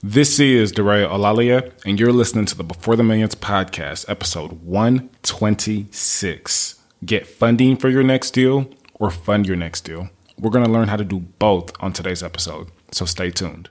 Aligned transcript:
This 0.00 0.38
is 0.38 0.70
DeRay 0.70 1.02
Olalaye, 1.02 1.72
and 1.84 1.98
you're 1.98 2.12
listening 2.12 2.44
to 2.46 2.56
the 2.56 2.62
Before 2.62 2.94
the 2.94 3.02
Millions 3.02 3.34
podcast, 3.34 4.08
episode 4.08 4.52
126. 4.62 6.80
Get 7.04 7.26
funding 7.26 7.76
for 7.76 7.88
your 7.88 8.04
next 8.04 8.30
deal 8.30 8.70
or 8.94 9.10
fund 9.10 9.48
your 9.48 9.56
next 9.56 9.80
deal. 9.80 10.08
We're 10.38 10.50
going 10.50 10.64
to 10.64 10.70
learn 10.70 10.86
how 10.86 10.94
to 10.94 11.04
do 11.04 11.18
both 11.18 11.72
on 11.80 11.92
today's 11.92 12.22
episode, 12.22 12.68
so 12.92 13.06
stay 13.06 13.32
tuned. 13.32 13.70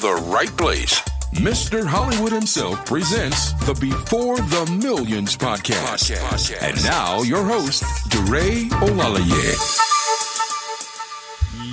the 0.00 0.14
right 0.14 0.54
place. 0.56 1.00
Mr. 1.34 1.86
Hollywood 1.86 2.32
himself 2.32 2.84
presents 2.86 3.52
the 3.64 3.74
Before 3.74 4.36
the 4.36 4.78
Millions 4.80 5.36
podcast. 5.36 6.10
And 6.62 6.82
now 6.84 7.22
your 7.22 7.44
host, 7.44 7.82
DeRay 8.10 8.68
Olalaye. 8.80 9.82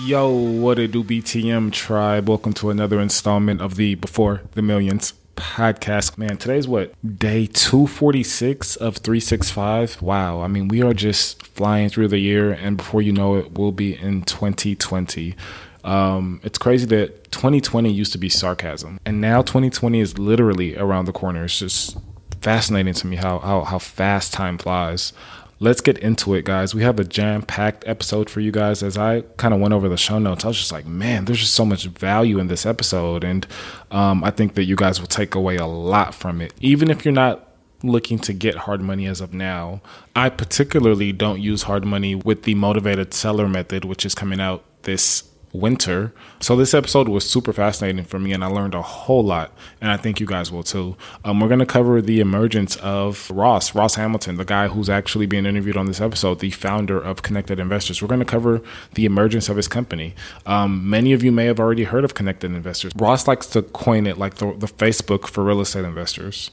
Yo, 0.06 0.30
what 0.32 0.80
it 0.80 0.92
do, 0.92 1.04
BTM 1.04 1.72
tribe? 1.72 2.28
Welcome 2.28 2.54
to 2.54 2.70
another 2.70 3.00
installment 3.00 3.62
of 3.62 3.76
the 3.76 3.96
Before 3.96 4.42
the 4.52 4.62
Millions 4.62 5.14
podcast. 5.36 6.18
Man, 6.18 6.38
today's 6.38 6.68
what? 6.68 6.94
Day 7.20 7.48
246 7.48 8.76
of 8.76 8.98
365. 8.98 10.02
Wow. 10.02 10.42
I 10.42 10.48
mean, 10.48 10.68
we 10.68 10.82
are 10.82 10.94
just 10.94 11.46
flying 11.48 11.90
through 11.90 12.10
the 12.10 12.20
year, 12.20 12.52
and 12.52 12.78
before 12.78 13.02
you 13.02 13.12
know 13.12 13.36
it, 13.36 13.58
we'll 13.58 13.72
be 13.72 13.98
in 13.98 14.24
2020. 14.24 15.36
Um, 15.84 16.40
it's 16.44 16.58
crazy 16.58 16.86
that 16.88 17.32
2020 17.32 17.92
used 17.92 18.12
to 18.14 18.18
be 18.18 18.30
sarcasm, 18.30 19.00
and 19.06 19.20
now 19.20 19.42
2020 19.42 20.00
is 20.00 20.18
literally 20.18 20.78
around 20.78 21.06
the 21.06 21.12
corner. 21.12 21.46
It's 21.46 21.60
just 21.60 21.98
fascinating 22.42 22.94
to 22.94 23.08
me 23.08 23.16
how 23.16 23.40
how, 23.40 23.64
how 23.64 23.80
fast 23.80 24.34
time 24.34 24.58
flies. 24.58 25.14
Let's 25.60 25.80
get 25.80 25.98
into 26.00 26.34
it, 26.34 26.44
guys. 26.44 26.76
We 26.76 26.84
have 26.84 27.00
a 27.00 27.06
jam 27.06 27.42
packed 27.42 27.88
episode 27.88 28.30
for 28.30 28.42
you 28.42 28.52
guys. 28.52 28.84
As 28.84 28.98
I 28.98 29.22
kind 29.38 29.54
of 29.54 29.62
went 29.62 29.74
over 29.74 29.88
the 29.88 29.96
show 29.96 30.20
notes, 30.20 30.44
I 30.44 30.50
was 30.50 30.58
just 30.58 30.74
like, 30.74 30.86
man, 30.86 31.24
there's 31.24 31.40
just 31.40 31.54
so 31.54 31.66
much 31.66 31.86
value 31.86 32.38
in 32.40 32.48
this 32.48 32.66
episode. 32.66 33.24
And 33.24 33.48
um, 33.90 34.26
I 34.26 34.32
think 34.32 34.56
that 34.56 34.66
you 34.66 34.76
guys 34.76 35.00
will 35.00 35.08
take 35.08 35.36
away 35.36 35.56
a 35.56 35.66
lot 35.66 36.14
from 36.14 36.42
it. 36.42 36.54
Even 36.60 36.90
if 36.90 37.06
you're 37.06 37.14
not 37.14 37.48
looking 37.82 38.20
to 38.20 38.34
get 38.34 38.56
hard 38.56 38.82
money 38.82 39.06
as 39.06 39.22
of 39.22 39.34
now, 39.34 39.82
I 40.16 40.30
particularly 40.30 41.14
don't 41.14 41.40
use 41.40 41.64
hard 41.64 41.86
money 41.86 42.14
with 42.16 42.44
the 42.44 42.56
motivated 42.56 43.14
seller 43.14 43.48
method, 43.48 43.86
which 43.86 44.06
is 44.06 44.16
coming 44.16 44.42
out 44.42 44.66
this 44.82 45.24
winter. 45.54 46.12
So 46.40 46.56
this 46.56 46.74
episode 46.74 47.08
was 47.08 47.30
super 47.30 47.54
fascinating 47.54 48.04
for 48.04 48.20
me, 48.20 48.34
and 48.34 48.44
I 48.44 48.48
learned 48.48 48.74
a 48.74 48.82
whole 48.82 49.24
lot, 49.24 49.56
and 49.80 49.92
I 49.92 49.98
think 49.98 50.20
you 50.20 50.26
guys 50.26 50.52
will 50.52 50.64
too. 50.64 50.98
Um, 51.24 51.40
we're 51.40 51.48
going 51.48 51.60
to 51.60 51.66
cover 51.66 52.02
the 52.02 52.20
emergence 52.20 52.76
of 52.78 53.30
Ross, 53.32 53.74
Ross 53.76 53.96
Hamilton, 53.96 54.36
the 54.36 54.46
guy 54.46 54.68
who's 54.68 54.90
actually 54.90 55.28
being 55.28 55.46
interviewed 55.46 55.78
on 55.78 55.86
this 55.86 56.02
episode, 56.02 56.40
the 56.40 56.50
founder 56.50 57.00
of 57.00 57.22
Connected 57.22 57.60
Investors. 57.60 58.02
We're 58.02 58.08
going 58.08 58.20
to 58.20 58.26
cover 58.26 58.62
the 58.96 59.06
emergence 59.06 59.48
of 59.48 59.56
his 59.56 59.68
company. 59.68 60.16
Um, 60.46 60.90
many 60.90 61.14
of 61.14 61.24
you 61.24 61.32
may 61.32 61.46
have 61.46 61.60
already 61.60 61.84
heard 61.84 62.04
of 62.04 62.16
Connected 62.16 62.52
Investors. 62.52 62.92
Ross 62.96 63.28
likes 63.28 63.46
to 63.48 63.62
coin 63.62 64.08
it 64.08 64.18
like 64.18 64.36
the, 64.36 64.54
the 64.54 64.68
Facebook 64.68 65.28
for 65.28 65.44
real 65.44 65.62
estate 65.62 65.86
investors. 65.86 66.50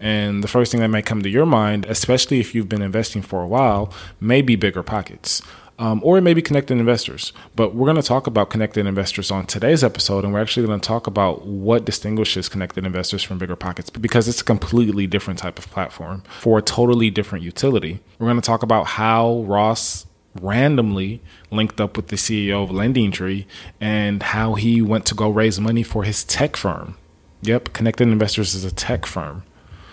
And 0.00 0.44
the 0.44 0.48
first 0.48 0.70
thing 0.70 0.80
that 0.80 0.88
may 0.88 1.02
come 1.02 1.22
to 1.22 1.28
your 1.28 1.44
mind, 1.44 1.84
especially 1.86 2.38
if 2.38 2.54
you've 2.54 2.68
been 2.68 2.82
investing 2.82 3.20
for 3.20 3.42
a 3.42 3.46
while, 3.48 3.92
may 4.20 4.42
be 4.42 4.54
bigger 4.54 4.82
pockets 4.84 5.42
um, 5.78 6.00
or 6.04 6.18
it 6.18 6.22
may 6.22 6.34
be 6.34 6.42
connected 6.42 6.78
investors. 6.78 7.32
But 7.54 7.74
we're 7.74 7.86
going 7.86 7.96
to 7.96 8.02
talk 8.02 8.26
about 8.26 8.50
connected 8.50 8.86
investors 8.86 9.30
on 9.30 9.46
today's 9.46 9.84
episode, 9.84 10.24
and 10.24 10.32
we're 10.32 10.40
actually 10.40 10.66
going 10.66 10.80
to 10.80 10.86
talk 10.86 11.06
about 11.06 11.46
what 11.46 11.84
distinguishes 11.84 12.48
connected 12.48 12.84
investors 12.84 13.22
from 13.22 13.38
bigger 13.38 13.56
pockets 13.56 13.90
because 13.90 14.28
it's 14.28 14.40
a 14.40 14.44
completely 14.44 15.06
different 15.06 15.38
type 15.38 15.58
of 15.58 15.70
platform 15.70 16.22
for 16.40 16.58
a 16.58 16.62
totally 16.62 17.10
different 17.10 17.44
utility. 17.44 18.00
We're 18.18 18.26
going 18.26 18.40
to 18.40 18.46
talk 18.46 18.62
about 18.62 18.86
how 18.86 19.42
Ross 19.42 20.06
randomly 20.40 21.20
linked 21.50 21.80
up 21.80 21.96
with 21.96 22.08
the 22.08 22.16
CEO 22.16 22.62
of 22.62 22.70
Lending 22.70 23.10
Tree 23.10 23.46
and 23.80 24.22
how 24.22 24.54
he 24.54 24.82
went 24.82 25.06
to 25.06 25.14
go 25.14 25.28
raise 25.30 25.60
money 25.60 25.82
for 25.82 26.04
his 26.04 26.24
tech 26.24 26.56
firm. 26.56 26.96
Yep, 27.42 27.72
Connected 27.72 28.08
Investors 28.08 28.54
is 28.54 28.64
a 28.64 28.72
tech 28.72 29.06
firm. 29.06 29.44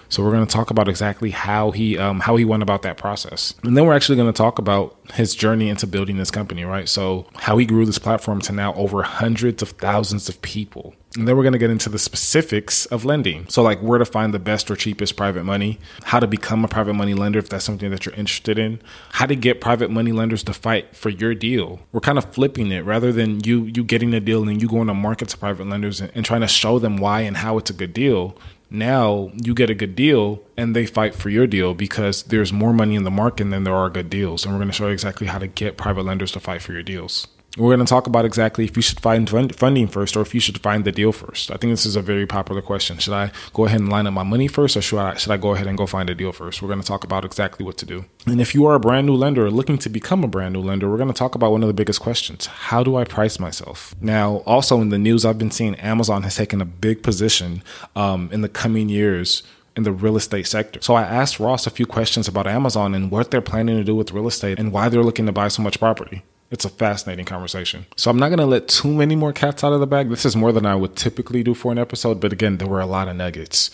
So 0.10 0.24
we're 0.24 0.32
going 0.32 0.46
to 0.46 0.54
talk 0.54 0.70
about 0.70 0.88
exactly 0.88 1.32
how 1.32 1.72
he 1.72 1.98
um, 1.98 2.20
how 2.20 2.36
he 2.36 2.46
went 2.46 2.64
about 2.64 2.82
that 2.84 2.98
process, 2.98 3.54
and 3.64 3.76
then 3.78 3.86
we're 3.86 3.96
actually 3.96 4.18
going 4.18 4.32
to 4.32 4.38
talk 4.38 4.60
about 4.60 4.98
his 5.14 5.36
journey 5.36 5.70
into 5.70 5.88
building 5.88 6.18
this 6.18 6.32
company, 6.32 6.64
right? 6.64 6.90
So 6.90 7.28
how 7.36 7.58
he 7.58 7.66
grew 7.66 7.86
this 7.86 8.00
platform 8.00 8.42
to 8.42 8.54
now 8.54 8.74
over 8.74 9.04
hundreds 9.04 9.62
of 9.62 9.70
thousands 9.70 10.30
of 10.30 10.42
people. 10.42 10.96
And 11.18 11.28
then 11.28 11.38
we're 11.38 11.44
going 11.44 11.54
to 11.54 11.60
get 11.60 11.70
into 11.70 11.88
the 11.88 12.00
specifics 12.00 12.86
of 12.88 13.06
lending. 13.06 13.48
So, 13.48 13.64
like 13.64 13.80
where 13.80 14.00
to 14.00 14.06
find 14.06 14.34
the 14.34 14.40
best 14.40 14.70
or 14.70 14.76
cheapest 14.76 15.16
private 15.16 15.46
money, 15.46 15.80
how 16.04 16.20
to 16.20 16.28
become 16.28 16.66
a 16.66 16.68
private 16.68 16.96
money 16.96 17.14
lender 17.14 17.40
if 17.40 17.48
that's 17.48 17.64
something 17.64 17.90
that 17.92 18.06
you're 18.06 18.16
interested 18.16 18.60
in, 18.60 18.82
how 19.12 19.26
to 19.26 19.36
get 19.36 19.62
private 19.62 19.90
money 19.90 20.12
lenders 20.12 20.44
to 20.44 20.54
fight 20.54 20.94
for 20.94 21.10
your 21.10 21.34
deal. 21.34 21.80
We're 21.94 22.02
kind 22.02 22.18
of 22.18 22.34
flipping 22.34 22.70
it 22.72 22.84
rather 22.84 23.14
than 23.14 23.42
you 23.46 23.64
you 23.64 23.86
getting 23.86 24.14
a 24.14 24.20
deal 24.20 24.48
and 24.48 24.62
you 24.62 24.68
going 24.68 24.88
to 24.88 24.94
market 24.94 25.30
to 25.30 25.38
private 25.38 25.68
lenders 25.68 26.02
and, 26.02 26.12
and 26.16 26.26
trying 26.26 26.42
to 26.42 26.50
show 26.50 26.80
them 26.80 26.98
why 26.98 27.22
and 27.22 27.38
how 27.38 27.58
it's 27.58 27.70
a 27.70 27.74
good 27.74 27.94
deal 27.94 28.38
now 28.76 29.32
you 29.34 29.54
get 29.54 29.70
a 29.70 29.76
good 29.76 29.96
deal 29.96 30.42
and 30.58 30.76
they 30.76 30.86
fight 30.86 31.16
for 31.16 31.30
your 31.30 31.48
deal 31.48 31.74
because 31.74 32.24
there's 32.24 32.54
more 32.54 32.74
money 32.74 32.96
in 32.96 33.04
the 33.04 33.12
market 33.12 33.50
than 33.50 33.64
there 33.64 33.76
are 33.76 33.90
good 33.90 34.10
deals. 34.10 34.46
And 34.46 34.54
we're 34.54 34.60
going 34.60 34.70
to 34.70 34.74
show 34.74 34.88
you 34.88 34.94
exactly 34.94 35.28
how 35.28 35.40
to 35.40 35.48
get 35.48 35.78
private 35.78 36.04
lenders 36.04 36.32
to 36.34 36.40
fight 36.40 36.62
for 36.62 36.74
your 36.74 36.84
deals. 36.84 37.28
We're 37.58 37.74
going 37.74 37.86
to 37.86 37.90
talk 37.90 38.06
about 38.06 38.26
exactly 38.26 38.66
if 38.66 38.76
you 38.76 38.82
should 38.82 39.00
find 39.00 39.30
funding 39.56 39.88
first 39.88 40.18
or 40.18 40.22
if 40.22 40.34
you 40.34 40.42
should 40.42 40.60
find 40.60 40.84
the 40.84 40.92
deal 40.92 41.14
first. 41.14 41.52
I 41.52 41.58
think 41.58 41.72
this 41.72 41.86
is 41.86 41.96
a 41.96 42.02
very 42.02 42.26
popular 42.26 42.62
question. 42.62 42.98
Should 42.98 43.14
I 43.14 43.32
go 43.54 43.66
ahead 43.66 43.80
and 43.80 43.90
line 43.90 44.08
up 44.08 44.14
my 44.14 44.24
money 44.24 44.50
first 44.50 44.76
or 44.76 44.82
should 44.82 45.00
I, 45.00 45.16
should 45.16 45.32
I 45.32 45.38
go 45.38 45.54
ahead 45.54 45.66
and 45.66 45.78
go 45.78 45.86
find 45.86 46.10
a 46.10 46.16
deal 46.16 46.34
first? 46.34 46.62
We're 46.62 46.68
going 46.68 46.82
to 46.82 46.88
talk 46.88 47.06
about 47.06 47.24
exactly 47.24 47.66
what 47.66 47.78
to 47.78 47.86
do. 47.86 48.06
And 48.26 48.42
if 48.42 48.54
you 48.54 48.66
are 48.66 48.76
a 48.76 48.80
brand 48.80 49.08
new 49.08 49.16
lender 49.16 49.46
or 49.46 49.52
looking 49.52 49.78
to 49.80 49.90
become 49.90 50.24
a 50.24 50.28
brand 50.28 50.54
new 50.54 50.62
lender, 50.62 50.90
we're 50.90 50.98
going 50.98 51.08
to 51.08 51.14
talk 51.14 51.34
about 51.34 51.52
one 51.52 51.64
of 51.64 51.68
the 51.68 51.74
biggest 51.74 52.02
questions. 52.02 52.48
How 52.48 52.84
do 52.84 52.98
I 52.98 53.06
price 53.06 53.40
myself? 53.40 53.96
Now, 54.02 54.38
also 54.46 54.82
in 54.82 54.90
the 54.90 55.00
news, 55.00 55.24
I've 55.24 55.38
been 55.38 55.52
seeing 55.52 55.76
Amazon 55.76 56.24
has 56.24 56.36
taken 56.36 56.60
a 56.62 56.66
big 56.66 57.04
position 57.04 57.64
um, 57.96 58.30
in 58.34 58.42
the 58.42 58.50
coming 58.50 58.90
years 58.90 59.44
in 59.78 59.84
the 59.84 59.94
real 59.94 60.18
estate 60.18 60.48
sector. 60.48 60.82
So 60.82 60.96
I 60.96 61.04
asked 61.04 61.40
Ross 61.40 61.68
a 61.68 61.70
few 61.70 61.86
questions 61.86 62.28
about 62.28 62.48
Amazon 62.48 62.94
and 62.94 63.12
what 63.12 63.32
they're 63.32 63.42
planning 63.42 63.78
to 63.78 63.84
do 63.84 63.96
with 63.96 64.12
real 64.12 64.28
estate 64.28 64.60
and 64.60 64.72
why 64.74 64.90
they're 64.90 65.04
looking 65.04 65.26
to 65.26 65.32
buy 65.32 65.48
so 65.48 65.62
much 65.62 65.80
property. 65.80 66.24
It's 66.52 66.66
a 66.66 66.70
fascinating 66.70 67.26
conversation. 67.26 67.86
So 67.98 68.12
I'm 68.12 68.18
not 68.18 68.30
going 68.30 68.40
to 68.40 68.46
let 68.46 68.68
too 68.68 68.94
many 68.94 69.16
more 69.16 69.34
cats 69.34 69.64
out 69.64 69.74
of 69.74 69.80
the 69.80 69.88
bag. 69.88 70.10
This 70.10 70.26
is 70.26 70.36
more 70.36 70.52
than 70.52 70.66
I 70.66 70.76
would 70.76 70.96
typically 70.96 71.44
do 71.44 71.54
for 71.54 71.72
an 71.72 71.80
episode, 71.80 72.20
but 72.20 72.32
again, 72.32 72.58
there 72.58 72.68
were 72.68 72.82
a 72.82 72.86
lot 72.86 73.08
of 73.08 73.16
nuggets. 73.16 73.72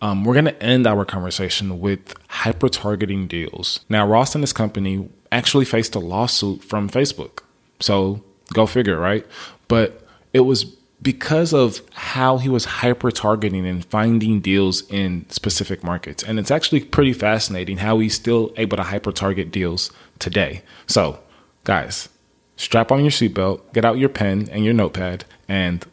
Um, 0.00 0.24
we're 0.24 0.34
going 0.34 0.46
to 0.46 0.62
end 0.62 0.86
our 0.86 1.04
conversation 1.04 1.80
with 1.80 2.14
hyper 2.28 2.68
targeting 2.68 3.26
deals. 3.26 3.80
Now, 3.88 4.06
Ross 4.06 4.34
and 4.34 4.42
his 4.42 4.52
company 4.52 5.08
actually 5.30 5.64
faced 5.64 5.94
a 5.94 5.98
lawsuit 5.98 6.62
from 6.64 6.88
Facebook. 6.88 7.40
So 7.80 8.22
go 8.52 8.66
figure, 8.66 8.98
right? 8.98 9.26
But 9.68 10.06
it 10.32 10.40
was 10.40 10.64
because 11.02 11.52
of 11.52 11.82
how 11.92 12.38
he 12.38 12.48
was 12.48 12.64
hyper 12.64 13.10
targeting 13.10 13.66
and 13.66 13.84
finding 13.84 14.40
deals 14.40 14.88
in 14.90 15.26
specific 15.28 15.84
markets. 15.84 16.22
And 16.22 16.38
it's 16.38 16.50
actually 16.50 16.80
pretty 16.80 17.12
fascinating 17.12 17.78
how 17.78 17.98
he's 17.98 18.14
still 18.14 18.52
able 18.56 18.78
to 18.78 18.82
hyper 18.82 19.12
target 19.12 19.50
deals 19.50 19.90
today. 20.18 20.62
So, 20.86 21.18
guys, 21.64 22.08
strap 22.56 22.92
on 22.92 23.00
your 23.00 23.10
seatbelt, 23.10 23.60
get 23.72 23.84
out 23.84 23.98
your 23.98 24.08
pen 24.08 24.48
and 24.50 24.64
your 24.64 24.74
notepad, 24.74 25.24
and 25.48 25.84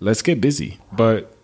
let's 0.00 0.22
get 0.22 0.40
busy. 0.40 0.78
But 0.92 1.36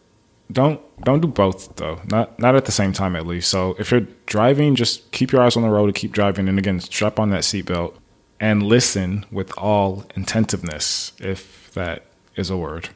don't 0.51 0.81
don't 1.05 1.21
do 1.21 1.29
both 1.29 1.77
though. 1.77 2.01
Not 2.07 2.39
not 2.39 2.55
at 2.55 2.65
the 2.65 2.73
same 2.73 2.93
time 2.93 3.17
at 3.17 3.27
least. 3.27 3.49
So 3.49 3.75
if 3.79 3.91
you're 3.91 4.07
driving, 4.27 4.75
just 4.75 5.11
keep 5.13 5.33
your 5.33 5.43
eyes 5.43 5.57
on 5.57 5.63
the 5.63 5.71
road 5.71 5.87
and 5.87 5.95
keep 5.95 6.13
driving. 6.13 6.49
And 6.49 6.59
again, 6.59 6.81
strap 6.81 7.19
on 7.19 7.31
that 7.31 7.43
seatbelt 7.43 7.95
and 8.41 8.63
listen 8.63 9.25
with 9.31 9.57
all 9.57 10.05
intentiveness, 10.17 11.13
if 11.21 11.73
that 11.75 12.05
is 12.37 12.51
a 12.51 12.57
word. 12.57 12.89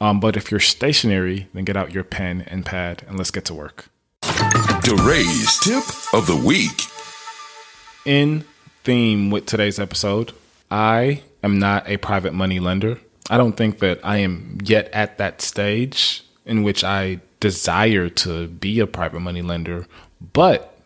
Um, 0.00 0.18
but 0.18 0.36
if 0.36 0.50
you're 0.50 0.60
stationary, 0.60 1.48
then 1.54 1.64
get 1.64 1.76
out 1.76 1.92
your 1.92 2.04
pen 2.04 2.42
and 2.48 2.66
pad 2.66 3.04
and 3.06 3.16
let's 3.16 3.30
get 3.30 3.44
to 3.46 3.54
work. 3.54 3.88
DeRay's 4.22 5.58
tip 5.60 5.84
of 6.12 6.26
the 6.26 6.36
week. 6.36 6.82
In 8.04 8.44
theme 8.82 9.30
with 9.30 9.46
today's 9.46 9.78
episode, 9.78 10.32
I 10.74 11.22
am 11.44 11.60
not 11.60 11.88
a 11.88 11.98
private 11.98 12.34
money 12.34 12.58
lender. 12.58 12.98
I 13.30 13.36
don't 13.36 13.56
think 13.56 13.78
that 13.78 14.00
I 14.02 14.16
am 14.16 14.58
yet 14.64 14.88
at 14.88 15.18
that 15.18 15.40
stage 15.40 16.24
in 16.44 16.64
which 16.64 16.82
I 16.82 17.20
desire 17.38 18.08
to 18.08 18.48
be 18.48 18.80
a 18.80 18.86
private 18.88 19.20
money 19.20 19.40
lender, 19.40 19.86
but 20.32 20.76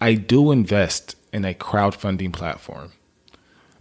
I 0.00 0.14
do 0.14 0.52
invest 0.52 1.16
in 1.32 1.44
a 1.44 1.52
crowdfunding 1.52 2.32
platform. 2.32 2.92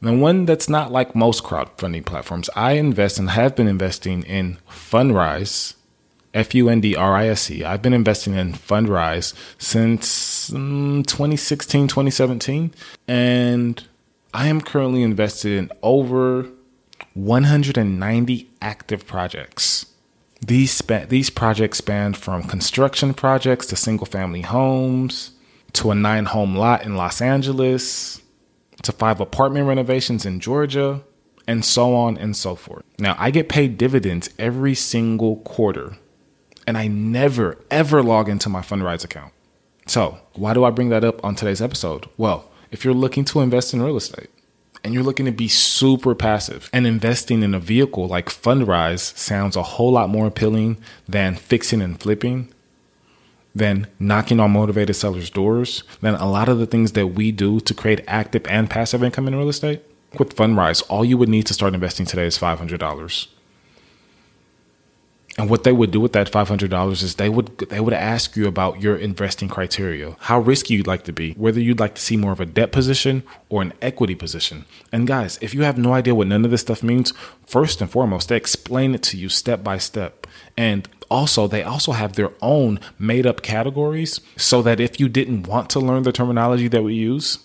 And 0.01 0.23
one 0.23 0.45
that's 0.45 0.67
not 0.67 0.91
like 0.91 1.15
most 1.15 1.43
crowdfunding 1.43 2.03
platforms. 2.03 2.49
I 2.55 2.71
invest 2.71 3.19
and 3.19 3.29
have 3.29 3.55
been 3.55 3.67
investing 3.67 4.23
in 4.23 4.57
Fundrise, 4.67 5.75
F 6.33 6.55
U 6.55 6.67
N 6.67 6.81
D 6.81 6.95
R 6.95 7.15
I 7.15 7.27
S 7.27 7.51
E. 7.51 7.63
I've 7.63 7.83
been 7.83 7.93
investing 7.93 8.33
in 8.33 8.53
Fundrise 8.53 9.35
since 9.59 10.51
um, 10.51 11.03
2016, 11.05 11.89
2017. 11.89 12.73
And 13.07 13.83
I 14.33 14.47
am 14.47 14.61
currently 14.61 15.03
invested 15.03 15.51
in 15.51 15.71
over 15.83 16.49
190 17.13 18.49
active 18.61 19.05
projects. 19.05 19.85
These, 20.41 20.81
these 21.07 21.29
projects 21.29 21.77
span 21.77 22.13
from 22.15 22.43
construction 22.43 23.13
projects 23.13 23.67
to 23.67 23.75
single 23.75 24.07
family 24.07 24.41
homes 24.41 25.31
to 25.73 25.91
a 25.91 25.95
nine 25.95 26.25
home 26.25 26.55
lot 26.55 26.83
in 26.83 26.95
Los 26.95 27.21
Angeles 27.21 28.21
to 28.81 28.91
five 28.91 29.19
apartment 29.19 29.67
renovations 29.67 30.25
in 30.25 30.39
Georgia 30.39 31.01
and 31.47 31.63
so 31.63 31.95
on 31.95 32.17
and 32.17 32.35
so 32.35 32.55
forth. 32.55 32.83
Now, 32.97 33.15
I 33.19 33.29
get 33.31 33.49
paid 33.49 33.77
dividends 33.77 34.29
every 34.39 34.75
single 34.75 35.37
quarter 35.37 35.97
and 36.65 36.77
I 36.77 36.87
never 36.87 37.57
ever 37.69 38.01
log 38.01 38.29
into 38.29 38.49
my 38.49 38.61
Fundrise 38.61 39.03
account. 39.03 39.33
So, 39.85 40.19
why 40.33 40.53
do 40.53 40.63
I 40.63 40.69
bring 40.71 40.89
that 40.89 41.03
up 41.03 41.23
on 41.23 41.35
today's 41.35 41.61
episode? 41.61 42.07
Well, 42.17 42.49
if 42.73 42.83
you're 42.83 42.93
looking 42.93 43.23
to 43.23 43.39
invest 43.39 43.73
in 43.73 43.83
real 43.83 43.95
estate, 43.95 44.29
and 44.83 44.93
you're 44.93 45.03
looking 45.03 45.27
to 45.27 45.31
be 45.31 45.47
super 45.47 46.13
passive 46.13 46.69
and 46.73 46.85
investing 46.85 47.43
in 47.43 47.53
a 47.53 47.59
vehicle 47.59 48.07
like 48.07 48.25
Fundrise 48.25 49.15
sounds 49.15 49.55
a 49.55 49.63
whole 49.63 49.91
lot 49.91 50.09
more 50.09 50.25
appealing 50.25 50.77
than 51.07 51.35
fixing 51.35 51.81
and 51.81 52.01
flipping, 52.01 52.51
than 53.55 53.87
knocking 53.99 54.39
on 54.39 54.51
motivated 54.51 54.95
sellers' 54.95 55.29
doors, 55.29 55.83
than 56.01 56.15
a 56.15 56.29
lot 56.29 56.49
of 56.49 56.57
the 56.57 56.65
things 56.65 56.93
that 56.93 57.07
we 57.07 57.31
do 57.31 57.59
to 57.61 57.73
create 57.75 58.03
active 58.07 58.45
and 58.47 58.69
passive 58.69 59.03
income 59.03 59.27
in 59.27 59.35
real 59.35 59.49
estate. 59.49 59.83
With 60.17 60.35
Fundrise, 60.35 60.83
all 60.89 61.05
you 61.05 61.17
would 61.17 61.29
need 61.29 61.45
to 61.45 61.53
start 61.53 61.75
investing 61.75 62.07
today 62.07 62.25
is 62.25 62.37
$500. 62.37 63.27
And 65.37 65.49
what 65.49 65.63
they 65.63 65.71
would 65.71 65.89
do 65.89 65.99
with 65.99 66.13
that 66.13 66.29
five 66.29 66.47
hundred 66.47 66.69
dollars 66.69 67.01
is 67.01 67.15
they 67.15 67.29
would 67.29 67.57
they 67.57 67.79
would 67.79 67.93
ask 67.93 68.35
you 68.35 68.47
about 68.47 68.81
your 68.81 68.95
investing 68.95 69.49
criteria, 69.49 70.15
how 70.19 70.39
risky 70.39 70.75
you'd 70.75 70.87
like 70.87 71.03
to 71.05 71.13
be, 71.13 71.33
whether 71.33 71.59
you'd 71.59 71.79
like 71.79 71.95
to 71.95 72.01
see 72.01 72.17
more 72.17 72.31
of 72.31 72.39
a 72.39 72.45
debt 72.45 72.71
position 72.71 73.23
or 73.49 73.63
an 73.63 73.73
equity 73.81 74.13
position. 74.13 74.65
And 74.91 75.07
guys, 75.07 75.39
if 75.41 75.55
you 75.55 75.63
have 75.63 75.77
no 75.77 75.93
idea 75.93 76.13
what 76.13 76.27
none 76.27 76.45
of 76.45 76.51
this 76.51 76.61
stuff 76.61 76.83
means, 76.83 77.13
first 77.47 77.81
and 77.81 77.89
foremost, 77.89 78.29
they 78.29 78.37
explain 78.37 78.93
it 78.93 79.01
to 79.03 79.17
you 79.17 79.27
step 79.27 79.63
by 79.63 79.79
step. 79.79 80.27
And 80.55 80.87
also, 81.09 81.47
they 81.47 81.63
also 81.63 81.93
have 81.93 82.13
their 82.13 82.31
own 82.41 82.79
made 82.99 83.25
up 83.25 83.41
categories 83.41 84.19
so 84.35 84.61
that 84.61 84.79
if 84.79 84.99
you 84.99 85.09
didn't 85.09 85.47
want 85.47 85.69
to 85.71 85.79
learn 85.79 86.03
the 86.03 86.11
terminology 86.11 86.67
that 86.67 86.83
we 86.83 86.93
use, 86.93 87.39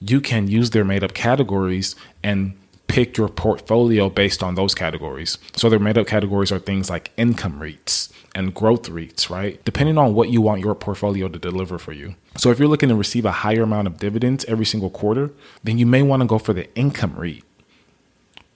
you 0.00 0.20
can 0.20 0.48
use 0.48 0.70
their 0.70 0.84
made 0.84 1.02
up 1.02 1.14
categories 1.14 1.96
and 2.22 2.56
pick 2.96 3.18
your 3.18 3.28
portfolio 3.28 4.08
based 4.08 4.42
on 4.42 4.54
those 4.54 4.74
categories. 4.74 5.36
So 5.54 5.68
their 5.68 5.78
made 5.78 5.98
up 5.98 6.06
categories 6.06 6.50
are 6.50 6.58
things 6.58 6.88
like 6.88 7.10
income 7.18 7.60
rates 7.60 8.10
and 8.34 8.54
growth 8.54 8.88
rates, 8.88 9.28
right? 9.28 9.62
Depending 9.66 9.98
on 9.98 10.14
what 10.14 10.30
you 10.30 10.40
want 10.40 10.62
your 10.62 10.74
portfolio 10.74 11.28
to 11.28 11.38
deliver 11.38 11.78
for 11.78 11.92
you. 11.92 12.14
So 12.38 12.50
if 12.50 12.58
you're 12.58 12.68
looking 12.68 12.88
to 12.88 12.94
receive 12.94 13.26
a 13.26 13.32
higher 13.32 13.64
amount 13.64 13.86
of 13.86 13.98
dividends 13.98 14.46
every 14.46 14.64
single 14.64 14.88
quarter, 14.88 15.30
then 15.62 15.76
you 15.76 15.84
may 15.84 16.00
want 16.00 16.22
to 16.22 16.26
go 16.26 16.38
for 16.38 16.54
the 16.54 16.74
income 16.74 17.16
rate. 17.16 17.44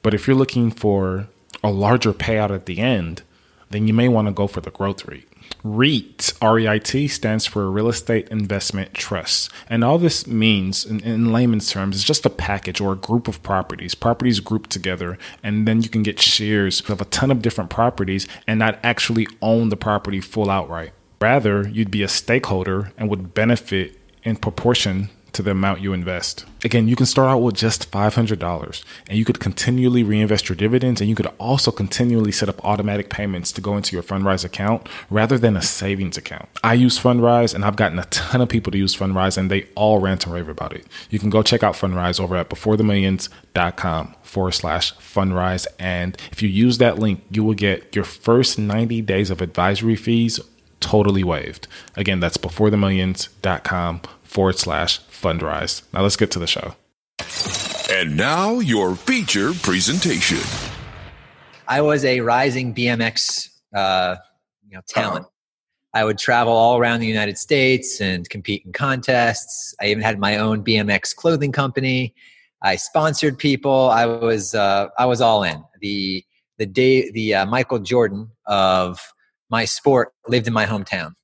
But 0.02 0.14
if 0.14 0.26
you're 0.26 0.34
looking 0.34 0.70
for 0.70 1.28
a 1.62 1.70
larger 1.70 2.14
payout 2.14 2.48
at 2.48 2.64
the 2.64 2.78
end, 2.78 3.20
then 3.68 3.86
you 3.86 3.92
may 3.92 4.08
want 4.08 4.26
to 4.28 4.32
go 4.32 4.46
for 4.46 4.62
the 4.62 4.70
growth 4.70 5.06
REIT. 5.06 5.29
REIT, 5.62 6.32
R-E-I-T, 6.40 7.08
stands 7.08 7.46
for 7.46 7.70
Real 7.70 7.88
Estate 7.88 8.28
Investment 8.28 8.94
Trust. 8.94 9.50
And 9.68 9.84
all 9.84 9.98
this 9.98 10.26
means, 10.26 10.84
in, 10.84 11.00
in, 11.00 11.32
layman's 11.32 11.70
terms, 11.70 11.96
is 11.96 12.04
just 12.04 12.24
a 12.26 12.30
package 12.30 12.80
or 12.80 12.92
a 12.92 12.96
group 12.96 13.28
of 13.28 13.42
properties, 13.42 13.94
properties 13.94 14.40
grouped 14.40 14.70
together, 14.70 15.18
and 15.42 15.68
then 15.68 15.82
you 15.82 15.88
can 15.88 16.02
get 16.02 16.20
shares 16.20 16.80
of 16.88 17.00
a 17.00 17.06
ton 17.06 17.30
of 17.30 17.42
different 17.42 17.70
properties 17.70 18.26
and 18.46 18.58
not 18.58 18.78
actually 18.82 19.26
own 19.42 19.68
the 19.68 19.76
property 19.76 20.20
full 20.20 20.50
outright. 20.50 20.92
Rather, 21.20 21.68
you'd 21.68 21.90
be 21.90 22.02
a 22.02 22.08
stakeholder 22.08 22.92
and 22.96 23.10
would 23.10 23.34
benefit 23.34 23.96
in 24.22 24.36
proportion 24.36 25.10
to 25.32 25.42
the 25.42 25.52
amount 25.52 25.80
you 25.80 25.92
invest. 25.92 26.44
Again, 26.64 26.88
you 26.88 26.96
can 26.96 27.06
start 27.06 27.30
out 27.30 27.38
with 27.38 27.54
just 27.54 27.90
$500 27.90 28.84
and 29.08 29.18
you 29.18 29.24
could 29.24 29.40
continually 29.40 30.02
reinvest 30.02 30.48
your 30.48 30.56
dividends 30.56 31.00
and 31.00 31.08
you 31.08 31.16
could 31.16 31.30
also 31.38 31.70
continually 31.70 32.32
set 32.32 32.48
up 32.48 32.62
automatic 32.64 33.08
payments 33.08 33.50
to 33.52 33.60
go 33.60 33.76
into 33.76 33.96
your 33.96 34.02
Fundrise 34.02 34.44
account 34.44 34.88
rather 35.08 35.38
than 35.38 35.56
a 35.56 35.62
savings 35.62 36.18
account. 36.18 36.48
I 36.62 36.74
use 36.74 36.98
Fundrise 36.98 37.54
and 37.54 37.64
I've 37.64 37.76
gotten 37.76 37.98
a 37.98 38.04
ton 38.04 38.40
of 38.40 38.48
people 38.48 38.70
to 38.72 38.78
use 38.78 38.94
Fundrise 38.94 39.38
and 39.38 39.50
they 39.50 39.66
all 39.74 40.00
rant 40.00 40.24
and 40.26 40.34
rave 40.34 40.48
about 40.48 40.74
it. 40.74 40.86
You 41.08 41.18
can 41.18 41.30
go 41.30 41.42
check 41.42 41.62
out 41.62 41.74
Fundrise 41.74 42.20
over 42.20 42.36
at 42.36 42.50
beforethemillions.com 42.50 44.14
forward 44.22 44.52
slash 44.52 44.94
Fundrise. 44.96 45.66
And 45.78 46.16
if 46.30 46.42
you 46.42 46.48
use 46.48 46.78
that 46.78 46.98
link, 46.98 47.24
you 47.30 47.42
will 47.42 47.54
get 47.54 47.94
your 47.94 48.04
first 48.04 48.58
90 48.58 49.00
days 49.02 49.30
of 49.30 49.40
advisory 49.40 49.96
fees 49.96 50.40
totally 50.80 51.24
waived. 51.24 51.68
Again, 51.96 52.20
that's 52.20 52.36
beforethemillions.com 52.36 54.00
forward 54.30 54.58
slash 54.58 55.00
fundrise. 55.10 55.82
Now 55.92 56.02
let's 56.02 56.16
get 56.16 56.30
to 56.32 56.38
the 56.38 56.46
show. 56.46 56.74
And 57.90 58.16
now 58.16 58.60
your 58.60 58.94
feature 58.94 59.52
presentation. 59.52 60.38
I 61.66 61.80
was 61.80 62.04
a 62.04 62.20
rising 62.20 62.72
BMX 62.72 63.48
uh, 63.74 64.16
you 64.68 64.76
know, 64.76 64.82
talent. 64.88 65.24
Uh-huh. 65.24 65.30
I 65.92 66.04
would 66.04 66.18
travel 66.18 66.52
all 66.52 66.78
around 66.78 67.00
the 67.00 67.08
United 67.08 67.36
States 67.36 68.00
and 68.00 68.28
compete 68.30 68.64
in 68.64 68.72
contests. 68.72 69.74
I 69.80 69.86
even 69.86 70.04
had 70.04 70.20
my 70.20 70.36
own 70.36 70.62
BMX 70.62 71.14
clothing 71.16 71.50
company. 71.50 72.14
I 72.62 72.76
sponsored 72.76 73.36
people. 73.36 73.90
I 73.90 74.06
was 74.06 74.54
uh, 74.54 74.88
I 74.96 75.06
was 75.06 75.20
all 75.20 75.42
in. 75.42 75.64
The 75.80 76.24
the 76.58 76.66
day 76.66 77.10
the 77.10 77.34
uh, 77.34 77.46
Michael 77.46 77.80
Jordan 77.80 78.30
of 78.46 79.00
my 79.50 79.64
sport 79.64 80.12
lived 80.28 80.46
in 80.46 80.52
my 80.52 80.66
hometown 80.66 81.14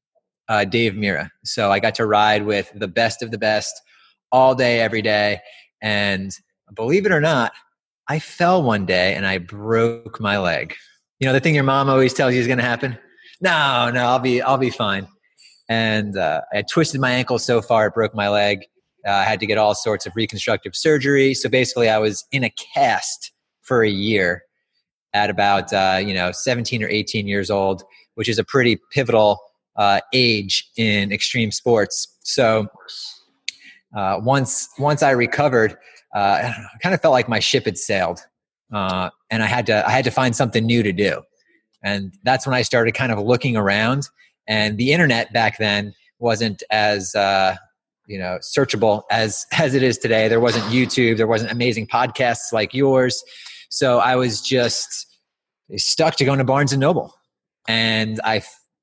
uh, 0.49 0.65
Dave 0.65 0.95
Mirra. 0.95 1.31
So 1.45 1.71
I 1.71 1.81
got 1.81 1.95
to 1.97 2.07
ride 2.07 2.45
with 2.45 2.71
the 2.75 2.89
best 2.89 3.23
of 3.23 3.31
the 3.31 3.39
best 3.39 3.81
all 4.33 4.55
day, 4.55 4.81
every 4.81 5.03
day. 5.03 5.41
And 5.83 6.33
believe 6.75 7.07
it 7.07 7.13
or 7.13 7.21
not, 7.21 7.53
I 8.09 8.19
fell 8.19 8.63
one 8.63 8.87
day 8.87 9.15
and 9.15 9.27
I 9.27 9.39
broke 9.39 10.21
my 10.21 10.39
leg. 10.39 10.75
You 11.19 11.27
know, 11.27 11.33
the 11.33 11.41
thing 11.41 11.55
your 11.55 11.65
mom 11.65 11.89
always 11.89 12.13
tells 12.13 12.35
you 12.35 12.41
is 12.41 12.47
going 12.47 12.59
to 12.59 12.65
happen? 12.65 12.99
No, 13.41 13.91
no, 13.93 14.07
I'll 14.07 14.19
be, 14.19 14.41
I'll 14.41 14.59
be 14.59 14.71
fine. 14.71 15.09
And 15.69 16.17
uh, 16.17 16.43
I 16.53 16.63
twisted 16.63 17.01
my 17.01 17.11
ankle 17.11 17.39
so 17.39 17.61
far, 17.61 17.87
it 17.87 17.95
broke 17.95 18.15
my 18.15 18.29
leg. 18.29 18.65
Uh, 19.07 19.11
I 19.11 19.25
had 19.25 19.41
to 19.41 19.47
get 19.47 19.59
all 19.59 19.75
sorts 19.75 20.07
of 20.07 20.15
reconstructive 20.15 20.75
surgery. 20.75 21.35
So 21.35 21.49
basically, 21.49 21.89
I 21.89 21.99
was 21.99 22.25
in 22.33 22.45
a 22.45 22.51
cast 22.75 23.33
for 23.63 23.83
a 23.83 23.89
year 23.89 24.43
at 25.13 25.31
about, 25.31 25.73
uh, 25.73 26.01
you 26.05 26.15
know, 26.15 26.31
17 26.31 26.83
or 26.83 26.89
18 26.89 27.27
years 27.27 27.51
old, 27.51 27.83
which 28.15 28.29
is 28.29 28.39
a 28.39 28.45
pretty 28.45 28.79
pivotal 28.93 29.41
uh, 29.77 30.01
age 30.13 30.71
in 30.77 31.13
extreme 31.13 31.51
sports. 31.51 32.17
So 32.23 32.67
uh, 33.97 34.21
once 34.23 34.69
once 34.79 35.03
I 35.03 35.11
recovered, 35.11 35.77
uh, 36.15 36.53
I 36.53 36.79
kind 36.83 36.95
of 36.95 37.01
felt 37.01 37.13
like 37.13 37.29
my 37.29 37.39
ship 37.39 37.65
had 37.65 37.79
sailed, 37.79 38.21
uh, 38.73 39.11
and 39.31 39.43
I 39.43 39.47
had 39.47 39.67
to 39.67 39.87
I 39.87 39.91
had 39.91 40.05
to 40.05 40.11
find 40.11 40.35
something 40.35 40.65
new 40.65 40.83
to 40.83 40.93
do, 40.93 41.23
and 41.83 42.13
that's 42.25 42.47
when 42.47 42.55
I 42.55 42.63
started 42.63 42.93
kind 42.95 43.13
of 43.13 43.19
looking 43.19 43.57
around. 43.57 44.09
And 44.49 44.79
the 44.79 44.93
internet 44.93 45.33
back 45.33 45.59
then 45.59 45.95
wasn't 46.19 46.63
as 46.71 47.15
uh, 47.15 47.57
you 48.07 48.19
know 48.19 48.39
searchable 48.43 49.03
as 49.11 49.47
as 49.59 49.75
it 49.75 49.83
is 49.83 49.99
today. 49.99 50.29
There 50.29 50.41
wasn't 50.41 50.65
YouTube. 50.67 51.17
There 51.17 51.27
wasn't 51.27 51.53
amazing 51.53 51.87
podcasts 51.87 52.53
like 52.53 52.75
yours. 52.75 53.23
So 53.69 53.99
I 53.99 54.17
was 54.17 54.41
just 54.41 55.07
stuck 55.77 56.17
to 56.17 56.25
going 56.25 56.39
to 56.39 56.45
Barnes 56.45 56.73
and 56.73 56.81
Noble, 56.81 57.15
and 57.69 58.21
I 58.25 58.43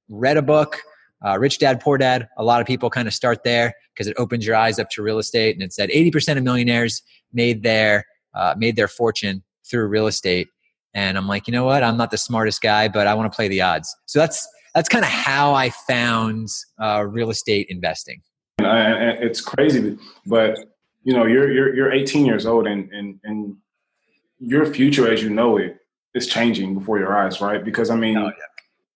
read 0.09 0.37
a 0.37 0.41
book, 0.41 0.81
uh, 1.25 1.37
Rich 1.39 1.59
Dad 1.59 1.79
Poor 1.79 1.97
Dad. 1.97 2.27
A 2.37 2.43
lot 2.43 2.61
of 2.61 2.67
people 2.67 2.89
kind 2.89 3.07
of 3.07 3.13
start 3.13 3.43
there 3.43 3.73
because 3.93 4.07
it 4.07 4.15
opens 4.17 4.45
your 4.45 4.55
eyes 4.55 4.79
up 4.79 4.89
to 4.91 5.01
real 5.01 5.19
estate, 5.19 5.55
and 5.55 5.63
it 5.63 5.73
said 5.73 5.89
80% 5.89 6.37
of 6.37 6.43
millionaires 6.43 7.01
made 7.31 7.63
their 7.63 8.05
uh, 8.35 8.55
made 8.57 8.75
their 8.75 8.87
fortune 8.87 9.43
through 9.69 9.87
real 9.87 10.07
estate. 10.07 10.47
And 10.95 11.17
I'm 11.17 11.27
like, 11.27 11.47
you 11.47 11.53
know 11.53 11.65
what? 11.65 11.83
I'm 11.83 11.97
not 11.97 12.11
the 12.11 12.17
smartest 12.17 12.61
guy, 12.61 12.87
but 12.87 13.07
I 13.07 13.13
want 13.13 13.31
to 13.31 13.35
play 13.35 13.47
the 13.47 13.61
odds. 13.61 13.95
So 14.05 14.19
that's 14.19 14.47
that's 14.75 14.89
kind 14.89 15.05
of 15.05 15.11
how 15.11 15.53
I 15.53 15.69
found 15.69 16.49
uh, 16.81 17.05
real 17.07 17.29
estate 17.29 17.67
investing. 17.69 18.21
it's 18.59 19.41
crazy, 19.41 19.97
but 20.25 20.57
you 21.03 21.13
know, 21.13 21.25
you're 21.25 21.51
you're 21.51 21.75
you're 21.75 21.91
18 21.91 22.25
years 22.25 22.45
old, 22.45 22.67
and 22.67 22.89
and 22.91 23.19
and 23.23 23.55
your 24.39 24.65
future 24.65 25.11
as 25.11 25.23
you 25.23 25.29
know 25.29 25.57
it 25.57 25.77
is 26.13 26.27
changing 26.27 26.77
before 26.77 26.99
your 26.99 27.15
eyes, 27.17 27.41
right? 27.41 27.63
Because 27.63 27.89
I 27.89 27.95
mean, 27.95 28.17
Oh, 28.17 28.25
yeah. 28.25 28.31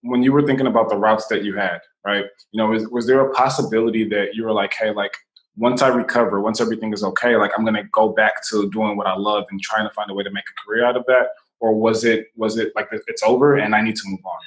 When 0.01 0.23
you 0.23 0.31
were 0.31 0.45
thinking 0.45 0.67
about 0.67 0.89
the 0.89 0.95
routes 0.95 1.27
that 1.27 1.43
you 1.43 1.55
had, 1.55 1.79
right? 2.05 2.25
You 2.51 2.57
know, 2.57 2.67
was, 2.67 2.87
was 2.87 3.07
there 3.07 3.19
a 3.21 3.33
possibility 3.33 4.07
that 4.09 4.35
you 4.35 4.43
were 4.43 4.53
like, 4.53 4.73
hey, 4.73 4.91
like 4.91 5.15
once 5.55 5.81
I 5.81 5.87
recover, 5.87 6.39
once 6.39 6.61
everything 6.61 6.93
is 6.93 7.03
okay, 7.03 7.35
like 7.35 7.51
I'm 7.57 7.65
gonna 7.65 7.83
go 7.91 8.09
back 8.09 8.47
to 8.49 8.69
doing 8.71 8.97
what 8.97 9.07
I 9.07 9.15
love 9.15 9.45
and 9.51 9.61
trying 9.61 9.87
to 9.87 9.93
find 9.93 10.09
a 10.11 10.13
way 10.13 10.23
to 10.23 10.31
make 10.31 10.45
a 10.45 10.65
career 10.65 10.85
out 10.85 10.95
of 10.95 11.05
that, 11.07 11.29
or 11.59 11.73
was 11.73 12.03
it 12.03 12.27
was 12.35 12.57
it 12.57 12.71
like 12.75 12.89
it's 12.91 13.23
over 13.23 13.57
and 13.57 13.75
I 13.75 13.81
need 13.81 13.95
to 13.95 14.03
move 14.05 14.25
on? 14.25 14.39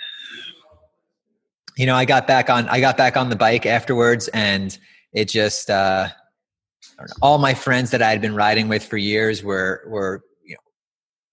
you 1.81 1.87
know, 1.87 1.95
I 1.95 2.05
got 2.05 2.27
back 2.27 2.51
on 2.51 2.69
I 2.69 2.79
got 2.79 2.99
back 2.99 3.17
on 3.17 3.31
the 3.31 3.37
bike 3.37 3.65
afterwards 3.65 4.29
and 4.29 4.77
it 5.15 5.31
just 5.31 5.71
uh 5.71 6.09
all 7.23 7.39
my 7.39 7.55
friends 7.55 7.91
that 7.93 8.03
I 8.03 8.11
had 8.11 8.21
been 8.21 8.35
riding 8.35 8.69
with 8.69 8.85
for 8.85 8.99
years 8.99 9.43
were 9.43 9.83
were 9.87 10.23
you 10.45 10.55
know 10.55 10.61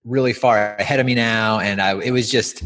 really 0.05 0.31
far 0.31 0.77
ahead 0.77 1.01
of 1.01 1.05
me 1.05 1.15
now 1.15 1.59
and 1.59 1.81
I 1.81 1.99
it 1.99 2.11
was 2.11 2.31
just 2.31 2.63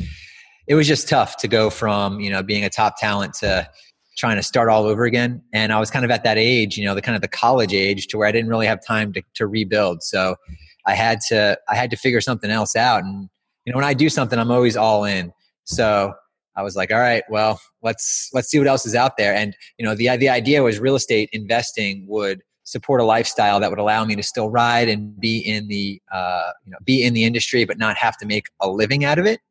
it 0.71 0.75
was 0.75 0.87
just 0.87 1.09
tough 1.09 1.35
to 1.35 1.49
go 1.49 1.69
from, 1.69 2.21
you 2.21 2.29
know, 2.29 2.41
being 2.41 2.63
a 2.63 2.69
top 2.69 2.95
talent 2.97 3.33
to 3.33 3.67
trying 4.15 4.37
to 4.37 4.43
start 4.43 4.69
all 4.69 4.85
over 4.85 5.03
again 5.03 5.41
and 5.51 5.73
I 5.73 5.79
was 5.81 5.91
kind 5.91 6.05
of 6.05 6.11
at 6.11 6.23
that 6.23 6.37
age, 6.37 6.77
you 6.77 6.85
know, 6.85 6.95
the 6.95 7.01
kind 7.01 7.13
of 7.13 7.21
the 7.21 7.27
college 7.27 7.73
age 7.73 8.07
to 8.07 8.17
where 8.17 8.25
I 8.25 8.31
didn't 8.31 8.49
really 8.49 8.67
have 8.67 8.79
time 8.85 9.11
to 9.11 9.21
to 9.33 9.47
rebuild. 9.47 10.01
So 10.01 10.37
I 10.85 10.93
had 10.93 11.19
to 11.27 11.59
I 11.67 11.75
had 11.75 11.89
to 11.89 11.97
figure 11.97 12.21
something 12.21 12.49
else 12.49 12.77
out 12.77 13.03
and 13.03 13.27
you 13.65 13.73
know 13.73 13.75
when 13.75 13.83
I 13.83 13.93
do 13.93 14.07
something 14.07 14.39
I'm 14.39 14.49
always 14.49 14.77
all 14.77 15.03
in. 15.03 15.33
So 15.65 16.13
I 16.55 16.63
was 16.63 16.77
like, 16.77 16.89
all 16.89 16.99
right, 16.99 17.23
well, 17.29 17.59
let's 17.81 18.29
let's 18.31 18.47
see 18.47 18.57
what 18.57 18.69
else 18.69 18.85
is 18.85 18.95
out 18.95 19.17
there. 19.17 19.35
And 19.35 19.53
you 19.77 19.85
know, 19.85 19.93
the 19.93 20.15
the 20.15 20.29
idea 20.29 20.63
was 20.63 20.79
real 20.79 20.95
estate 20.95 21.29
investing 21.33 22.05
would 22.07 22.43
support 22.63 23.01
a 23.01 23.03
lifestyle 23.03 23.59
that 23.59 23.69
would 23.69 23.79
allow 23.79 24.05
me 24.05 24.15
to 24.15 24.23
still 24.23 24.49
ride 24.49 24.87
and 24.87 25.19
be 25.19 25.39
in 25.39 25.67
the 25.67 26.01
uh, 26.13 26.51
you 26.63 26.71
know 26.71 26.77
be 26.85 27.03
in 27.03 27.13
the 27.13 27.25
industry, 27.25 27.65
but 27.65 27.77
not 27.77 27.97
have 27.97 28.15
to 28.19 28.25
make 28.25 28.45
a 28.61 28.69
living 28.69 29.03
out 29.03 29.19
of 29.19 29.25
it. 29.25 29.41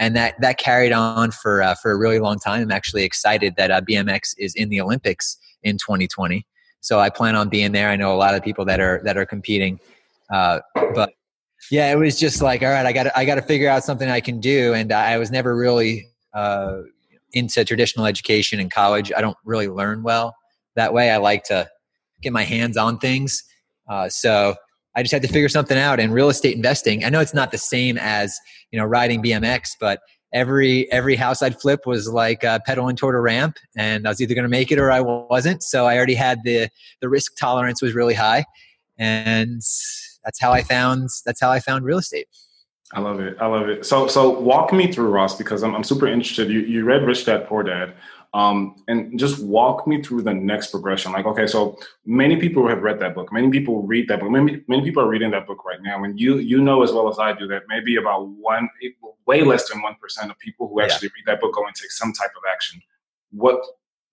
And 0.00 0.16
that 0.16 0.34
that 0.40 0.58
carried 0.58 0.92
on 0.92 1.30
for 1.30 1.62
uh, 1.62 1.76
for 1.76 1.92
a 1.92 1.96
really 1.96 2.18
long 2.18 2.40
time. 2.40 2.62
I'm 2.62 2.72
actually 2.72 3.04
excited 3.04 3.54
that 3.56 3.70
uh, 3.70 3.80
BMX 3.82 4.34
is 4.38 4.54
in 4.56 4.68
the 4.68 4.80
Olympics 4.80 5.36
in 5.62 5.76
2020. 5.76 6.44
So 6.80 6.98
I 6.98 7.10
plan 7.10 7.36
on 7.36 7.48
being 7.48 7.70
there. 7.72 7.90
I 7.90 7.96
know 7.96 8.12
a 8.12 8.16
lot 8.16 8.34
of 8.34 8.42
people 8.42 8.64
that 8.64 8.80
are 8.80 9.00
that 9.04 9.16
are 9.16 9.26
competing, 9.26 9.78
uh, 10.30 10.60
but 10.94 11.12
yeah, 11.70 11.92
it 11.92 11.96
was 11.96 12.18
just 12.18 12.40
like, 12.40 12.62
all 12.62 12.70
right, 12.70 12.86
I 12.86 12.92
got 12.92 13.08
I 13.14 13.24
got 13.24 13.34
to 13.36 13.42
figure 13.42 13.68
out 13.68 13.84
something 13.84 14.08
I 14.08 14.20
can 14.20 14.40
do. 14.40 14.74
And 14.74 14.90
I 14.90 15.18
was 15.18 15.30
never 15.30 15.54
really 15.54 16.08
uh, 16.32 16.78
into 17.34 17.64
traditional 17.64 18.06
education 18.06 18.58
in 18.58 18.70
college. 18.70 19.12
I 19.14 19.20
don't 19.20 19.36
really 19.44 19.68
learn 19.68 20.02
well 20.02 20.34
that 20.76 20.94
way. 20.94 21.10
I 21.10 21.18
like 21.18 21.44
to 21.44 21.68
get 22.22 22.32
my 22.32 22.42
hands 22.42 22.76
on 22.76 22.98
things. 22.98 23.44
Uh, 23.88 24.08
so 24.08 24.54
I 24.96 25.02
just 25.02 25.12
had 25.12 25.22
to 25.22 25.28
figure 25.28 25.48
something 25.48 25.78
out. 25.78 26.00
And 26.00 26.12
real 26.12 26.28
estate 26.28 26.56
investing, 26.56 27.04
I 27.04 27.08
know 27.08 27.20
it's 27.20 27.34
not 27.34 27.52
the 27.52 27.58
same 27.58 27.98
as 27.98 28.36
you 28.70 28.78
know 28.78 28.84
riding 28.84 29.22
BMX, 29.22 29.70
but 29.80 30.00
every 30.32 30.90
every 30.92 31.16
house 31.16 31.42
I'd 31.42 31.60
flip 31.60 31.86
was 31.86 32.08
like 32.08 32.44
uh, 32.44 32.58
pedaling 32.66 32.96
toward 32.96 33.14
a 33.14 33.20
ramp, 33.20 33.56
and 33.76 34.06
I 34.06 34.10
was 34.10 34.20
either 34.20 34.34
going 34.34 34.44
to 34.44 34.50
make 34.50 34.72
it 34.72 34.78
or 34.78 34.90
I 34.90 35.00
wasn't. 35.00 35.62
So 35.62 35.86
I 35.86 35.96
already 35.96 36.14
had 36.14 36.42
the 36.44 36.68
the 37.00 37.08
risk 37.08 37.36
tolerance 37.36 37.82
was 37.82 37.94
really 37.94 38.14
high, 38.14 38.44
and 38.98 39.60
that's 40.24 40.40
how 40.40 40.52
I 40.52 40.62
found 40.62 41.08
that's 41.24 41.40
how 41.40 41.50
I 41.50 41.60
found 41.60 41.84
real 41.84 41.98
estate. 41.98 42.28
I 42.92 43.00
love 43.00 43.20
it. 43.20 43.36
I 43.40 43.46
love 43.46 43.68
it. 43.68 43.86
So, 43.86 44.08
so 44.08 44.30
walk 44.40 44.72
me 44.72 44.90
through 44.90 45.10
Ross 45.10 45.36
because 45.36 45.62
I'm, 45.62 45.76
I'm 45.76 45.84
super 45.84 46.08
interested. 46.08 46.50
You, 46.50 46.60
you 46.60 46.84
read 46.84 47.04
Rich 47.04 47.24
Dad 47.24 47.46
Poor 47.46 47.62
Dad, 47.62 47.94
um, 48.32 48.76
and 48.86 49.18
just 49.18 49.42
walk 49.42 49.86
me 49.86 50.02
through 50.02 50.22
the 50.22 50.32
next 50.32 50.68
progression. 50.68 51.12
Like, 51.12 51.26
okay, 51.26 51.46
so 51.46 51.78
many 52.06 52.36
people 52.36 52.68
have 52.68 52.82
read 52.82 53.00
that 53.00 53.14
book. 53.14 53.32
Many 53.32 53.50
people 53.50 53.82
read 53.82 54.06
that 54.08 54.20
book. 54.20 54.30
Many, 54.30 54.62
many 54.68 54.82
people 54.82 55.02
are 55.02 55.08
reading 55.08 55.32
that 55.32 55.46
book 55.46 55.64
right 55.64 55.82
now, 55.82 56.04
and 56.04 56.18
you 56.18 56.38
you 56.38 56.60
know 56.60 56.82
as 56.82 56.92
well 56.92 57.08
as 57.08 57.18
I 57.18 57.32
do 57.32 57.48
that 57.48 57.62
maybe 57.68 57.96
about 57.96 58.28
one, 58.28 58.68
way 59.26 59.42
less 59.42 59.68
than 59.68 59.82
one 59.82 59.96
percent 60.00 60.30
of 60.30 60.38
people 60.38 60.68
who 60.68 60.80
actually 60.80 61.08
yeah. 61.08 61.16
read 61.16 61.34
that 61.34 61.40
book 61.40 61.54
go 61.54 61.66
and 61.66 61.74
take 61.74 61.90
some 61.90 62.12
type 62.12 62.30
of 62.36 62.42
action. 62.50 62.80
What 63.32 63.60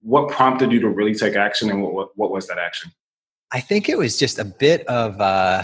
what 0.01 0.29
prompted 0.29 0.71
you 0.71 0.79
to 0.79 0.89
really 0.89 1.13
take 1.13 1.35
action, 1.35 1.69
and 1.69 1.83
what 1.83 1.93
what, 1.93 2.09
what 2.15 2.31
was 2.31 2.47
that 2.47 2.57
action? 2.57 2.91
I 3.51 3.61
think 3.61 3.87
it 3.87 3.97
was 3.97 4.17
just 4.17 4.39
a 4.39 4.45
bit 4.45 4.85
of. 4.87 5.21
Uh 5.21 5.63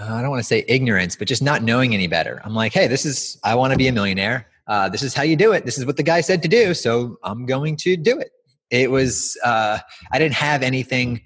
I 0.00 0.22
don't 0.22 0.30
want 0.30 0.40
to 0.40 0.46
say 0.46 0.64
ignorance, 0.68 1.16
but 1.16 1.28
just 1.28 1.42
not 1.42 1.62
knowing 1.62 1.92
any 1.94 2.06
better. 2.06 2.40
I'm 2.44 2.54
like, 2.54 2.72
hey, 2.72 2.86
this 2.86 3.04
is, 3.04 3.38
I 3.44 3.54
want 3.54 3.72
to 3.72 3.76
be 3.76 3.88
a 3.88 3.92
millionaire. 3.92 4.46
Uh, 4.70 4.88
this 4.88 5.02
is 5.02 5.12
how 5.12 5.24
you 5.24 5.34
do 5.34 5.50
it. 5.50 5.64
This 5.64 5.76
is 5.76 5.84
what 5.84 5.96
the 5.96 6.04
guy 6.04 6.20
said 6.20 6.42
to 6.42 6.48
do. 6.48 6.74
So 6.74 7.18
I'm 7.24 7.44
going 7.44 7.74
to 7.78 7.96
do 7.96 8.16
it. 8.16 8.30
It 8.70 8.92
was, 8.92 9.36
uh, 9.44 9.80
I 10.12 10.18
didn't 10.20 10.34
have 10.34 10.62
anything 10.62 11.22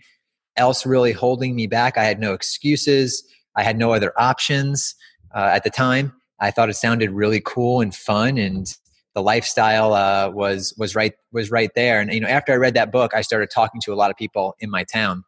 else 0.56 0.86
really 0.86 1.12
holding 1.12 1.54
me 1.54 1.66
back. 1.66 1.98
I 1.98 2.04
had 2.04 2.18
no 2.18 2.32
excuses. 2.32 3.22
I 3.54 3.62
had 3.62 3.76
no 3.76 3.92
other 3.92 4.14
options 4.16 4.94
uh, 5.34 5.50
at 5.52 5.62
the 5.62 5.68
time. 5.68 6.14
I 6.40 6.52
thought 6.52 6.70
it 6.70 6.74
sounded 6.74 7.10
really 7.10 7.42
cool 7.44 7.82
and 7.82 7.94
fun, 7.94 8.38
and 8.38 8.66
the 9.14 9.22
lifestyle 9.22 9.92
uh, 9.92 10.30
was 10.30 10.74
was 10.78 10.94
right 10.94 11.12
was 11.30 11.50
right 11.50 11.70
there. 11.74 12.00
And 12.00 12.12
you 12.12 12.20
know, 12.20 12.28
after 12.28 12.52
I 12.52 12.56
read 12.56 12.74
that 12.74 12.90
book, 12.90 13.12
I 13.14 13.20
started 13.20 13.50
talking 13.50 13.80
to 13.82 13.92
a 13.92 13.94
lot 13.94 14.10
of 14.10 14.16
people 14.16 14.56
in 14.58 14.70
my 14.70 14.84
town 14.84 15.22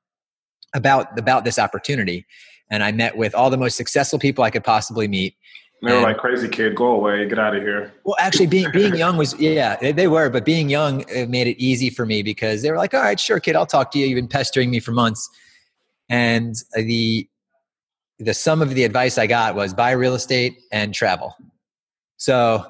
about 0.75 1.19
about 1.19 1.45
this 1.45 1.59
opportunity 1.59 2.27
and 2.71 2.83
I 2.83 2.93
met 2.93 3.17
with 3.17 3.35
all 3.35 3.51
the 3.51 3.57
most 3.57 3.77
successful 3.77 4.19
people 4.19 4.45
I 4.45 4.51
could 4.51 4.65
possibly 4.65 5.09
meet. 5.09 5.37
They 5.87 5.95
were 5.95 6.03
like, 6.03 6.19
"Crazy 6.19 6.49
kid, 6.49 6.75
go 6.75 6.87
away, 6.87 7.29
get 7.29 7.39
out 7.39 7.55
of 7.55 7.63
here." 7.63 7.93
Well, 8.05 8.17
actually, 8.19 8.47
being 8.47 8.71
being 8.73 8.95
young 8.95 9.17
was 9.17 9.39
yeah, 9.41 9.77
they 9.93 10.09
were, 10.09 10.31
but 10.31 10.45
being 10.45 10.69
young 10.69 11.05
it 11.09 11.29
made 11.29 11.47
it 11.47 11.59
easy 11.59 11.91
for 11.91 12.07
me 12.07 12.23
because 12.23 12.63
they 12.63 12.71
were 12.71 12.77
like, 12.77 12.95
"All 12.95 13.01
right, 13.01 13.19
sure, 13.19 13.41
kid, 13.41 13.57
I'll 13.57 13.67
talk 13.67 13.91
to 13.93 13.99
you. 13.99 14.07
You've 14.07 14.17
been 14.17 14.29
pestering 14.29 14.71
me 14.71 14.81
for 14.81 14.93
months," 14.93 15.29
and 16.09 16.55
the 16.75 17.29
the 18.19 18.35
sum 18.35 18.63
of 18.63 18.71
the 18.71 18.85
advice 18.85 19.19
I 19.19 19.27
got 19.27 19.55
was 19.55 19.75
buy 19.75 19.91
real 19.93 20.15
estate 20.15 20.59
and 20.73 20.95
travel. 20.95 21.35
So 22.17 22.65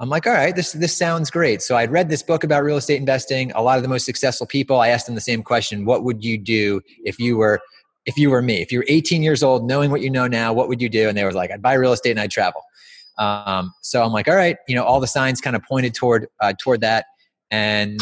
I'm 0.00 0.08
like, 0.08 0.26
all 0.26 0.32
right, 0.32 0.56
this 0.56 0.72
this 0.72 0.96
sounds 0.96 1.30
great. 1.30 1.62
So 1.62 1.76
I'd 1.76 1.90
read 1.90 2.08
this 2.08 2.22
book 2.22 2.42
about 2.42 2.64
real 2.64 2.78
estate 2.78 2.98
investing. 2.98 3.52
A 3.52 3.62
lot 3.62 3.76
of 3.76 3.82
the 3.82 3.88
most 3.88 4.06
successful 4.06 4.46
people, 4.46 4.80
I 4.80 4.88
asked 4.88 5.06
them 5.06 5.14
the 5.14 5.20
same 5.20 5.42
question: 5.42 5.84
What 5.84 6.04
would 6.04 6.24
you 6.24 6.38
do 6.38 6.80
if 7.04 7.18
you 7.18 7.36
were 7.36 7.60
if 8.10 8.18
you 8.18 8.28
were 8.28 8.42
me, 8.42 8.60
if 8.60 8.72
you 8.72 8.80
were 8.80 8.86
18 8.88 9.22
years 9.22 9.40
old, 9.40 9.64
knowing 9.64 9.92
what 9.92 10.00
you 10.00 10.10
know 10.10 10.26
now, 10.26 10.52
what 10.52 10.68
would 10.68 10.82
you 10.82 10.88
do? 10.88 11.08
And 11.08 11.16
they 11.16 11.22
were 11.22 11.32
like, 11.32 11.52
I'd 11.52 11.62
buy 11.62 11.74
real 11.74 11.92
estate 11.92 12.10
and 12.10 12.20
I'd 12.20 12.32
travel. 12.32 12.60
Um, 13.18 13.72
so 13.82 14.02
I'm 14.02 14.12
like, 14.12 14.26
all 14.26 14.34
right, 14.34 14.56
you 14.66 14.74
know, 14.74 14.82
all 14.82 14.98
the 14.98 15.06
signs 15.06 15.40
kind 15.40 15.54
of 15.54 15.62
pointed 15.62 15.94
toward 15.94 16.26
uh, 16.40 16.54
toward 16.58 16.80
that, 16.80 17.04
and 17.50 18.00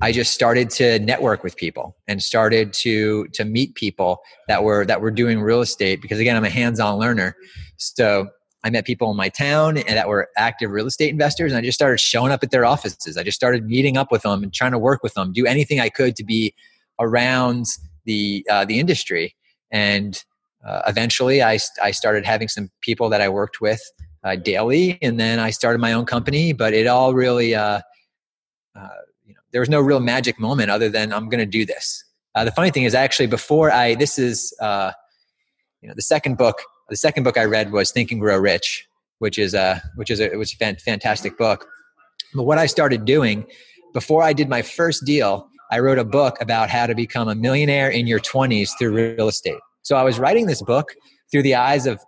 I 0.00 0.12
just 0.12 0.32
started 0.32 0.68
to 0.70 0.98
network 0.98 1.44
with 1.44 1.56
people 1.56 1.94
and 2.08 2.20
started 2.20 2.72
to 2.84 3.28
to 3.34 3.44
meet 3.44 3.74
people 3.74 4.18
that 4.48 4.64
were 4.64 4.84
that 4.86 5.00
were 5.00 5.10
doing 5.12 5.40
real 5.40 5.60
estate 5.60 6.02
because 6.02 6.18
again, 6.18 6.36
I'm 6.36 6.44
a 6.44 6.50
hands-on 6.50 6.98
learner. 6.98 7.36
So 7.76 8.28
I 8.64 8.70
met 8.70 8.84
people 8.84 9.10
in 9.10 9.16
my 9.16 9.28
town 9.28 9.76
and 9.76 9.96
that 9.96 10.08
were 10.08 10.28
active 10.36 10.70
real 10.70 10.86
estate 10.86 11.10
investors, 11.10 11.52
and 11.52 11.58
I 11.58 11.62
just 11.62 11.76
started 11.76 12.00
showing 12.00 12.32
up 12.32 12.42
at 12.42 12.50
their 12.50 12.64
offices. 12.64 13.16
I 13.16 13.22
just 13.22 13.36
started 13.36 13.66
meeting 13.66 13.96
up 13.96 14.10
with 14.10 14.22
them 14.22 14.42
and 14.42 14.52
trying 14.52 14.72
to 14.72 14.78
work 14.78 15.02
with 15.02 15.14
them, 15.14 15.32
do 15.32 15.46
anything 15.46 15.78
I 15.78 15.90
could 15.90 16.16
to 16.16 16.24
be 16.24 16.54
around 16.98 17.66
the 18.06 18.46
uh, 18.50 18.64
the 18.64 18.80
industry. 18.80 19.36
And 19.70 20.22
uh, 20.64 20.82
eventually, 20.86 21.42
I 21.42 21.58
I 21.82 21.90
started 21.90 22.24
having 22.24 22.48
some 22.48 22.70
people 22.80 23.08
that 23.10 23.20
I 23.20 23.28
worked 23.28 23.60
with 23.60 23.80
uh, 24.24 24.36
daily, 24.36 24.98
and 25.02 25.20
then 25.20 25.38
I 25.38 25.50
started 25.50 25.80
my 25.80 25.92
own 25.92 26.06
company. 26.06 26.52
But 26.52 26.72
it 26.72 26.86
all 26.86 27.12
really, 27.14 27.54
uh, 27.54 27.80
uh, 28.74 28.88
you 29.24 29.34
know, 29.34 29.40
there 29.52 29.60
was 29.60 29.68
no 29.68 29.80
real 29.80 30.00
magic 30.00 30.40
moment 30.40 30.70
other 30.70 30.88
than 30.88 31.12
I'm 31.12 31.28
going 31.28 31.40
to 31.40 31.46
do 31.46 31.66
this. 31.66 32.02
Uh, 32.34 32.44
the 32.44 32.52
funny 32.52 32.70
thing 32.70 32.84
is, 32.84 32.94
actually, 32.94 33.26
before 33.26 33.70
I 33.70 33.94
this 33.94 34.18
is 34.18 34.54
you 34.60 35.88
know 35.88 35.94
the 35.94 36.02
second 36.02 36.38
book. 36.38 36.62
The 36.88 36.96
second 36.96 37.24
book 37.24 37.36
I 37.36 37.44
read 37.44 37.72
was 37.72 37.90
Think 37.90 38.12
and 38.12 38.20
Grow 38.20 38.38
Rich, 38.38 38.86
which 39.18 39.38
is 39.38 39.54
a 39.54 39.82
which 39.96 40.10
is 40.10 40.20
a 40.20 40.32
it 40.32 40.36
was 40.36 40.54
a 40.54 40.76
fantastic 40.76 41.36
book. 41.36 41.66
But 42.34 42.44
what 42.44 42.58
I 42.58 42.66
started 42.66 43.04
doing 43.04 43.46
before 43.92 44.22
I 44.22 44.32
did 44.32 44.48
my 44.48 44.62
first 44.62 45.04
deal 45.04 45.48
I 45.70 45.80
wrote 45.80 45.98
a 45.98 46.04
book 46.04 46.36
about 46.40 46.70
how 46.70 46.86
to 46.86 46.94
become 46.94 47.28
a 47.28 47.34
millionaire 47.34 47.90
in 47.90 48.06
your 48.06 48.20
20s 48.20 48.70
through 48.78 48.92
real 48.92 49.28
estate. 49.28 49.58
So 49.82 49.96
I 49.96 50.02
was 50.02 50.18
writing 50.18 50.46
this 50.46 50.62
book 50.62 50.94
through 51.30 51.42
the 51.42 51.54
eyes 51.54 51.86
of 51.86 52.00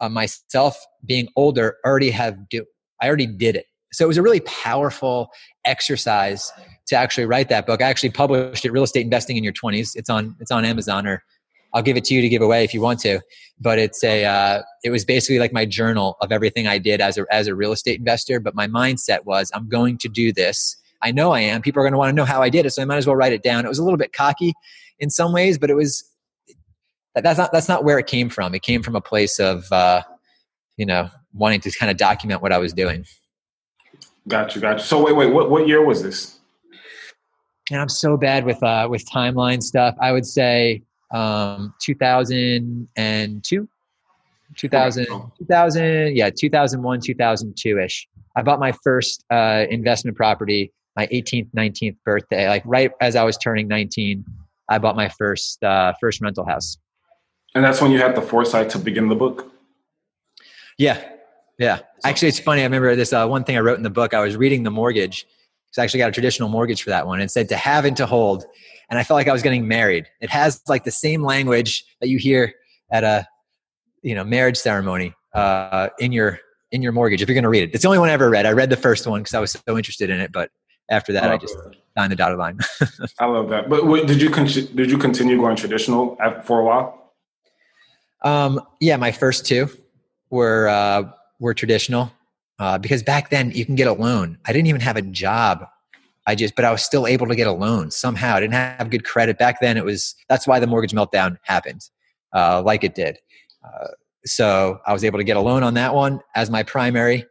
uh, 0.00 0.08
myself 0.08 0.78
being 1.04 1.28
older, 1.36 1.76
already 1.84 2.10
have 2.10 2.48
do 2.48 2.64
I 3.00 3.06
already 3.06 3.26
did 3.26 3.56
it. 3.56 3.66
So 3.92 4.04
it 4.04 4.08
was 4.08 4.18
a 4.18 4.22
really 4.22 4.40
powerful 4.40 5.30
exercise 5.64 6.52
to 6.86 6.96
actually 6.96 7.26
write 7.26 7.48
that 7.48 7.66
book. 7.66 7.82
I 7.82 7.88
actually 7.88 8.10
published 8.10 8.64
it, 8.64 8.72
Real 8.72 8.84
Estate 8.84 9.02
Investing 9.02 9.36
in 9.36 9.44
Your 9.44 9.52
20s. 9.52 9.96
It's 9.96 10.10
on 10.10 10.36
it's 10.40 10.50
on 10.50 10.64
Amazon 10.64 11.06
or 11.06 11.22
I'll 11.72 11.82
give 11.82 11.96
it 11.96 12.04
to 12.04 12.14
you 12.14 12.20
to 12.20 12.28
give 12.28 12.42
away 12.42 12.64
if 12.64 12.74
you 12.74 12.80
want 12.80 12.98
to. 13.00 13.20
But 13.60 13.78
it's 13.78 14.02
a 14.02 14.24
uh, 14.24 14.62
it 14.84 14.90
was 14.90 15.04
basically 15.04 15.38
like 15.38 15.52
my 15.52 15.64
journal 15.64 16.16
of 16.20 16.32
everything 16.32 16.66
I 16.66 16.78
did 16.78 17.00
as 17.00 17.18
a 17.18 17.26
as 17.30 17.46
a 17.46 17.54
real 17.54 17.72
estate 17.72 17.98
investor. 17.98 18.40
But 18.40 18.54
my 18.54 18.66
mindset 18.66 19.24
was 19.24 19.50
I'm 19.54 19.68
going 19.68 19.98
to 19.98 20.08
do 20.08 20.32
this 20.32 20.76
I 21.02 21.12
know 21.12 21.32
I 21.32 21.40
am. 21.40 21.62
People 21.62 21.80
are 21.80 21.84
going 21.84 21.92
to 21.92 21.98
want 21.98 22.10
to 22.10 22.14
know 22.14 22.24
how 22.24 22.42
I 22.42 22.48
did 22.48 22.66
it, 22.66 22.70
so 22.70 22.82
I 22.82 22.84
might 22.84 22.98
as 22.98 23.06
well 23.06 23.16
write 23.16 23.32
it 23.32 23.42
down. 23.42 23.64
It 23.64 23.68
was 23.68 23.78
a 23.78 23.84
little 23.84 23.98
bit 23.98 24.12
cocky 24.12 24.54
in 24.98 25.10
some 25.10 25.32
ways, 25.32 25.58
but 25.58 25.70
it 25.70 25.74
was 25.74 26.04
that's 27.14 27.38
not 27.38 27.52
that's 27.52 27.68
not 27.68 27.84
where 27.84 27.98
it 27.98 28.06
came 28.06 28.28
from. 28.28 28.54
It 28.54 28.62
came 28.62 28.82
from 28.82 28.94
a 28.94 29.00
place 29.00 29.38
of 29.38 29.70
uh, 29.72 30.02
you 30.76 30.86
know 30.86 31.10
wanting 31.32 31.60
to 31.60 31.70
kind 31.72 31.90
of 31.90 31.96
document 31.96 32.42
what 32.42 32.52
I 32.52 32.58
was 32.58 32.72
doing. 32.72 33.04
Got 34.28 34.54
you, 34.54 34.60
got 34.60 34.78
you. 34.78 34.84
So 34.84 35.04
wait, 35.04 35.16
wait, 35.16 35.32
what 35.32 35.50
what 35.50 35.66
year 35.66 35.84
was 35.84 36.02
this? 36.02 36.38
And 37.70 37.80
I'm 37.80 37.88
so 37.88 38.16
bad 38.16 38.44
with 38.44 38.62
uh, 38.62 38.86
with 38.90 39.04
timeline 39.08 39.62
stuff. 39.62 39.94
I 40.00 40.12
would 40.12 40.26
say 40.26 40.82
um, 41.12 41.74
2002. 41.80 43.68
2000, 44.56 45.06
2000 45.38 46.16
yeah 46.16 46.28
2001 46.28 47.00
2002ish 47.00 48.06
i 48.34 48.42
bought 48.42 48.58
my 48.58 48.72
first 48.82 49.24
uh, 49.30 49.64
investment 49.70 50.16
property 50.16 50.72
my 50.96 51.06
18th 51.08 51.48
19th 51.56 51.96
birthday 52.04 52.48
like 52.48 52.62
right 52.64 52.92
as 53.00 53.16
i 53.16 53.22
was 53.22 53.36
turning 53.36 53.68
19 53.68 54.24
i 54.68 54.78
bought 54.78 54.96
my 54.96 55.08
first 55.08 55.62
uh, 55.62 55.92
first 56.00 56.20
rental 56.20 56.44
house. 56.44 56.78
And 57.54 57.64
that's 57.64 57.80
when 57.80 57.90
you 57.90 57.98
had 57.98 58.14
the 58.14 58.22
foresight 58.22 58.70
to 58.70 58.78
begin 58.78 59.08
the 59.08 59.16
book. 59.16 59.50
yeah 60.78 61.02
yeah. 61.58 61.80
Actually 62.04 62.28
it's 62.28 62.40
funny 62.40 62.62
i 62.62 62.64
remember 62.64 62.94
this 62.96 63.12
uh, 63.12 63.26
one 63.26 63.44
thing 63.44 63.56
i 63.56 63.60
wrote 63.60 63.76
in 63.76 63.82
the 63.82 63.90
book 63.90 64.14
i 64.14 64.20
was 64.20 64.36
reading 64.36 64.62
the 64.62 64.70
mortgage 64.70 65.26
because 65.66 65.78
i 65.78 65.84
actually 65.84 65.98
got 65.98 66.08
a 66.08 66.12
traditional 66.12 66.48
mortgage 66.48 66.82
for 66.82 66.90
that 66.90 67.06
one 67.06 67.20
and 67.20 67.28
it 67.28 67.30
said 67.30 67.48
to 67.48 67.56
have 67.56 67.84
and 67.84 67.96
to 67.96 68.06
hold 68.06 68.44
and 68.88 68.98
i 68.98 69.02
felt 69.04 69.16
like 69.16 69.28
i 69.28 69.32
was 69.32 69.42
getting 69.42 69.66
married. 69.68 70.06
It 70.20 70.30
has 70.30 70.62
like 70.68 70.84
the 70.84 70.90
same 70.90 71.22
language 71.22 71.84
that 72.00 72.08
you 72.08 72.18
hear 72.18 72.54
at 72.90 73.04
a 73.04 73.26
you 74.02 74.14
know 74.14 74.24
marriage 74.24 74.56
ceremony 74.56 75.14
uh, 75.34 75.88
in 75.98 76.12
your 76.12 76.40
in 76.72 76.82
your 76.82 76.92
mortgage 76.92 77.20
if 77.20 77.28
you're 77.28 77.34
going 77.34 77.42
to 77.44 77.50
read 77.50 77.64
it. 77.64 77.70
It's 77.72 77.82
the 77.82 77.88
only 77.88 77.98
one 77.98 78.08
i 78.08 78.12
ever 78.12 78.30
read. 78.30 78.46
I 78.46 78.52
read 78.52 78.70
the 78.70 78.76
first 78.76 79.06
one 79.06 79.20
because 79.20 79.34
i 79.34 79.40
was 79.40 79.52
so 79.52 79.76
interested 79.76 80.10
in 80.10 80.20
it 80.20 80.32
but 80.32 80.50
after 80.90 81.12
that 81.12 81.30
i 81.30 81.36
just 81.36 81.56
signed 81.96 82.12
the 82.12 82.16
dotted 82.16 82.38
line 82.38 82.58
I 83.18 83.26
love 83.26 83.48
that. 83.50 83.68
But 83.68 83.86
wait, 83.86 84.06
did 84.06 84.22
you 84.22 84.30
con- 84.30 84.46
did 84.46 84.90
you 84.90 84.98
continue 84.98 85.36
going 85.36 85.56
traditional 85.56 86.16
for 86.44 86.60
a 86.60 86.64
while? 86.64 87.12
Um, 88.22 88.60
yeah, 88.80 88.96
my 88.96 89.12
first 89.12 89.46
two 89.46 89.68
were 90.30 90.68
uh, 90.68 91.10
were 91.38 91.54
traditional 91.54 92.12
uh, 92.58 92.78
because 92.78 93.02
back 93.02 93.30
then 93.30 93.50
you 93.52 93.64
can 93.64 93.74
get 93.74 93.88
a 93.88 93.92
loan. 93.92 94.38
I 94.46 94.52
didn't 94.52 94.68
even 94.68 94.80
have 94.80 94.96
a 94.96 95.02
job. 95.02 95.66
I 96.26 96.34
just, 96.34 96.54
but 96.54 96.64
I 96.64 96.70
was 96.70 96.82
still 96.82 97.06
able 97.06 97.26
to 97.26 97.34
get 97.34 97.46
a 97.46 97.52
loan 97.52 97.90
somehow. 97.90 98.36
I 98.36 98.40
didn't 98.40 98.54
have 98.54 98.90
good 98.90 99.04
credit 99.04 99.38
back 99.38 99.60
then. 99.60 99.76
It 99.76 99.84
was 99.84 100.14
that's 100.28 100.46
why 100.46 100.60
the 100.60 100.66
mortgage 100.66 100.92
meltdown 100.92 101.38
happened, 101.42 101.88
uh, 102.34 102.62
like 102.64 102.84
it 102.84 102.94
did. 102.94 103.18
Uh, 103.64 103.88
so 104.24 104.80
I 104.86 104.92
was 104.92 105.02
able 105.02 105.18
to 105.18 105.24
get 105.24 105.36
a 105.36 105.40
loan 105.40 105.62
on 105.62 105.74
that 105.74 105.94
one 105.94 106.20
as 106.34 106.50
my 106.50 106.62
primary, 106.62 107.24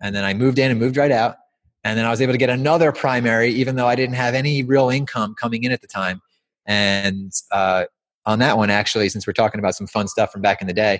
and 0.00 0.14
then 0.14 0.24
I 0.24 0.32
moved 0.32 0.58
in 0.58 0.70
and 0.70 0.78
moved 0.78 0.96
right 0.96 1.10
out. 1.10 1.36
And 1.86 1.98
then 1.98 2.04
I 2.04 2.10
was 2.10 2.20
able 2.20 2.32
to 2.32 2.38
get 2.38 2.50
another 2.50 2.92
primary, 2.92 3.50
even 3.50 3.76
though 3.76 3.86
I 3.86 3.94
didn't 3.94 4.16
have 4.16 4.34
any 4.34 4.62
real 4.62 4.90
income 4.90 5.34
coming 5.40 5.64
in 5.64 5.72
at 5.72 5.80
the 5.80 5.86
time. 5.86 6.20
And 6.66 7.32
uh, 7.52 7.84
on 8.26 8.40
that 8.40 8.56
one 8.56 8.70
actually 8.70 9.08
since 9.08 9.26
we're 9.26 9.32
talking 9.32 9.58
about 9.58 9.74
some 9.74 9.86
fun 9.86 10.08
stuff 10.08 10.32
from 10.32 10.42
back 10.42 10.60
in 10.60 10.66
the 10.66 10.74
day 10.74 10.98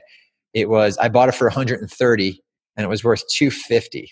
it 0.54 0.68
was 0.68 0.96
i 0.98 1.08
bought 1.08 1.28
it 1.28 1.34
for 1.34 1.46
130 1.46 2.42
and 2.76 2.84
it 2.84 2.88
was 2.88 3.04
worth 3.04 3.24
250 3.28 4.10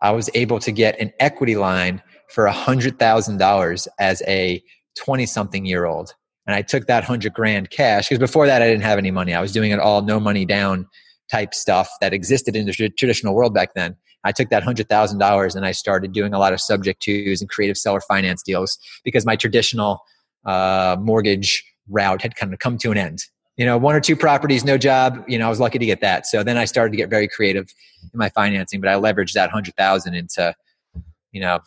i 0.00 0.10
was 0.10 0.28
able 0.34 0.58
to 0.58 0.72
get 0.72 0.98
an 0.98 1.12
equity 1.20 1.56
line 1.56 2.02
for 2.28 2.46
$100000 2.46 3.88
as 3.98 4.22
a 4.28 4.62
20 4.96 5.26
something 5.26 5.64
year 5.66 5.84
old. 5.84 6.14
And 6.46 6.56
i 6.56 6.62
took 6.62 6.86
that 6.86 7.02
100 7.02 7.32
grand 7.34 7.70
cash 7.70 8.08
because 8.08 8.18
before 8.18 8.46
that 8.46 8.62
i 8.62 8.66
didn't 8.66 8.82
have 8.82 8.98
any 8.98 9.10
money. 9.10 9.34
I 9.34 9.40
was 9.40 9.52
doing 9.52 9.70
it 9.70 9.78
all 9.78 10.02
no 10.02 10.18
money 10.18 10.44
down 10.44 10.86
type 11.30 11.54
stuff 11.54 11.88
that 12.00 12.12
existed 12.12 12.56
in 12.56 12.66
the 12.66 12.72
traditional 12.72 13.34
world 13.34 13.54
back 13.54 13.74
then 13.74 13.96
i 14.24 14.32
took 14.32 14.48
that 14.50 14.62
$100000 14.62 15.56
and 15.56 15.66
i 15.66 15.72
started 15.72 16.12
doing 16.12 16.34
a 16.34 16.38
lot 16.38 16.52
of 16.52 16.60
subject 16.60 17.02
twos 17.02 17.40
and 17.40 17.50
creative 17.50 17.76
seller 17.76 18.00
finance 18.00 18.42
deals 18.42 18.78
because 19.04 19.24
my 19.26 19.36
traditional 19.36 20.00
uh, 20.44 20.96
mortgage 21.00 21.64
route 21.88 22.22
had 22.22 22.36
kind 22.36 22.52
of 22.52 22.58
come 22.58 22.78
to 22.78 22.90
an 22.90 22.98
end. 22.98 23.24
You 23.56 23.66
know, 23.66 23.76
one 23.76 23.94
or 23.94 24.00
two 24.00 24.16
properties, 24.16 24.64
no 24.64 24.78
job. 24.78 25.22
You 25.28 25.38
know, 25.38 25.46
I 25.46 25.50
was 25.50 25.60
lucky 25.60 25.78
to 25.78 25.86
get 25.86 26.00
that. 26.00 26.26
So 26.26 26.42
then 26.42 26.56
I 26.56 26.64
started 26.64 26.92
to 26.92 26.96
get 26.96 27.10
very 27.10 27.28
creative 27.28 27.68
in 28.02 28.18
my 28.18 28.30
financing, 28.30 28.80
but 28.80 28.88
I 28.88 28.94
leveraged 28.94 29.34
that 29.34 29.50
hundred 29.50 29.74
thousand 29.76 30.14
into, 30.14 30.54
you 31.32 31.40
know, 31.40 31.58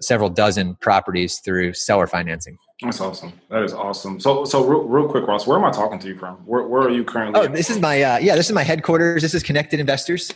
several 0.00 0.28
dozen 0.28 0.74
properties 0.76 1.38
through 1.38 1.72
seller 1.72 2.06
financing. 2.06 2.58
That's 2.82 3.00
awesome. 3.00 3.32
That 3.50 3.62
is 3.62 3.72
awesome. 3.72 4.20
So, 4.20 4.44
so 4.44 4.64
real, 4.64 4.82
real 4.82 5.08
quick, 5.08 5.26
Ross, 5.26 5.46
where 5.46 5.58
am 5.58 5.64
I 5.64 5.70
talking 5.70 5.98
to 5.98 6.06
you 6.06 6.16
from? 6.16 6.36
Where, 6.46 6.62
where 6.68 6.82
are 6.82 6.90
you 6.90 7.02
currently? 7.02 7.40
Oh, 7.40 7.48
this 7.48 7.70
is 7.70 7.80
my 7.80 8.00
uh, 8.02 8.18
yeah, 8.18 8.36
this 8.36 8.46
is 8.46 8.52
my 8.52 8.62
headquarters. 8.62 9.22
This 9.22 9.34
is 9.34 9.42
Connected 9.42 9.80
Investors. 9.80 10.32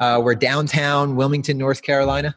Uh, 0.00 0.20
we're 0.22 0.34
downtown 0.34 1.14
Wilmington, 1.14 1.58
North 1.58 1.82
Carolina. 1.82 2.34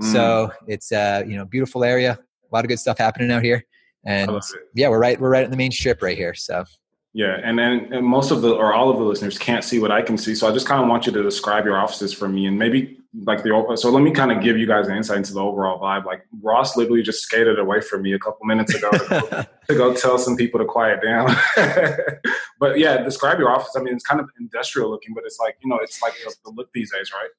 Mm. 0.00 0.12
So 0.12 0.52
it's 0.66 0.90
uh, 0.90 1.22
you 1.26 1.36
know 1.36 1.44
beautiful 1.44 1.84
area. 1.84 2.18
A 2.50 2.54
lot 2.54 2.64
of 2.64 2.68
good 2.68 2.78
stuff 2.78 2.98
happening 2.98 3.30
out 3.30 3.42
here. 3.42 3.64
And 4.04 4.30
yeah, 4.74 4.88
we're 4.88 4.98
right 4.98 5.20
we're 5.20 5.30
right 5.30 5.44
in 5.44 5.50
the 5.50 5.56
main 5.56 5.70
strip 5.70 6.02
right 6.02 6.16
here. 6.16 6.34
So 6.34 6.64
Yeah, 7.12 7.40
and 7.44 7.58
then 7.58 7.92
and 7.92 8.04
most 8.04 8.30
of 8.30 8.42
the 8.42 8.52
or 8.52 8.74
all 8.74 8.90
of 8.90 8.98
the 8.98 9.04
listeners 9.04 9.38
can't 9.38 9.62
see 9.62 9.78
what 9.78 9.92
I 9.92 10.02
can 10.02 10.18
see, 10.18 10.34
so 10.34 10.48
I 10.48 10.52
just 10.52 10.66
kind 10.66 10.82
of 10.82 10.88
want 10.88 11.06
you 11.06 11.12
to 11.12 11.22
describe 11.22 11.64
your 11.64 11.78
offices 11.78 12.12
for 12.12 12.28
me, 12.28 12.46
and 12.46 12.58
maybe 12.58 12.98
like 13.22 13.42
the 13.42 13.76
so 13.76 13.90
let 13.90 14.02
me 14.02 14.10
kind 14.10 14.32
of 14.32 14.42
give 14.42 14.58
you 14.58 14.66
guys 14.66 14.88
an 14.88 14.96
insight 14.96 15.18
into 15.18 15.34
the 15.34 15.40
overall 15.40 15.80
vibe. 15.80 16.04
Like 16.04 16.26
Ross 16.42 16.76
literally 16.76 17.02
just 17.02 17.22
skated 17.22 17.58
away 17.58 17.80
from 17.80 18.02
me 18.02 18.12
a 18.12 18.18
couple 18.18 18.44
minutes 18.44 18.74
ago 18.74 18.90
to 18.90 18.98
go, 18.98 19.42
to 19.68 19.74
go 19.74 19.94
tell 19.94 20.18
some 20.18 20.36
people 20.36 20.58
to 20.58 20.66
quiet 20.66 21.00
down. 21.02 21.30
but 22.58 22.78
yeah, 22.78 23.02
describe 23.02 23.38
your 23.38 23.50
office. 23.50 23.72
I 23.76 23.82
mean, 23.82 23.94
it's 23.94 24.04
kind 24.04 24.20
of 24.20 24.28
industrial 24.40 24.90
looking, 24.90 25.14
but 25.14 25.24
it's 25.24 25.38
like 25.38 25.56
you 25.62 25.70
know, 25.70 25.78
it's 25.80 26.02
like 26.02 26.14
the, 26.24 26.34
the 26.44 26.50
look 26.50 26.72
these 26.72 26.90
days, 26.90 27.12
right? 27.12 27.30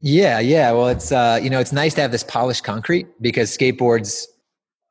Yeah, 0.00 0.40
yeah. 0.40 0.72
Well, 0.72 0.88
it's 0.88 1.12
uh, 1.12 1.38
you 1.40 1.48
know, 1.48 1.60
it's 1.60 1.72
nice 1.72 1.94
to 1.94 2.00
have 2.00 2.10
this 2.10 2.24
polished 2.24 2.64
concrete 2.64 3.06
because 3.20 3.56
skateboards, 3.56 4.26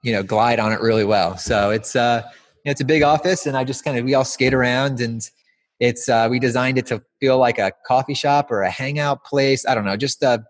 you 0.03 0.13
know, 0.13 0.23
glide 0.23 0.59
on 0.59 0.71
it 0.71 0.79
really 0.79 1.05
well. 1.05 1.37
So 1.37 1.71
it's 1.71 1.97
uh, 1.97 2.21
you 2.25 2.61
know, 2.65 2.71
it's 2.71 2.81
a 2.81 2.85
big 2.85 3.03
office, 3.03 3.45
and 3.45 3.57
I 3.57 3.65
just 3.65 3.83
kind 3.83 3.97
of 3.97 4.05
we 4.05 4.13
all 4.13 4.25
skate 4.25 4.53
around, 4.53 5.01
and 5.01 5.29
it's 5.79 6.07
uh, 6.09 6.27
we 6.29 6.39
designed 6.39 6.77
it 6.77 6.85
to 6.87 7.01
feel 7.19 7.37
like 7.37 7.59
a 7.59 7.71
coffee 7.85 8.13
shop 8.13 8.51
or 8.51 8.61
a 8.61 8.69
hangout 8.69 9.23
place. 9.23 9.65
I 9.65 9.75
don't 9.75 9.85
know, 9.85 9.97
just 9.97 10.23
a 10.23 10.43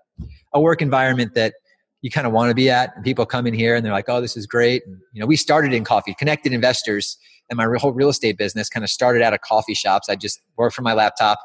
a 0.53 0.61
work 0.61 0.81
environment 0.81 1.33
that 1.33 1.55
you 2.01 2.11
kind 2.11 2.27
of 2.27 2.33
want 2.33 2.49
to 2.49 2.55
be 2.55 2.69
at. 2.69 2.95
And 2.95 3.03
people 3.03 3.25
come 3.25 3.47
in 3.47 3.53
here 3.53 3.75
and 3.75 3.85
they're 3.85 3.93
like, 3.93 4.09
"Oh, 4.09 4.21
this 4.21 4.37
is 4.37 4.45
great." 4.45 4.85
And, 4.85 4.97
you 5.13 5.19
know, 5.21 5.25
we 5.25 5.35
started 5.35 5.73
in 5.73 5.83
coffee. 5.83 6.13
Connected 6.13 6.53
Investors 6.53 7.17
and 7.49 7.57
my 7.57 7.65
whole 7.77 7.93
real 7.93 8.09
estate 8.09 8.37
business 8.37 8.69
kind 8.69 8.83
of 8.83 8.89
started 8.89 9.21
out 9.21 9.33
of 9.33 9.41
coffee 9.41 9.73
shops. 9.73 10.09
I 10.09 10.15
just 10.15 10.41
worked 10.57 10.75
from 10.75 10.83
my 10.83 10.93
laptop 10.93 11.39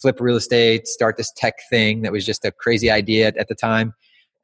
flip 0.00 0.20
real 0.20 0.36
estate, 0.36 0.86
start 0.86 1.16
this 1.16 1.32
tech 1.36 1.54
thing 1.70 2.02
that 2.02 2.12
was 2.12 2.26
just 2.26 2.44
a 2.44 2.52
crazy 2.52 2.90
idea 2.90 3.28
at, 3.28 3.36
at 3.36 3.48
the 3.48 3.54
time. 3.54 3.94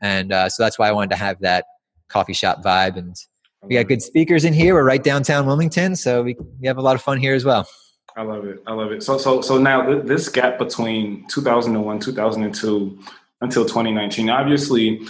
And 0.01 0.33
uh, 0.33 0.49
so 0.49 0.63
that's 0.63 0.79
why 0.79 0.89
I 0.89 0.93
wanted 0.93 1.11
to 1.11 1.17
have 1.17 1.41
that 1.41 1.65
coffee 2.09 2.33
shop 2.33 2.63
vibe. 2.63 2.97
And 2.97 3.17
we 3.63 3.75
got 3.75 3.89
good 3.89 4.03
speakers 4.03 4.45
in 4.45 4.53
here. 4.53 4.75
We're 4.75 4.85
right 4.85 5.03
downtown 5.03 5.47
Wilmington, 5.47 5.97
so 5.97 6.23
we, 6.23 6.37
we 6.61 6.67
have 6.67 6.79
a 6.79 6.83
lot 6.83 6.95
of 6.95 7.03
fun 7.03 7.19
here 7.19 7.35
as 7.35 7.45
well. 7.45 7.69
I 8.19 8.23
love 8.23 8.45
it. 8.47 8.63
I 8.67 8.73
love 8.73 8.91
it. 8.93 9.03
So 9.03 9.17
so 9.17 9.41
so 9.41 9.59
now 9.59 9.87
th- 9.87 10.05
this 10.05 10.29
gap 10.29 10.59
between 10.59 11.27
2001, 11.29 12.01
2002 12.01 12.99
until 13.41 13.65
2019, 13.65 14.29
obviously 14.29 15.07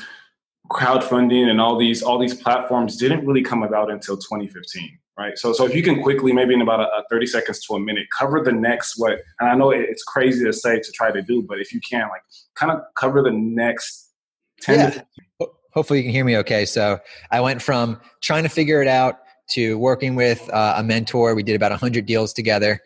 crowdfunding 0.70 1.48
and 1.50 1.60
all 1.60 1.78
these 1.78 2.02
all 2.02 2.18
these 2.18 2.34
platforms 2.34 2.96
didn't 2.96 3.26
really 3.26 3.42
come 3.42 3.62
about 3.62 3.90
until 3.90 4.18
2015 4.18 4.98
right 5.18 5.38
so 5.38 5.50
so 5.50 5.64
if 5.64 5.74
you 5.74 5.82
can 5.82 6.02
quickly 6.02 6.30
maybe 6.30 6.52
in 6.52 6.60
about 6.60 6.78
a, 6.78 6.82
a 6.82 7.04
30 7.08 7.26
seconds 7.26 7.64
to 7.64 7.72
a 7.72 7.80
minute 7.80 8.06
cover 8.10 8.44
the 8.44 8.52
next 8.52 8.98
what 8.98 9.12
and 9.40 9.48
i 9.48 9.54
know 9.54 9.70
it, 9.70 9.80
it's 9.80 10.02
crazy 10.02 10.44
to 10.44 10.52
say 10.52 10.78
to 10.78 10.92
try 10.92 11.10
to 11.10 11.22
do 11.22 11.42
but 11.42 11.58
if 11.58 11.72
you 11.72 11.80
can 11.80 12.06
like 12.10 12.20
kind 12.54 12.70
of 12.70 12.82
cover 12.96 13.22
the 13.22 13.30
next 13.30 14.10
10 14.60 14.78
Yeah. 14.78 14.90
to 14.90 15.06
Hopefully, 15.78 16.00
you 16.00 16.04
can 16.06 16.12
hear 16.12 16.24
me 16.24 16.36
okay. 16.38 16.64
So, 16.64 16.98
I 17.30 17.40
went 17.40 17.62
from 17.62 18.00
trying 18.20 18.42
to 18.42 18.48
figure 18.48 18.82
it 18.82 18.88
out 18.88 19.20
to 19.50 19.78
working 19.78 20.16
with 20.16 20.48
uh, 20.50 20.74
a 20.76 20.82
mentor. 20.82 21.34
We 21.34 21.42
did 21.42 21.56
about 21.56 21.70
100 21.70 22.04
deals 22.04 22.32
together, 22.32 22.80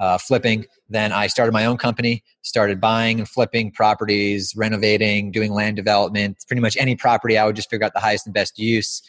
uh, 0.00 0.18
flipping. 0.18 0.66
Then 0.88 1.12
I 1.12 1.28
started 1.28 1.52
my 1.52 1.66
own 1.66 1.76
company, 1.76 2.24
started 2.42 2.80
buying 2.80 3.20
and 3.20 3.28
flipping 3.28 3.70
properties, 3.70 4.54
renovating, 4.56 5.30
doing 5.30 5.52
land 5.52 5.76
development, 5.76 6.38
pretty 6.48 6.62
much 6.62 6.76
any 6.78 6.96
property. 6.96 7.38
I 7.38 7.44
would 7.46 7.54
just 7.54 7.70
figure 7.70 7.86
out 7.86 7.94
the 7.94 8.00
highest 8.00 8.26
and 8.26 8.34
best 8.34 8.58
use. 8.58 9.02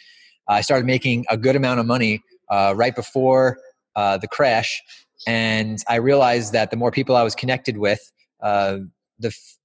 I 0.47 0.61
started 0.61 0.85
making 0.85 1.25
a 1.29 1.37
good 1.37 1.55
amount 1.55 1.79
of 1.79 1.85
money 1.85 2.21
uh, 2.49 2.73
right 2.75 2.95
before 2.95 3.57
uh, 3.95 4.17
the 4.17 4.27
crash. 4.27 4.81
And 5.25 5.79
I 5.87 5.95
realized 5.95 6.51
that 6.53 6.71
the 6.71 6.77
more 6.77 6.91
people 6.91 7.15
I 7.15 7.23
was 7.23 7.35
connected 7.35 7.77
with, 7.77 8.11
uh, 8.41 8.79
the 9.19 9.29
f- 9.29 9.57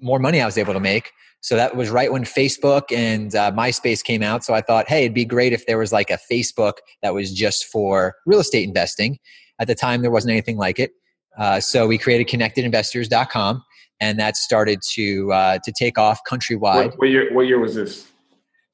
more 0.00 0.18
money 0.18 0.40
I 0.40 0.46
was 0.46 0.58
able 0.58 0.74
to 0.74 0.80
make. 0.80 1.12
So 1.40 1.54
that 1.56 1.76
was 1.76 1.88
right 1.88 2.12
when 2.12 2.24
Facebook 2.24 2.90
and 2.92 3.34
uh, 3.34 3.52
MySpace 3.52 4.02
came 4.02 4.22
out. 4.22 4.44
So 4.44 4.54
I 4.54 4.60
thought, 4.60 4.88
hey, 4.88 5.04
it'd 5.04 5.14
be 5.14 5.24
great 5.24 5.52
if 5.52 5.66
there 5.66 5.78
was 5.78 5.92
like 5.92 6.10
a 6.10 6.18
Facebook 6.30 6.74
that 7.02 7.14
was 7.14 7.32
just 7.32 7.64
for 7.66 8.16
real 8.26 8.40
estate 8.40 8.66
investing. 8.66 9.18
At 9.60 9.66
the 9.66 9.74
time, 9.74 10.02
there 10.02 10.10
wasn't 10.10 10.32
anything 10.32 10.56
like 10.56 10.78
it. 10.78 10.92
Uh, 11.36 11.60
so 11.60 11.86
we 11.86 11.98
created 11.98 12.28
connectedinvestors.com 12.28 13.64
and 14.00 14.18
that 14.18 14.36
started 14.36 14.80
to 14.94 15.32
uh, 15.32 15.58
to 15.64 15.72
take 15.72 15.98
off 15.98 16.20
countrywide. 16.28 16.86
what, 16.86 16.98
what 16.98 17.08
year 17.08 17.32
what 17.32 17.46
year 17.46 17.58
was 17.58 17.74
this 17.74 18.08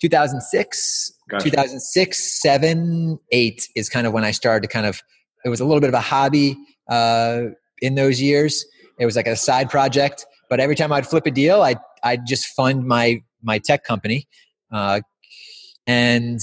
2006, 0.04 1.12
Gotcha. 1.30 1.44
2006, 1.50 2.42
7, 2.42 3.18
8 3.32 3.68
is 3.74 3.88
kind 3.88 4.06
of 4.06 4.12
when 4.12 4.22
I 4.24 4.32
started 4.32 4.66
to 4.66 4.72
kind 4.72 4.84
of, 4.84 5.00
it 5.46 5.48
was 5.48 5.60
a 5.60 5.64
little 5.64 5.80
bit 5.80 5.88
of 5.88 5.94
a 5.94 6.00
hobby 6.00 6.58
uh, 6.90 7.44
in 7.80 7.94
those 7.94 8.20
years. 8.20 8.66
It 8.98 9.06
was 9.06 9.16
like 9.16 9.26
a 9.26 9.34
side 9.34 9.70
project, 9.70 10.26
but 10.50 10.60
every 10.60 10.76
time 10.76 10.92
I'd 10.92 11.06
flip 11.06 11.24
a 11.26 11.30
deal, 11.30 11.62
I'd, 11.62 11.78
I'd 12.02 12.26
just 12.26 12.48
fund 12.48 12.86
my, 12.86 13.22
my 13.42 13.58
tech 13.58 13.84
company. 13.84 14.28
Uh, 14.70 15.00
and 15.86 16.40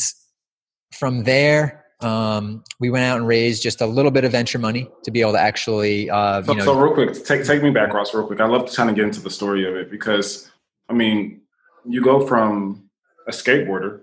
from 0.91 1.23
there, 1.25 1.80
um, 2.03 2.63
we 2.79 2.89
went 2.89 3.05
out 3.05 3.17
and 3.17 3.27
raised 3.27 3.61
just 3.63 3.81
a 3.81 3.85
little 3.85 4.11
bit 4.11 4.23
of 4.23 4.31
venture 4.31 4.59
money 4.59 4.89
to 5.03 5.11
be 5.11 5.21
able 5.21 5.33
to 5.33 5.39
actually, 5.39 6.09
uh, 6.09 6.41
So, 6.41 6.51
you 6.53 6.57
know, 6.59 6.65
so 6.65 6.79
real 6.79 6.93
quick, 6.93 7.23
take 7.23 7.45
take 7.45 7.61
me 7.61 7.69
back, 7.69 7.93
Ross, 7.93 8.13
real 8.13 8.25
quick. 8.25 8.39
I 8.39 8.45
love 8.45 8.69
to 8.69 8.75
kind 8.75 8.89
of 8.89 8.95
get 8.95 9.05
into 9.05 9.21
the 9.21 9.29
story 9.29 9.67
of 9.67 9.75
it 9.75 9.91
because, 9.91 10.49
I 10.89 10.93
mean, 10.93 11.41
you 11.87 12.01
go 12.01 12.25
from 12.25 12.89
a 13.27 13.31
skateboarder, 13.31 14.01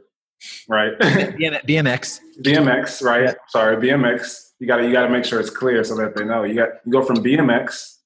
right? 0.69 0.99
BMX. 1.01 2.21
BMX, 2.43 3.03
right? 3.03 3.25
Yeah. 3.25 3.35
Sorry, 3.49 3.77
BMX. 3.77 4.51
You 4.59 4.67
got 4.67 4.77
to 4.77 4.87
you 4.87 4.93
got 4.93 5.03
to 5.03 5.11
make 5.11 5.25
sure 5.25 5.41
it's 5.41 5.51
clear 5.51 5.85
so 5.85 5.97
that 5.97 6.17
they 6.17 6.25
know. 6.25 6.45
You 6.45 6.55
got 6.55 6.69
you 6.85 6.93
go 6.93 7.03
from 7.05 7.19
BMX 7.19 7.99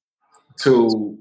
to 0.61 1.19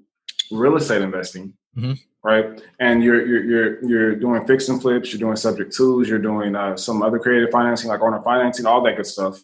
real 0.52 0.76
estate 0.76 1.02
investing, 1.02 1.54
mm-hmm. 1.78 1.94
Right? 2.24 2.62
And 2.80 3.04
you're 3.04 3.26
you're 3.26 3.44
you're 3.44 3.86
you're 3.86 4.16
doing 4.16 4.46
fix 4.46 4.70
and 4.70 4.82
flips, 4.82 5.12
you're 5.12 5.20
doing 5.20 5.36
subject 5.36 5.76
twos, 5.76 6.08
you're 6.08 6.20
doing 6.20 6.56
uh, 6.56 6.78
some 6.78 7.02
other 7.02 7.20
creative 7.20 7.50
financing 7.52 7.90
like 7.90 8.02
owner 8.02 8.22
financing, 8.22 8.66
all 8.66 8.84
that 8.84 8.96
good 8.96 9.06
stuff. 9.06 9.44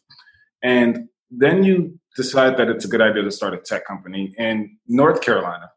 And 0.64 1.10
then 1.32 1.64
you 1.64 2.00
decide 2.16 2.58
that 2.58 2.70
it's 2.70 2.86
a 2.86 2.88
good 2.88 3.02
idea 3.02 3.24
to 3.24 3.32
start 3.32 3.54
a 3.54 3.58
tech 3.58 3.86
company 3.86 4.34
in 4.38 4.78
North 4.88 5.22
Carolina. 5.22 5.72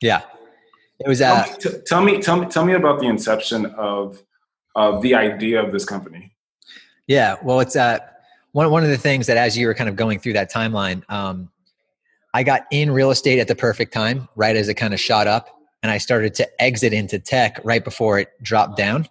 Yeah, 0.00 0.22
it 1.00 1.08
was. 1.08 1.20
Uh, 1.20 1.44
tell, 1.44 1.72
me, 1.72 1.82
tell 1.84 2.02
me, 2.02 2.20
tell 2.20 2.36
me, 2.36 2.46
tell 2.46 2.64
me 2.64 2.74
about 2.74 3.00
the 3.00 3.06
inception 3.06 3.66
of 3.66 4.22
of 4.74 5.02
the 5.02 5.14
idea 5.14 5.62
of 5.62 5.72
this 5.72 5.84
company. 5.84 6.32
Yeah, 7.06 7.36
well, 7.42 7.60
it's 7.60 7.76
uh, 7.76 8.00
one 8.52 8.70
one 8.70 8.84
of 8.84 8.90
the 8.90 8.98
things 8.98 9.26
that 9.26 9.36
as 9.36 9.56
you 9.56 9.66
were 9.66 9.74
kind 9.74 9.88
of 9.88 9.96
going 9.96 10.18
through 10.18 10.34
that 10.34 10.52
timeline, 10.52 11.02
um, 11.10 11.50
I 12.34 12.42
got 12.42 12.66
in 12.70 12.90
real 12.90 13.10
estate 13.10 13.38
at 13.38 13.48
the 13.48 13.54
perfect 13.54 13.92
time, 13.92 14.28
right 14.36 14.56
as 14.56 14.68
it 14.68 14.74
kind 14.74 14.92
of 14.92 15.00
shot 15.00 15.26
up, 15.26 15.55
and 15.86 15.92
I 15.92 15.98
started 15.98 16.34
to 16.34 16.48
exit 16.60 16.92
into 16.92 17.20
tech 17.20 17.60
right 17.62 17.84
before 17.84 18.18
it 18.18 18.30
dropped 18.42 18.76
down. 18.76 19.06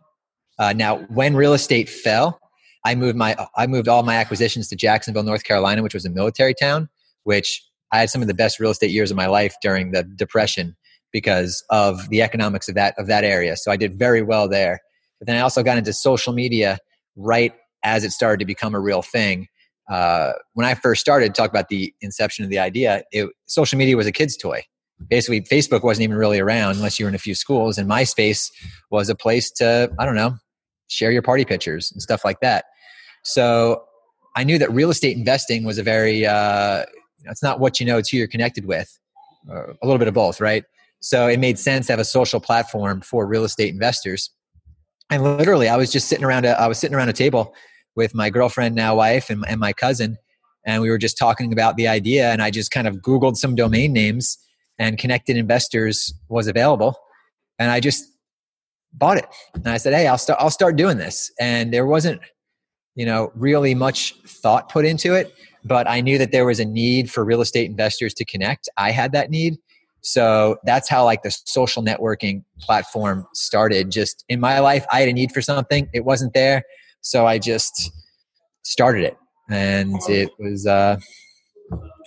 Uh, 0.60 0.74
now, 0.74 0.98
when 1.04 1.34
real 1.34 1.54
estate 1.54 1.88
fell, 1.88 2.38
I 2.84 2.96
moved 2.96 3.16
my 3.16 3.34
I 3.56 3.66
moved 3.66 3.88
all 3.88 4.04
my 4.04 4.18
acquisitions 4.18 4.68
to 4.68 4.76
Jacksonville, 4.76 5.24
North 5.24 5.46
Carolina, 5.46 5.84
which 5.84 5.94
was 5.94 6.04
a 6.04 6.10
military 6.10 6.54
town. 6.54 6.90
Which 7.24 7.64
I 7.94 8.00
had 8.00 8.10
some 8.10 8.22
of 8.22 8.28
the 8.28 8.34
best 8.34 8.60
real 8.60 8.72
estate 8.72 8.92
years 8.92 9.10
of 9.10 9.16
my 9.16 9.28
life 9.28 9.56
during 9.62 9.92
the 9.92 10.04
depression 10.04 10.76
because 11.14 11.64
of 11.70 12.10
the 12.10 12.22
economics 12.22 12.68
of 12.68 12.76
that 12.76 12.94
of 12.98 13.08
that 13.08 13.24
area. 13.24 13.56
So 13.56 13.72
I 13.72 13.78
did 13.78 13.98
very 13.98 14.22
well 14.22 14.50
there. 14.50 14.82
But 15.18 15.28
then 15.28 15.38
I 15.38 15.40
also 15.40 15.64
got 15.64 15.78
into 15.78 15.94
social 15.94 16.34
media 16.34 16.78
right 17.16 17.54
as 17.84 18.04
it 18.04 18.12
started 18.12 18.40
to 18.40 18.46
become 18.46 18.76
a 18.76 18.82
real 18.82 19.02
thing. 19.02 19.48
Uh, 19.90 20.34
when 20.56 20.68
I 20.68 20.74
first 20.74 21.00
started, 21.00 21.34
talk 21.34 21.50
about 21.50 21.70
the 21.70 21.94
inception 22.02 22.44
of 22.44 22.52
the 22.52 22.60
idea, 22.60 23.04
it, 23.14 23.30
social 23.46 23.78
media 23.78 23.96
was 23.96 24.08
a 24.08 24.12
kid's 24.12 24.36
toy. 24.36 24.66
Basically, 25.10 25.42
Facebook 25.42 25.84
wasn't 25.84 26.04
even 26.04 26.18
really 26.18 26.40
around 26.40 26.78
unless 26.78 27.00
you 27.00 27.06
were 27.06 27.10
in 27.10 27.16
a 27.16 27.20
few 27.20 27.36
schools, 27.36 27.78
and 27.78 27.90
MySpace 27.90 28.50
was 28.92 29.10
a 29.10 29.16
place 29.16 29.52
to, 29.52 29.92
I 30.00 30.06
don't 30.06 30.16
know, 30.16 30.36
share 30.88 31.12
your 31.12 31.22
party 31.22 31.46
pictures 31.46 31.92
and 31.92 32.02
stuff 32.02 32.24
like 32.24 32.40
that. 32.42 32.66
So 33.24 33.84
I 34.36 34.44
knew 34.44 34.58
that 34.58 34.72
real 34.72 34.90
estate 34.90 35.18
investing 35.18 35.64
was 35.64 35.78
a 35.78 35.84
very, 35.84 36.26
uh, 36.26 36.86
it's 37.26 37.44
not 37.44 37.60
what 37.60 37.80
you 37.80 37.86
know, 37.86 37.98
it's 37.98 38.10
who 38.10 38.18
you're 38.18 38.28
connected 38.28 38.66
with. 38.66 38.98
Uh, 39.50 39.74
a 39.82 39.86
little 39.86 40.00
bit 40.00 40.08
of 40.08 40.14
both, 40.14 40.42
right? 40.42 40.64
So 41.02 41.28
it 41.28 41.40
made 41.40 41.60
sense 41.60 41.88
to 41.88 41.94
have 41.94 42.00
a 42.00 42.06
social 42.06 42.40
platform 42.40 43.02
for 43.02 43.28
real 43.28 43.44
estate 43.44 43.72
investors. 43.72 44.32
And 45.12 45.24
literally, 45.24 45.70
I 45.70 45.78
was 45.78 45.92
just 45.92 46.08
sitting 46.08 46.26
around 46.26 46.46
a, 46.46 46.60
I 46.60 46.68
was 46.68 46.80
sitting 46.80 46.96
around 46.96 47.10
a 47.10 47.14
table 47.14 47.54
with 47.96 48.16
my 48.16 48.30
girlfriend, 48.30 48.76
now 48.76 48.96
wife, 48.96 49.30
and, 49.30 49.46
and 49.48 49.60
my 49.60 49.72
cousin, 49.72 50.18
and 50.66 50.82
we 50.82 50.90
were 50.90 50.98
just 50.98 51.18
talking 51.18 51.54
about 51.54 51.76
the 51.78 51.88
idea. 51.88 52.32
And 52.32 52.42
I 52.42 52.50
just 52.50 52.72
kind 52.72 52.88
of 52.88 52.98
Googled 52.98 53.38
some 53.38 53.54
domain 53.54 53.94
names, 53.94 54.38
and 54.80 54.98
Connected 54.98 55.38
Investors 55.38 56.14
was 56.30 56.48
available, 56.48 56.98
and 57.60 57.72
I 57.72 57.80
just 57.80 58.06
bought 58.94 59.18
it. 59.18 59.26
And 59.54 59.68
I 59.68 59.78
said, 59.78 59.94
"Hey, 59.94 60.08
I'll 60.08 60.18
start. 60.18 60.40
I'll 60.42 60.50
start 60.50 60.76
doing 60.76 60.98
this." 60.98 61.32
And 61.40 61.74
there 61.74 61.86
wasn't, 61.86 62.22
you 62.96 63.06
know, 63.06 63.32
really 63.36 63.76
much 63.76 64.16
thought 64.28 64.70
put 64.70 64.86
into 64.86 65.14
it, 65.14 65.34
but 65.64 65.90
I 65.90 66.02
knew 66.02 66.18
that 66.18 66.32
there 66.32 66.46
was 66.46 66.60
a 66.60 66.66
need 66.66 67.12
for 67.12 67.24
real 67.24 67.42
estate 67.42 67.70
investors 67.70 68.14
to 68.16 68.26
connect. 68.26 68.70
I 68.78 68.92
had 68.92 69.12
that 69.14 69.30
need, 69.30 69.58
so 70.06 70.58
that's 70.64 70.88
how 70.88 71.04
like 71.04 71.24
the 71.24 71.32
social 71.46 71.84
networking 71.84 72.44
platform 72.60 73.26
started. 73.34 73.92
Just 73.92 74.24
in 74.30 74.40
my 74.40 74.60
life, 74.60 74.86
I 74.92 75.00
had 75.00 75.10
a 75.10 75.14
need 75.14 75.32
for 75.32 75.42
something. 75.42 75.90
It 75.94 76.06
wasn't 76.06 76.36
there. 76.36 76.64
So 77.02 77.26
I 77.26 77.40
just 77.40 77.92
started 78.64 79.04
it. 79.04 79.18
And 79.50 79.96
it 80.08 80.30
was, 80.38 80.68
uh, 80.68 80.98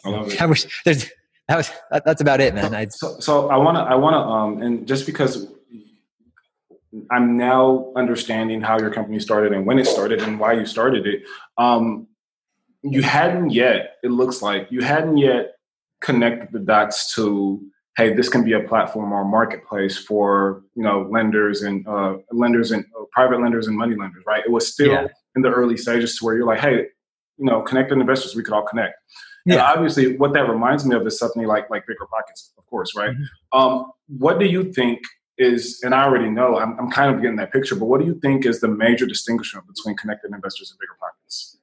I. 0.04 0.36
I 0.40 0.46
wish 0.46 0.82
there's, 0.84 1.10
that 1.48 1.56
was, 1.56 1.70
that, 1.90 2.04
that's 2.04 2.20
about 2.20 2.40
it, 2.40 2.54
man. 2.54 2.90
So, 2.90 3.18
so 3.20 3.48
I 3.48 3.56
want 3.56 3.76
to, 3.76 3.80
I 3.80 3.94
want 3.94 4.14
to, 4.14 4.18
um, 4.18 4.62
and 4.62 4.86
just 4.86 5.06
because 5.06 5.46
I'm 7.10 7.36
now 7.36 7.92
understanding 7.96 8.60
how 8.60 8.78
your 8.78 8.90
company 8.90 9.18
started 9.20 9.52
and 9.52 9.66
when 9.66 9.78
it 9.78 9.86
started 9.86 10.22
and 10.22 10.38
why 10.38 10.52
you 10.54 10.66
started 10.66 11.06
it. 11.06 11.22
Um, 11.56 12.06
you 12.82 13.02
hadn't 13.02 13.50
yet, 13.50 13.96
it 14.02 14.10
looks 14.10 14.40
like, 14.40 14.68
you 14.70 14.82
hadn't 14.82 15.16
yet 15.16 15.54
connected 16.00 16.52
the 16.52 16.60
dots 16.60 17.14
to 17.14 17.60
hey, 17.98 18.14
this 18.14 18.28
can 18.28 18.44
be 18.44 18.52
a 18.52 18.60
platform 18.60 19.12
or 19.12 19.22
a 19.22 19.24
marketplace 19.24 19.98
for 19.98 20.62
you 20.76 20.84
know 20.84 21.08
lenders 21.10 21.62
and 21.62 21.86
uh, 21.86 22.16
lenders 22.30 22.70
and 22.70 22.84
uh, 22.98 23.04
private 23.12 23.40
lenders 23.40 23.66
and 23.66 23.76
money 23.76 23.96
lenders, 23.96 24.22
right? 24.24 24.44
It 24.46 24.52
was 24.52 24.72
still 24.72 24.92
yeah. 24.92 25.08
in 25.34 25.42
the 25.42 25.50
early 25.50 25.76
stages 25.76 26.16
to 26.16 26.24
where 26.24 26.36
you're 26.36 26.46
like, 26.46 26.60
hey, 26.60 26.86
you 27.38 27.44
know, 27.44 27.60
connected 27.60 27.98
investors, 27.98 28.36
we 28.36 28.42
could 28.44 28.54
all 28.54 28.64
connect. 28.64 28.94
Yeah. 29.46 29.54
And 29.54 29.62
obviously, 29.62 30.16
what 30.16 30.32
that 30.34 30.48
reminds 30.48 30.84
me 30.84 30.94
of 30.94 31.06
is 31.06 31.18
something 31.18 31.44
like 31.44 31.70
like 31.70 31.86
bigger 31.86 32.06
pockets, 32.10 32.52
of 32.58 32.66
course, 32.66 32.94
right? 32.96 33.10
Mm-hmm. 33.10 33.58
Um, 33.58 33.92
what 34.18 34.38
do 34.38 34.46
you 34.46 34.72
think 34.72 35.00
is, 35.38 35.80
and 35.82 35.94
I 35.94 36.04
already 36.04 36.28
know, 36.28 36.58
I'm, 36.58 36.76
I'm 36.78 36.90
kind 36.90 37.14
of 37.14 37.22
getting 37.22 37.36
that 37.36 37.52
picture, 37.52 37.76
but 37.76 37.86
what 37.86 38.00
do 38.00 38.06
you 38.06 38.18
think 38.20 38.44
is 38.44 38.60
the 38.60 38.68
major 38.68 39.06
distinction 39.06 39.60
between 39.66 39.96
connected 39.96 40.32
investors 40.32 40.70
and 40.70 40.78
bigger 40.80 40.96
pockets? 40.98 41.56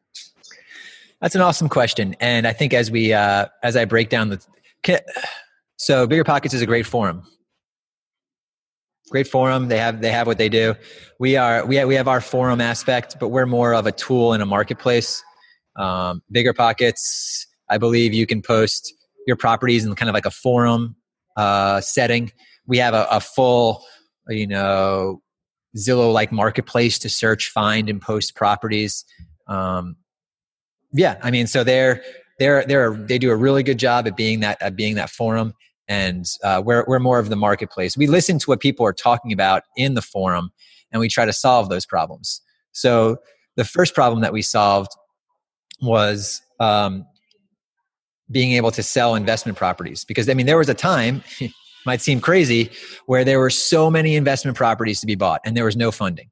That's 1.22 1.36
an 1.36 1.42
awesome 1.42 1.70
question, 1.70 2.16
and 2.20 2.46
I 2.48 2.54
think 2.54 2.74
as 2.74 2.92
we 2.92 3.14
uh, 3.14 3.48
as 3.64 3.76
I 3.76 3.86
break 3.86 4.10
down 4.10 4.30
the 4.30 4.46
kit, 4.84 5.06
so 5.78 6.08
Bigger 6.08 6.24
Pockets 6.24 6.54
is 6.54 6.62
a 6.62 6.66
great 6.66 6.86
forum. 6.86 7.24
Great 9.10 9.28
forum. 9.28 9.68
They 9.68 9.78
have 9.78 10.02
they 10.02 10.12
have 10.12 10.28
what 10.28 10.38
they 10.38 10.50
do. 10.50 10.76
We 11.20 11.38
are 11.38 11.66
we 11.66 11.78
have, 11.78 11.88
we 11.88 11.96
have 11.96 12.08
our 12.08 12.22
forum 12.22 12.60
aspect, 12.60 13.18
but 13.20 13.30
we're 13.30 13.46
more 13.46 13.74
of 13.74 13.86
a 13.88 13.92
tool 13.92 14.34
in 14.34 14.42
a 14.42 14.46
marketplace. 14.46 15.24
Um, 15.78 16.22
Bigger 16.32 16.54
Pockets, 16.54 17.48
I 17.70 17.78
believe 17.78 18.14
you 18.14 18.26
can 18.26 18.42
post 18.42 18.94
your 19.28 19.36
properties 19.36 19.86
in 19.86 19.94
kind 19.96 20.10
of 20.10 20.14
like 20.14 20.26
a 20.26 20.32
forum 20.32 20.96
uh, 21.38 21.82
setting. 21.82 22.32
We 22.68 22.78
have 22.78 22.94
a, 22.94 23.08
a 23.12 23.20
full, 23.20 23.84
you 24.28 24.48
know, 24.48 25.22
Zillow 25.78 26.14
like 26.14 26.32
marketplace 26.32 26.98
to 27.00 27.10
search, 27.10 27.50
find, 27.50 27.90
and 27.90 28.02
post 28.02 28.36
properties. 28.36 29.04
Um, 29.48 29.98
yeah, 30.94 31.18
I 31.22 31.32
mean, 31.32 31.48
so 31.48 31.64
they're 31.64 32.02
they're 32.40 32.66
they're 32.66 32.94
they 32.96 33.18
do 33.18 33.32
a 33.32 33.36
really 33.36 33.64
good 33.64 33.80
job 33.80 34.08
at 34.08 34.16
being 34.16 34.42
that 34.42 34.62
at 34.62 34.76
being 34.76 34.96
that 34.96 35.10
forum 35.10 35.54
and 35.88 36.26
uh, 36.44 36.62
we're, 36.66 36.84
we're 36.88 37.00
more 37.00 37.20
of 37.20 37.30
the 37.30 37.36
marketplace 37.36 37.96
we 37.96 38.08
listen 38.08 38.40
to 38.40 38.50
what 38.50 38.60
people 38.60 38.86
are 38.86 38.94
talking 38.94 39.32
about 39.32 39.64
in 39.78 39.94
the 39.94 40.02
forum 40.02 40.52
and 40.92 41.00
we 41.00 41.08
try 41.08 41.26
to 41.26 41.34
solve 41.34 41.70
those 41.70 41.86
problems 41.86 42.42
so 42.72 43.18
the 43.56 43.66
first 43.66 43.94
problem 43.94 44.22
that 44.22 44.34
we 44.34 44.42
solved 44.42 44.92
was 45.82 46.42
um, 46.60 47.06
being 48.32 48.54
able 48.54 48.72
to 48.72 48.84
sell 48.84 49.16
investment 49.16 49.58
properties 49.58 50.04
because 50.04 50.30
i 50.30 50.34
mean 50.34 50.46
there 50.46 50.58
was 50.58 50.70
a 50.70 50.74
time 50.74 51.24
might 51.86 52.02
seem 52.02 52.20
crazy 52.20 52.72
where 53.06 53.24
there 53.24 53.40
were 53.40 53.50
so 53.50 53.92
many 53.92 54.16
investment 54.16 54.58
properties 54.58 55.00
to 55.00 55.06
be 55.06 55.16
bought 55.16 55.40
and 55.46 55.56
there 55.56 55.66
was 55.66 55.76
no 55.76 55.92
funding 55.92 56.30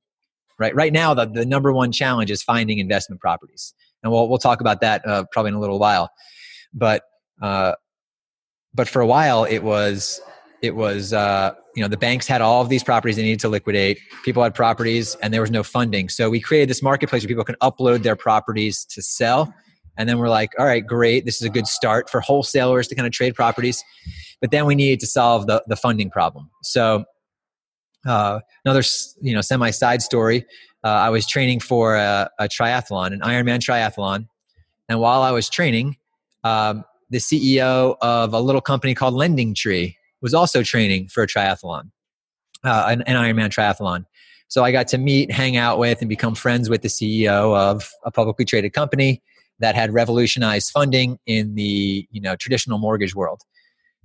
right? 0.59 0.75
Right 0.75 0.93
now 0.93 1.13
the, 1.13 1.25
the 1.25 1.45
number 1.45 1.71
one 1.73 1.91
challenge 1.91 2.31
is 2.31 2.41
finding 2.43 2.79
investment 2.79 3.21
properties. 3.21 3.73
And 4.01 4.11
we'll, 4.11 4.27
we'll 4.27 4.37
talk 4.37 4.61
about 4.61 4.81
that 4.81 5.05
uh, 5.07 5.25
probably 5.31 5.49
in 5.49 5.55
a 5.55 5.59
little 5.59 5.79
while. 5.79 6.09
But 6.73 7.03
uh, 7.41 7.73
but 8.73 8.87
for 8.87 9.01
a 9.01 9.07
while 9.07 9.43
it 9.45 9.63
was 9.63 10.21
it 10.61 10.75
was 10.75 11.13
uh, 11.13 11.53
you 11.75 11.81
know 11.81 11.87
the 11.87 11.97
banks 11.97 12.27
had 12.27 12.41
all 12.41 12.61
of 12.61 12.69
these 12.69 12.83
properties 12.83 13.15
they 13.17 13.23
needed 13.23 13.39
to 13.41 13.49
liquidate. 13.49 13.99
People 14.23 14.43
had 14.43 14.55
properties 14.55 15.15
and 15.21 15.33
there 15.33 15.41
was 15.41 15.51
no 15.51 15.63
funding. 15.63 16.09
So 16.09 16.29
we 16.29 16.39
created 16.39 16.69
this 16.69 16.81
marketplace 16.81 17.23
where 17.23 17.27
people 17.27 17.43
can 17.43 17.55
upload 17.61 18.03
their 18.03 18.15
properties 18.15 18.85
to 18.85 19.01
sell 19.01 19.53
and 19.97 20.07
then 20.07 20.17
we're 20.17 20.29
like 20.29 20.51
all 20.57 20.65
right 20.65 20.85
great. 20.85 21.25
This 21.25 21.41
is 21.41 21.47
a 21.47 21.49
good 21.49 21.67
start 21.67 22.09
for 22.09 22.21
wholesalers 22.21 22.87
to 22.87 22.95
kind 22.95 23.07
of 23.07 23.13
trade 23.13 23.35
properties. 23.35 23.83
But 24.41 24.51
then 24.51 24.65
we 24.65 24.75
needed 24.75 24.99
to 25.01 25.07
solve 25.07 25.47
the, 25.47 25.63
the 25.67 25.75
funding 25.75 26.09
problem. 26.09 26.49
So 26.63 27.05
uh, 28.05 28.39
another 28.65 28.83
you 29.21 29.33
know 29.33 29.41
semi 29.41 29.69
side 29.69 30.01
story 30.01 30.45
uh, 30.83 30.89
i 30.89 31.09
was 31.09 31.25
training 31.25 31.61
for 31.61 31.95
a, 31.95 32.29
a, 32.37 32.49
triathlon 32.49 33.13
an 33.13 33.21
ironman 33.21 33.59
triathlon. 33.59 34.27
And 34.89 34.99
while 34.99 35.21
i 35.21 35.31
was 35.31 35.49
training 35.49 35.95
um, 36.43 36.83
the 37.09 37.19
CEO 37.19 37.95
of 38.01 38.33
a 38.33 38.39
little 38.39 38.59
company 38.59 38.93
called 38.93 39.13
Lending 39.13 39.53
Tree, 39.53 39.97
was 40.21 40.33
also 40.33 40.63
training 40.63 41.07
for 41.09 41.23
a 41.23 41.27
triathlon, 41.27 41.91
uh, 42.63 42.85
an, 42.87 43.01
an 43.03 43.15
Ironman 43.15 43.49
triathlon. 43.49 44.05
So 44.47 44.63
I 44.63 44.71
got 44.71 44.87
to 44.89 44.97
meet, 44.97 45.31
hang 45.31 45.57
out 45.57 45.79
with, 45.79 46.01
and 46.01 46.09
become 46.09 46.35
friends 46.35 46.69
with 46.69 46.81
the 46.81 46.87
CEO 46.87 47.55
of 47.55 47.89
a 48.03 48.11
publicly 48.11 48.45
traded 48.45 48.73
company 48.73 49.21
that 49.63 49.75
had 49.75 49.93
revolutionized 49.93 50.69
funding 50.71 51.17
in 51.25 51.55
the 51.55 52.07
you 52.11 52.21
know 52.21 52.35
traditional 52.35 52.77
mortgage 52.77 53.15
world. 53.15 53.41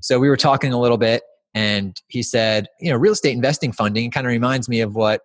So 0.01 0.19
we 0.19 0.29
were 0.29 0.37
talking 0.37 0.73
a 0.73 0.81
little 0.81 0.99
bit, 0.99 1.23
and 1.55 1.97
he 2.09 2.23
said, 2.23 2.69
you 2.81 2.91
know, 2.91 2.97
real 2.97 3.13
estate 3.13 3.33
investing 3.33 3.73
funding 3.73 4.11
kind 4.11 4.27
of 4.27 4.31
reminds 4.31 4.69
me 4.69 4.81
of 4.81 4.95
what 4.95 5.23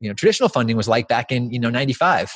you 0.00 0.08
know 0.08 0.14
traditional 0.14 0.48
funding 0.48 0.76
was 0.76 0.88
like 0.88 1.08
back 1.08 1.30
in 1.30 1.50
you 1.50 1.58
know 1.58 1.70
'95 1.70 2.30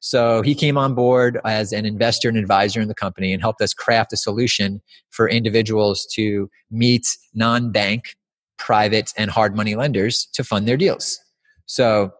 so 0.00 0.42
he 0.42 0.54
came 0.54 0.78
on 0.78 0.94
board 0.94 1.40
as 1.44 1.72
an 1.72 1.84
investor 1.84 2.28
and 2.28 2.38
advisor 2.38 2.80
in 2.80 2.88
the 2.88 2.94
company 2.94 3.32
and 3.32 3.42
helped 3.42 3.60
us 3.60 3.74
craft 3.74 4.12
a 4.12 4.16
solution 4.16 4.80
for 5.10 5.28
individuals 5.28 6.06
to 6.14 6.48
meet 6.70 7.06
non 7.34 7.72
bank, 7.72 8.14
private, 8.58 9.12
and 9.16 9.30
hard 9.30 9.56
money 9.56 9.74
lenders 9.74 10.28
to 10.34 10.44
fund 10.44 10.68
their 10.68 10.76
deals. 10.76 11.18
So 11.66 12.12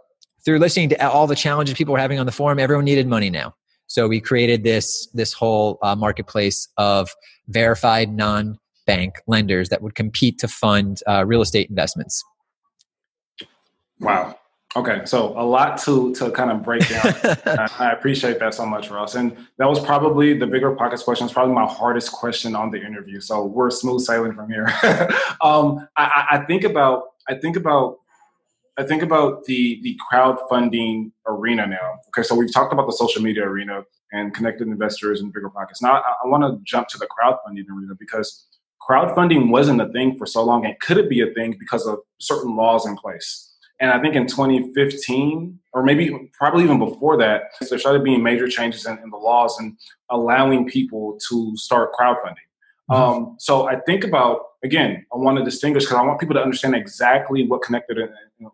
through 0.45 0.59
listening 0.59 0.89
to 0.91 1.11
all 1.11 1.27
the 1.27 1.37
challenges 1.37 1.77
people 1.77 1.93
were 1.93 2.01
having 2.01 2.19
on 2.19 2.27
the 2.27 2.33
forum, 2.33 2.59
everyone 2.59 2.85
needed 2.85 3.07
money 3.07 3.31
now. 3.31 3.55
So 3.89 4.07
we 4.07 4.21
created 4.21 4.63
this, 4.63 5.09
this 5.15 5.33
whole 5.33 5.79
uh, 5.83 5.97
marketplace 5.97 6.69
of 6.77 7.11
verified 7.49 8.15
non 8.15 8.59
bank 8.87 9.21
lenders 9.27 9.69
that 9.69 9.83
would 9.83 9.95
compete 9.95 10.39
to 10.39 10.49
fund 10.49 11.01
uh, 11.07 11.25
real 11.27 11.43
estate 11.43 11.69
investments. 11.69 12.23
Wow. 14.01 14.39
Okay, 14.77 15.01
so 15.07 15.33
a 15.39 15.43
lot 15.43 15.79
to 15.85 16.15
to 16.17 16.31
kind 16.31 16.51
of 16.51 16.63
break 16.63 16.87
down. 16.89 17.15
I 17.79 17.91
appreciate 17.93 18.39
that 18.39 18.53
so 18.53 18.67
much, 18.67 18.91
Ross. 18.91 19.15
And 19.15 19.35
that 19.57 19.67
was 19.67 19.81
probably 19.81 20.39
the 20.39 20.47
bigger 20.47 20.75
pockets 20.75 21.03
question. 21.03 21.25
It's 21.25 21.33
probably 21.33 21.55
my 21.55 21.67
hardest 21.67 22.13
question 22.13 22.55
on 22.55 22.71
the 22.71 22.79
interview. 22.79 23.19
So 23.21 23.47
we're 23.47 23.71
smooth 23.71 24.03
sailing 24.03 24.35
from 24.35 24.51
here. 24.51 24.67
um, 25.41 25.89
I, 25.97 26.27
I 26.33 26.45
think 26.47 26.65
about 26.65 27.05
I 27.29 27.35
think 27.35 27.57
about 27.57 27.99
I 28.79 28.85
think 28.85 29.03
about 29.03 29.45
the 29.45 29.81
the 29.83 29.99
crowdfunding 30.11 31.11
arena 31.27 31.67
now. 31.67 31.99
Okay, 32.09 32.23
so 32.23 32.35
we've 32.37 32.53
talked 32.53 32.73
about 32.73 32.87
the 32.87 32.93
social 32.93 33.21
media 33.21 33.45
arena 33.45 33.83
and 34.13 34.33
connected 34.33 34.69
investors 34.69 35.21
and 35.21 35.33
bigger 35.33 35.51
pockets. 35.51 35.83
Now 35.83 35.95
I, 35.95 36.15
I 36.25 36.29
want 36.29 36.45
to 36.45 36.61
jump 36.65 36.87
to 36.89 36.99
the 36.99 37.07
crowdfunding 37.07 37.65
arena 37.69 37.95
because 37.99 38.47
crowdfunding 38.89 39.51
wasn't 39.51 39.81
a 39.81 39.89
thing 39.89 40.17
for 40.17 40.27
so 40.27 40.45
long, 40.45 40.65
and 40.65 40.79
could 40.79 40.97
it 40.97 41.11
be 41.11 41.21
a 41.23 41.35
thing 41.35 41.57
because 41.59 41.87
of 41.87 41.99
certain 42.21 42.57
laws 42.57 42.87
in 42.87 42.97
place? 42.97 43.53
And 43.81 43.91
I 43.91 44.01
think 44.01 44.15
in 44.15 44.27
2015, 44.27 45.59
or 45.73 45.83
maybe 45.85 46.31
probably 46.33 46.65
even 46.65 46.79
before 46.79 47.17
that, 47.19 47.43
there 47.69 47.79
started 47.79 48.03
being 48.03 48.23
major 48.23 48.49
changes 48.49 48.87
in, 48.87 48.99
in 48.99 49.11
the 49.11 49.17
laws 49.17 49.57
and 49.59 49.77
allowing 50.11 50.69
people 50.69 51.19
to 51.29 51.57
start 51.57 51.93
crowdfunding. 51.95 52.47
Mm-hmm. 52.91 52.95
Um, 52.95 53.37
so 53.39 53.69
I 53.69 53.81
think 53.81 54.05
about 54.05 54.43
again, 54.65 55.05
I 55.13 55.17
want 55.17 55.39
to 55.39 55.45
distinguish 55.45 55.85
because 55.85 55.99
I 55.99 56.03
want 56.03 56.21
people 56.21 56.35
to 56.35 56.43
understand 56.43 56.75
exactly 56.75 57.47
what 57.47 57.63
connected 57.63 57.99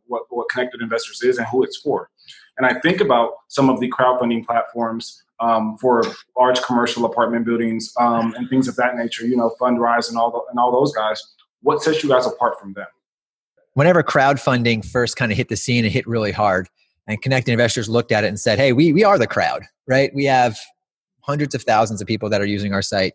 what, 0.07 0.25
what 0.31 0.49
connected 0.49 0.81
investors 0.81 1.23
is 1.23 1.39
and 1.39 1.47
who 1.49 1.63
it's 1.63 1.77
for. 1.77 2.11
And 2.57 2.67
I 2.67 2.81
think 2.81 3.01
about 3.01 3.33
some 3.49 3.69
of 3.69 3.81
the 3.81 3.91
crowdfunding 3.91 4.47
platforms 4.47 5.23
um, 5.41 5.77
for 5.79 6.03
large 6.37 6.63
commercial 6.63 7.05
apartment 7.05 7.45
buildings 7.45 7.93
um, 7.99 8.35
and 8.37 8.49
things 8.49 8.69
of 8.69 8.77
that 8.77 8.97
nature. 8.97 9.27
You 9.27 9.37
know, 9.37 9.55
Fundrise 9.61 10.09
and 10.09 10.17
all 10.17 10.31
the, 10.31 10.41
and 10.51 10.59
all 10.59 10.73
those 10.73 10.93
guys. 10.93 11.21
What 11.63 11.83
sets 11.83 12.03
you 12.03 12.11
guys 12.11 12.27
apart 12.27 12.61
from 12.61 12.75
them? 12.75 12.87
whenever 13.75 14.03
crowdfunding 14.03 14.85
first 14.85 15.17
kind 15.17 15.31
of 15.31 15.37
hit 15.39 15.49
the 15.49 15.57
scene, 15.57 15.85
it 15.85 15.93
hit 15.93 16.07
really 16.07 16.33
hard. 16.33 16.69
And 17.07 17.21
connected 17.21 17.53
investors 17.53 17.89
looked 17.89 18.13
at 18.13 18.25
it 18.25 18.29
and 18.29 18.41
said, 18.41 18.59
hey, 18.59 18.73
we, 18.73 18.93
we 18.93 19.05
are 19.05 19.19
the 19.19 19.27
crowd, 19.27 19.63
right? 19.87 20.13
We 20.15 20.25
have 20.25 20.59
hundreds 21.21 21.55
of 21.55 21.63
thousands 21.63 22.01
of 22.01 22.09
people 22.09 22.31
that 22.31 22.41
are 22.41 22.47
using 22.47 22.73
our 22.73 22.83
site. 22.83 23.13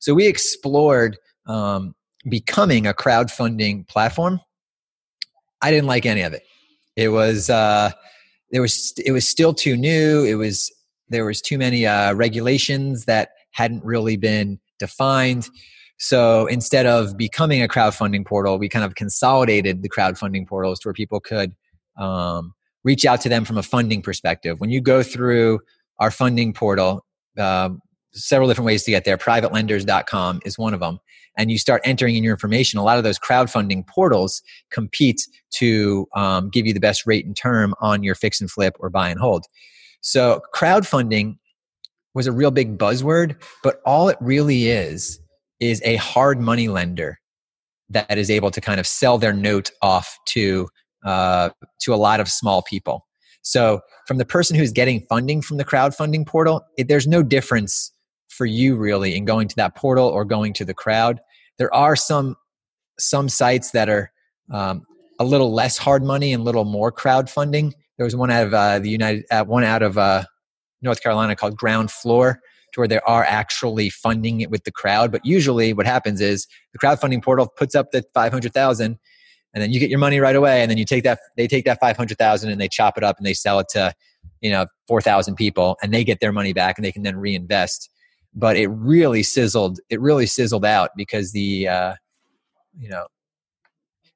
So 0.00 0.14
we 0.14 0.26
explored 0.26 1.18
um, 1.46 1.94
becoming 2.28 2.86
a 2.86 2.94
crowdfunding 2.94 3.86
platform. 3.86 4.40
I 5.62 5.70
didn't 5.70 5.86
like 5.86 6.06
any 6.06 6.22
of 6.22 6.32
it. 6.32 6.42
It 6.96 7.08
was 7.08 7.50
uh, 7.50 7.92
it 8.50 8.60
was 8.60 8.92
it 9.04 9.12
was 9.12 9.26
still 9.28 9.54
too 9.54 9.76
new. 9.76 10.24
It 10.24 10.34
was 10.34 10.72
there 11.08 11.24
was 11.24 11.40
too 11.40 11.58
many 11.58 11.86
uh, 11.86 12.14
regulations 12.14 13.04
that 13.06 13.30
hadn't 13.52 13.84
really 13.84 14.16
been 14.16 14.58
defined. 14.78 15.48
So 15.98 16.46
instead 16.46 16.86
of 16.86 17.16
becoming 17.16 17.62
a 17.62 17.68
crowdfunding 17.68 18.24
portal, 18.24 18.58
we 18.58 18.68
kind 18.68 18.84
of 18.84 18.94
consolidated 18.94 19.82
the 19.82 19.88
crowdfunding 19.88 20.46
portals 20.46 20.78
to 20.80 20.88
where 20.88 20.94
people 20.94 21.18
could 21.18 21.54
um, 21.96 22.54
reach 22.84 23.04
out 23.04 23.20
to 23.22 23.28
them 23.28 23.44
from 23.44 23.58
a 23.58 23.62
funding 23.62 24.00
perspective. 24.00 24.60
When 24.60 24.70
you 24.70 24.80
go 24.80 25.02
through 25.02 25.60
our 25.98 26.12
funding 26.12 26.52
portal, 26.52 27.04
uh, 27.36 27.70
several 28.12 28.48
different 28.48 28.66
ways 28.66 28.84
to 28.84 28.90
get 28.90 29.04
there. 29.04 29.16
Privatelenders.com 29.16 30.40
is 30.44 30.56
one 30.58 30.74
of 30.74 30.80
them. 30.80 31.00
And 31.38 31.50
you 31.50 31.56
start 31.56 31.80
entering 31.84 32.16
in 32.16 32.24
your 32.24 32.34
information. 32.34 32.78
A 32.78 32.84
lot 32.84 32.98
of 32.98 33.04
those 33.04 33.18
crowdfunding 33.18 33.86
portals 33.86 34.42
compete 34.70 35.22
to 35.52 36.06
um, 36.14 36.50
give 36.50 36.66
you 36.66 36.74
the 36.74 36.80
best 36.80 37.06
rate 37.06 37.24
and 37.24 37.36
term 37.36 37.74
on 37.80 38.02
your 38.02 38.14
fix 38.14 38.40
and 38.40 38.50
flip 38.50 38.76
or 38.80 38.90
buy 38.90 39.08
and 39.08 39.20
hold. 39.20 39.46
So 40.00 40.42
crowdfunding 40.54 41.38
was 42.14 42.26
a 42.26 42.32
real 42.32 42.50
big 42.50 42.76
buzzword, 42.76 43.40
but 43.62 43.80
all 43.86 44.08
it 44.08 44.18
really 44.20 44.68
is 44.68 45.20
is 45.60 45.80
a 45.84 45.96
hard 45.96 46.40
money 46.40 46.68
lender 46.68 47.18
that 47.90 48.18
is 48.18 48.30
able 48.30 48.50
to 48.50 48.60
kind 48.60 48.80
of 48.80 48.86
sell 48.86 49.18
their 49.18 49.32
note 49.32 49.70
off 49.82 50.18
to 50.26 50.68
uh, 51.04 51.50
to 51.80 51.94
a 51.94 51.96
lot 51.96 52.20
of 52.20 52.28
small 52.28 52.62
people. 52.62 53.06
So 53.42 53.80
from 54.06 54.18
the 54.18 54.24
person 54.24 54.56
who's 54.56 54.72
getting 54.72 55.06
funding 55.08 55.40
from 55.40 55.56
the 55.56 55.64
crowdfunding 55.64 56.26
portal, 56.26 56.62
it, 56.76 56.88
there's 56.88 57.06
no 57.06 57.22
difference 57.22 57.92
for 58.28 58.46
you 58.46 58.76
really 58.76 59.16
in 59.16 59.24
going 59.24 59.48
to 59.48 59.56
that 59.56 59.74
portal 59.74 60.06
or 60.06 60.24
going 60.24 60.52
to 60.54 60.64
the 60.64 60.74
crowd. 60.74 61.20
There 61.58 61.72
are 61.74 61.96
some 61.96 62.36
some 62.98 63.28
sites 63.28 63.72
that 63.72 63.88
are 63.88 64.10
um, 64.50 64.86
a 65.18 65.24
little 65.24 65.52
less 65.52 65.76
hard 65.78 66.02
money 66.02 66.32
and 66.32 66.40
a 66.40 66.44
little 66.44 66.64
more 66.64 66.90
crowdfunding. 66.90 67.72
There 67.96 68.04
was 68.04 68.16
one 68.16 68.30
out 68.30 68.46
of 68.46 68.54
uh, 68.54 68.78
the 68.78 68.90
United, 68.90 69.24
uh, 69.30 69.44
one 69.44 69.64
out 69.64 69.82
of 69.82 69.98
uh, 69.98 70.24
North 70.82 71.02
Carolina 71.02 71.34
called 71.34 71.56
Ground 71.56 71.90
Floor, 71.90 72.40
to 72.72 72.80
where 72.80 72.88
they 72.88 73.00
are 73.00 73.24
actually 73.24 73.90
funding 73.90 74.40
it 74.40 74.50
with 74.50 74.64
the 74.64 74.70
crowd. 74.70 75.10
But 75.10 75.24
usually, 75.24 75.72
what 75.72 75.86
happens 75.86 76.20
is 76.20 76.46
the 76.72 76.78
crowdfunding 76.78 77.22
portal 77.22 77.48
puts 77.48 77.74
up 77.74 77.90
the 77.90 78.04
five 78.14 78.32
hundred 78.32 78.52
thousand, 78.52 78.98
and 79.52 79.62
then 79.62 79.72
you 79.72 79.80
get 79.80 79.90
your 79.90 79.98
money 79.98 80.20
right 80.20 80.36
away, 80.36 80.62
and 80.62 80.70
then 80.70 80.78
you 80.78 80.84
take 80.84 81.04
that 81.04 81.20
they 81.36 81.48
take 81.48 81.64
that 81.64 81.80
five 81.80 81.96
hundred 81.96 82.18
thousand 82.18 82.50
and 82.50 82.60
they 82.60 82.68
chop 82.68 82.96
it 82.96 83.04
up 83.04 83.16
and 83.18 83.26
they 83.26 83.34
sell 83.34 83.58
it 83.58 83.68
to 83.70 83.92
you 84.40 84.50
know 84.50 84.66
four 84.86 85.00
thousand 85.00 85.34
people, 85.34 85.76
and 85.82 85.92
they 85.92 86.04
get 86.04 86.20
their 86.20 86.32
money 86.32 86.52
back 86.52 86.78
and 86.78 86.84
they 86.84 86.92
can 86.92 87.02
then 87.02 87.16
reinvest. 87.16 87.90
But 88.34 88.56
it 88.56 88.68
really 88.68 89.22
sizzled. 89.22 89.80
It 89.88 90.00
really 90.00 90.26
sizzled 90.26 90.64
out 90.64 90.90
because 90.96 91.32
the 91.32 91.68
uh, 91.68 91.94
you 92.78 92.88
know 92.88 93.06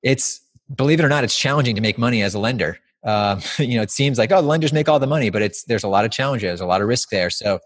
it's 0.02 0.40
believe 0.74 1.00
it 1.00 1.04
or 1.04 1.08
not, 1.08 1.24
it's 1.24 1.36
challenging 1.36 1.74
to 1.76 1.82
make 1.82 1.98
money 1.98 2.22
as 2.22 2.34
a 2.34 2.38
lender. 2.38 2.78
Um, 3.04 3.40
you 3.58 3.76
know, 3.76 3.82
it 3.82 3.90
seems 3.90 4.18
like 4.18 4.32
oh, 4.32 4.40
lenders 4.40 4.72
make 4.72 4.88
all 4.88 4.98
the 4.98 5.06
money, 5.06 5.30
but 5.30 5.42
it's 5.42 5.64
there's 5.64 5.84
a 5.84 5.88
lot 5.88 6.04
of 6.04 6.10
challenges, 6.10 6.60
a 6.60 6.66
lot 6.66 6.80
of 6.80 6.88
risk 6.88 7.10
there. 7.10 7.30
So 7.30 7.58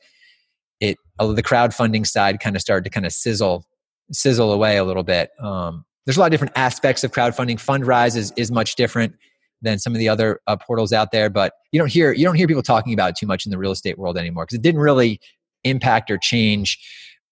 it 0.80 0.96
the 1.18 1.42
crowdfunding 1.42 2.06
side 2.06 2.40
kind 2.40 2.56
of 2.56 2.62
started 2.62 2.84
to 2.84 2.90
kind 2.90 3.06
of 3.06 3.12
sizzle 3.12 3.64
sizzle 4.12 4.52
away 4.52 4.76
a 4.76 4.84
little 4.84 5.02
bit. 5.02 5.30
Um, 5.40 5.84
there's 6.04 6.16
a 6.16 6.20
lot 6.20 6.26
of 6.26 6.30
different 6.30 6.52
aspects 6.56 7.02
of 7.02 7.10
crowdfunding. 7.10 7.56
Fundrise 7.56 8.16
is, 8.16 8.32
is 8.36 8.52
much 8.52 8.76
different 8.76 9.14
than 9.62 9.78
some 9.78 9.92
of 9.92 9.98
the 9.98 10.08
other 10.08 10.40
uh, 10.46 10.56
portals 10.56 10.92
out 10.92 11.10
there, 11.10 11.28
but 11.28 11.52
you 11.72 11.80
don't 11.80 11.90
hear 11.90 12.12
you 12.12 12.24
don't 12.24 12.36
hear 12.36 12.46
people 12.46 12.62
talking 12.62 12.92
about 12.92 13.10
it 13.10 13.16
too 13.16 13.26
much 13.26 13.46
in 13.46 13.50
the 13.50 13.58
real 13.58 13.72
estate 13.72 13.98
world 13.98 14.16
anymore 14.16 14.44
because 14.44 14.58
it 14.58 14.62
didn't 14.62 14.80
really 14.80 15.20
impact 15.64 16.10
or 16.10 16.18
change 16.18 16.78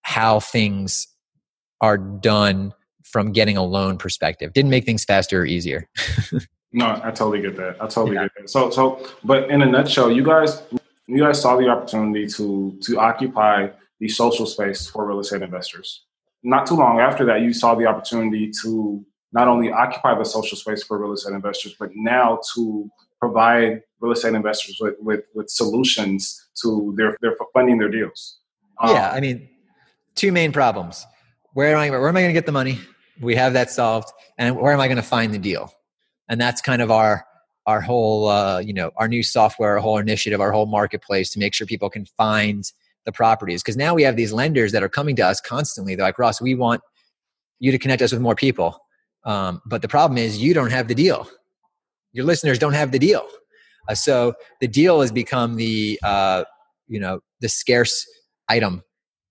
how 0.03 0.41
things 0.41 1.09
are 1.81 1.99
done 1.99 2.73
from 3.03 3.33
getting 3.33 3.57
a 3.57 3.63
loan 3.63 3.97
perspective. 3.97 4.53
Didn't 4.53 4.71
make 4.71 4.85
things 4.85 5.05
faster 5.05 5.43
or 5.43 5.45
easier. 5.45 5.89
no, 6.73 7.01
I 7.05 7.11
totally 7.11 7.41
get 7.41 7.57
that. 7.57 7.77
I 7.81 7.87
totally 7.87 8.17
yeah. 8.17 8.25
get 8.25 8.33
that. 8.39 8.51
So 8.51 8.71
so 8.71 9.07
but 9.23 9.51
in 9.51 9.63
a 9.63 9.67
nutshell, 9.67 10.11
you 10.11 10.25
guys 10.25 10.63
you 11.07 11.21
guys 11.21 11.41
saw 11.41 11.57
the 11.57 11.69
opportunity 11.69 12.27
to 12.29 12.77
to 12.83 12.99
occupy 12.99 13.69
the 14.01 14.09
social 14.09 14.47
space 14.47 14.89
for 14.89 15.07
real 15.07 15.21
estate 15.21 15.43
investors. 15.43 16.05
Not 16.43 16.67
too 16.67 16.75
long 16.75 17.01
after 17.01 17.25
that, 17.27 17.41
you 17.41 17.53
saw 17.53 17.75
the 17.75 17.87
opportunity 17.87 18.51
to 18.63 19.05
not 19.33 19.49
only 19.49 19.73
occupy 19.73 20.17
the 20.17 20.25
social 20.25 20.57
space 20.57 20.83
for 20.83 20.99
real 20.99 21.13
estate 21.13 21.35
investors, 21.35 21.75
but 21.79 21.91
now 21.95 22.41
to 22.55 22.91
provide 23.21 23.83
real 24.01 24.13
estate 24.13 24.35
investors 24.35 24.79
with 24.81 24.95
with, 25.01 25.21
with 25.35 25.49
solutions 25.49 26.49
to 26.63 26.95
their 26.97 27.17
their 27.21 27.37
funding 27.53 27.79
their 27.79 27.91
deals. 27.91 28.39
Um, 28.81 28.95
yeah, 28.95 29.11
I 29.11 29.21
mean, 29.21 29.49
two 30.15 30.33
main 30.33 30.53
problems. 30.53 31.07
Where 31.53 31.75
am 31.75 31.79
I? 31.79 31.91
Where 31.91 32.09
am 32.09 32.17
I 32.17 32.21
going 32.21 32.31
to 32.31 32.39
get 32.39 32.47
the 32.47 32.53
money? 32.53 32.79
We 33.21 33.35
have 33.37 33.53
that 33.53 33.71
solved, 33.71 34.11
and 34.39 34.57
where 34.57 34.73
am 34.73 34.81
I 34.81 34.89
going 34.89 34.97
to 34.97 35.03
find 35.03 35.33
the 35.33 35.39
deal? 35.39 35.73
And 36.29 36.41
that's 36.41 36.61
kind 36.61 36.83
of 36.83 36.91
our 36.91 37.25
our 37.67 37.81
whole 37.81 38.29
uh, 38.29 38.59
you 38.59 38.73
know 38.73 38.91
our 38.97 39.09
new 39.09 39.23
software 39.23 39.71
our 39.71 39.79
whole 39.79 39.99
initiative 39.99 40.41
our 40.41 40.53
whole 40.53 40.67
marketplace 40.67 41.31
to 41.31 41.39
make 41.39 41.55
sure 41.55 41.67
people 41.67 41.91
can 41.91 42.05
find 42.05 42.73
the 43.05 43.13
properties 43.13 43.63
because 43.63 43.77
now 43.77 43.95
we 43.95 44.03
have 44.03 44.17
these 44.17 44.33
lenders 44.33 44.73
that 44.73 44.83
are 44.83 44.89
coming 44.89 45.17
to 45.17 45.23
us 45.23 45.41
constantly 45.41 45.95
they're 45.95 46.07
like 46.07 46.19
ross 46.19 46.41
we 46.41 46.55
want 46.55 46.81
you 47.59 47.71
to 47.71 47.79
connect 47.79 48.03
us 48.03 48.13
with 48.13 48.21
more 48.21 48.35
people 48.35 48.79
um, 49.25 49.61
but 49.67 49.83
the 49.83 49.89
problem 49.89 50.19
is 50.19 50.39
you 50.43 50.55
don't 50.55 50.71
have 50.71 50.89
the 50.89 50.95
deal 50.95 51.29
your 52.15 52.25
listeners 52.25 52.59
don't 52.59 52.73
have 52.73 52.91
the 52.91 52.99
deal 52.99 53.27
uh, 53.89 53.95
so 53.95 54.33
the 54.63 54.69
deal 54.69 55.03
has 55.03 55.13
become 55.13 55.57
the 55.57 56.01
uh, 56.03 56.45
you 56.89 56.99
know 56.99 57.21
the 57.41 57.49
scarce 57.49 58.07
item 58.49 58.83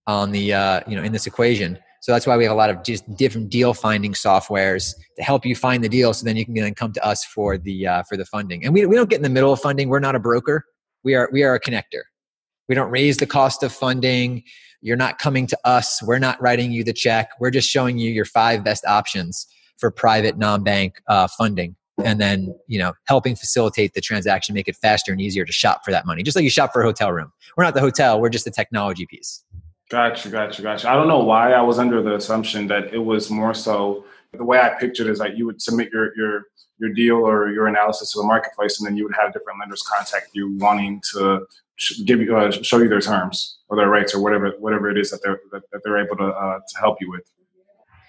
on 0.05 0.31
the 0.31 0.53
uh, 0.53 0.81
you 0.87 0.95
know 0.95 1.01
in 1.01 1.11
this 1.11 1.25
equation 1.25 1.79
so 2.03 2.11
that's 2.11 2.27
why 2.27 2.35
we 2.35 2.43
have 2.43 2.51
a 2.51 2.55
lot 2.55 2.69
of 2.69 2.83
just 2.83 3.09
different 3.15 3.49
deal 3.49 3.73
finding 3.73 4.11
softwares 4.11 4.93
to 5.15 5.23
help 5.23 5.45
you 5.45 5.55
find 5.55 5.81
the 5.81 5.87
deal. 5.87 6.13
So 6.13 6.25
then 6.25 6.35
you 6.35 6.43
can 6.43 6.53
then 6.53 6.73
come 6.73 6.91
to 6.91 7.05
us 7.05 7.23
for 7.23 7.57
the 7.57 7.87
uh, 7.87 8.03
for 8.03 8.17
the 8.17 8.25
funding. 8.25 8.65
And 8.65 8.73
we 8.73 8.85
we 8.85 8.97
don't 8.97 9.09
get 9.09 9.15
in 9.15 9.23
the 9.23 9.29
middle 9.29 9.53
of 9.53 9.61
funding. 9.61 9.87
We're 9.87 10.01
not 10.01 10.13
a 10.13 10.19
broker. 10.19 10.65
We 11.05 11.15
are 11.15 11.29
we 11.31 11.43
are 11.43 11.55
a 11.55 11.61
connector. 11.61 12.01
We 12.67 12.75
don't 12.75 12.91
raise 12.91 13.15
the 13.17 13.25
cost 13.25 13.63
of 13.63 13.71
funding. 13.71 14.43
You're 14.81 14.97
not 14.97 15.17
coming 15.17 15.47
to 15.47 15.57
us. 15.63 16.03
We're 16.03 16.19
not 16.19 16.41
writing 16.41 16.73
you 16.73 16.83
the 16.83 16.91
check. 16.91 17.29
We're 17.39 17.51
just 17.51 17.69
showing 17.69 17.97
you 17.97 18.11
your 18.11 18.25
five 18.25 18.65
best 18.65 18.85
options 18.85 19.47
for 19.77 19.89
private 19.89 20.37
non-bank 20.37 20.95
uh, 21.07 21.29
funding 21.37 21.77
and 22.03 22.19
then 22.19 22.53
you 22.67 22.79
know 22.79 22.93
helping 23.05 23.35
facilitate 23.35 23.93
the 23.93 24.01
transaction 24.01 24.53
make 24.53 24.67
it 24.67 24.75
faster 24.75 25.11
and 25.11 25.21
easier 25.21 25.45
to 25.45 25.51
shop 25.51 25.81
for 25.85 25.91
that 25.91 26.05
money 26.05 26.23
just 26.23 26.35
like 26.35 26.43
you 26.43 26.49
shop 26.49 26.73
for 26.73 26.81
a 26.81 26.85
hotel 26.85 27.11
room 27.11 27.31
we're 27.57 27.63
not 27.63 27.73
the 27.73 27.81
hotel 27.81 28.19
we're 28.19 28.29
just 28.29 28.45
the 28.45 28.51
technology 28.51 29.05
piece 29.05 29.43
Gotcha, 29.93 30.29
gotcha, 30.29 30.63
gotcha. 30.63 30.89
I 30.89 30.95
don't 30.95 31.07
know 31.07 31.19
why 31.19 31.51
I 31.51 31.61
was 31.61 31.77
under 31.77 32.01
the 32.01 32.15
assumption 32.15 32.65
that 32.65 32.91
it 32.93 32.97
was 32.97 33.29
more 33.29 33.53
so 33.53 34.05
the 34.31 34.43
way 34.43 34.59
I 34.59 34.69
pictured 34.69 35.05
is 35.05 35.19
like 35.19 35.33
you 35.35 35.45
would 35.45 35.61
submit 35.61 35.91
your 35.91 36.15
your 36.17 36.45
your 36.79 36.91
deal 36.91 37.17
or 37.17 37.51
your 37.51 37.67
analysis 37.67 38.13
to 38.13 38.19
the 38.21 38.25
marketplace, 38.25 38.79
and 38.79 38.87
then 38.87 38.97
you 38.97 39.03
would 39.03 39.13
have 39.21 39.33
different 39.33 39.59
lenders 39.59 39.83
contact 39.83 40.29
you 40.33 40.57
wanting 40.57 40.99
to 41.11 41.45
give 42.05 42.21
you 42.21 42.35
uh, 42.35 42.49
show 42.49 42.79
you 42.79 42.89
their 42.89 43.01
terms 43.01 43.59
or 43.69 43.77
their 43.77 43.89
rates 43.89 44.15
or 44.15 44.21
whatever 44.21 44.53
whatever 44.57 44.89
it 44.89 44.97
is 44.97 45.11
that 45.11 45.21
they're 45.23 45.39
that, 45.51 45.61
that 45.71 45.81
they're 45.83 46.03
able 46.03 46.15
to 46.17 46.25
uh, 46.25 46.59
to 46.67 46.79
help 46.79 46.97
you 46.99 47.11
with. 47.11 47.29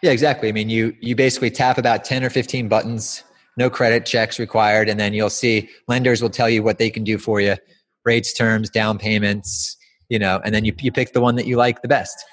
Yeah, 0.02 0.12
exactly. 0.12 0.48
I 0.48 0.52
mean, 0.52 0.70
you 0.70 0.96
you 1.00 1.14
basically 1.14 1.50
tap 1.50 1.76
about 1.76 2.04
ten 2.04 2.24
or 2.24 2.30
fifteen 2.30 2.66
buttons, 2.66 3.24
no 3.56 3.70
credit 3.70 4.06
checks 4.06 4.38
required, 4.38 4.88
and 4.88 4.98
then 4.98 5.12
you'll 5.14 5.30
see 5.30 5.68
lenders 5.88 6.22
will 6.22 6.30
tell 6.30 6.48
you 6.48 6.62
what 6.62 6.78
they 6.78 6.90
can 6.90 7.04
do 7.04 7.18
for 7.18 7.40
you, 7.40 7.56
rates, 8.04 8.32
terms, 8.32 8.70
down 8.70 8.98
payments, 8.98 9.76
you 10.08 10.18
know, 10.18 10.40
and 10.44 10.54
then 10.54 10.64
you 10.64 10.74
you 10.80 10.92
pick 10.92 11.12
the 11.12 11.20
one 11.20 11.36
that 11.36 11.46
you 11.46 11.56
like 11.56 11.82
the 11.82 11.88
best. 11.88 12.24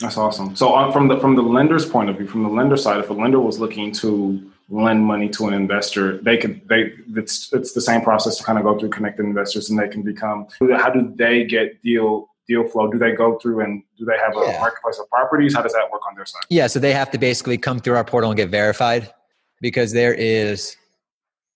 That's 0.00 0.16
awesome. 0.16 0.54
So 0.54 0.74
uh, 0.74 0.92
from 0.92 1.08
the 1.08 1.18
from 1.18 1.34
the 1.34 1.42
lender's 1.42 1.84
point 1.84 2.08
of 2.08 2.16
view, 2.16 2.26
from 2.26 2.44
the 2.44 2.48
lender 2.48 2.76
side, 2.76 3.00
if 3.00 3.10
a 3.10 3.12
lender 3.12 3.40
was 3.40 3.58
looking 3.58 3.92
to 3.94 4.50
lend 4.68 5.04
money 5.04 5.28
to 5.30 5.48
an 5.48 5.54
investor, 5.54 6.18
they 6.18 6.36
could 6.36 6.60
they 6.68 6.92
it's 7.16 7.52
it's 7.52 7.72
the 7.72 7.80
same 7.80 8.02
process 8.02 8.36
to 8.36 8.44
kind 8.44 8.58
of 8.58 8.64
go 8.64 8.78
through 8.78 8.90
connected 8.90 9.26
investors, 9.26 9.70
and 9.70 9.78
they 9.78 9.88
can 9.88 10.02
become. 10.02 10.46
How 10.60 10.90
do 10.90 11.12
they 11.16 11.44
get 11.44 11.82
deal 11.82 12.28
deal 12.46 12.66
flow? 12.68 12.90
Do 12.90 12.96
they 12.96 13.12
go 13.12 13.38
through 13.38 13.60
and 13.60 13.82
do 13.98 14.04
they 14.04 14.16
have 14.16 14.36
a 14.36 14.52
yeah. 14.52 14.60
marketplace 14.60 14.98
of 15.00 15.10
properties? 15.10 15.54
How 15.54 15.62
does 15.62 15.72
that 15.72 15.90
work 15.92 16.02
on 16.08 16.14
their 16.14 16.26
side? 16.26 16.42
Yeah, 16.48 16.68
so 16.68 16.78
they 16.78 16.92
have 16.92 17.10
to 17.10 17.18
basically 17.18 17.58
come 17.58 17.80
through 17.80 17.96
our 17.96 18.04
portal 18.04 18.30
and 18.30 18.36
get 18.36 18.50
verified 18.50 19.12
because 19.60 19.92
there 19.92 20.14
is, 20.14 20.76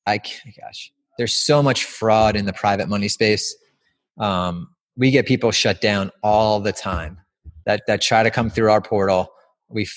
I 0.07 0.19
gosh, 0.19 0.93
there's 1.19 1.37
so 1.37 1.63
much 1.63 1.85
fraud 1.85 2.37
in 2.37 2.47
the 2.47 2.53
private 2.53 2.89
money 2.89 3.09
space. 3.09 3.55
Um, 4.19 4.69
we 4.97 5.11
get 5.11 5.27
people 5.27 5.51
shut 5.51 5.81
down 5.81 6.11
all 6.23 6.61
the 6.61 6.73
time 6.73 7.19
that 7.67 7.83
that 7.87 8.01
try 8.01 8.23
to 8.23 8.31
come 8.31 8.51
through 8.51 8.71
our 8.71 8.81
portal. 8.81 9.33
We 9.69 9.89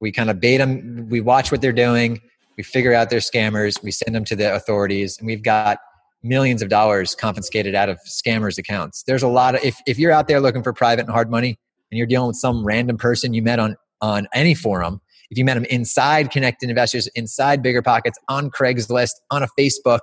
we 0.00 0.12
kind 0.12 0.30
of 0.30 0.40
bait 0.40 0.58
them. 0.58 1.08
We 1.08 1.20
watch 1.20 1.50
what 1.50 1.60
they're 1.60 1.72
doing. 1.72 2.20
We 2.56 2.62
figure 2.62 2.94
out 2.94 3.10
they're 3.10 3.20
scammers. 3.20 3.82
We 3.82 3.90
send 3.90 4.14
them 4.14 4.24
to 4.24 4.36
the 4.36 4.54
authorities, 4.54 5.18
and 5.18 5.26
we've 5.26 5.42
got 5.42 5.78
millions 6.22 6.62
of 6.62 6.68
dollars 6.68 7.14
confiscated 7.14 7.74
out 7.74 7.88
of 7.88 7.98
scammers' 8.06 8.58
accounts. 8.58 9.02
There's 9.04 9.22
a 9.22 9.28
lot 9.28 9.54
of 9.54 9.64
if 9.64 9.78
if 9.86 9.98
you're 9.98 10.12
out 10.12 10.28
there 10.28 10.40
looking 10.40 10.62
for 10.62 10.72
private 10.72 11.02
and 11.02 11.10
hard 11.10 11.30
money, 11.30 11.58
and 11.90 11.98
you're 11.98 12.06
dealing 12.06 12.28
with 12.28 12.36
some 12.36 12.64
random 12.64 12.98
person 12.98 13.34
you 13.34 13.42
met 13.42 13.58
on 13.58 13.76
on 14.00 14.28
any 14.34 14.54
forum, 14.54 15.00
if 15.30 15.38
you 15.38 15.44
met 15.44 15.54
them 15.54 15.64
inside 15.66 16.30
Connected 16.30 16.68
Investors, 16.68 17.08
inside 17.14 17.62
Bigger 17.62 17.82
Pockets, 17.82 18.18
on 18.28 18.50
Craigslist, 18.50 19.12
on 19.30 19.42
a 19.42 19.48
Facebook, 19.58 20.00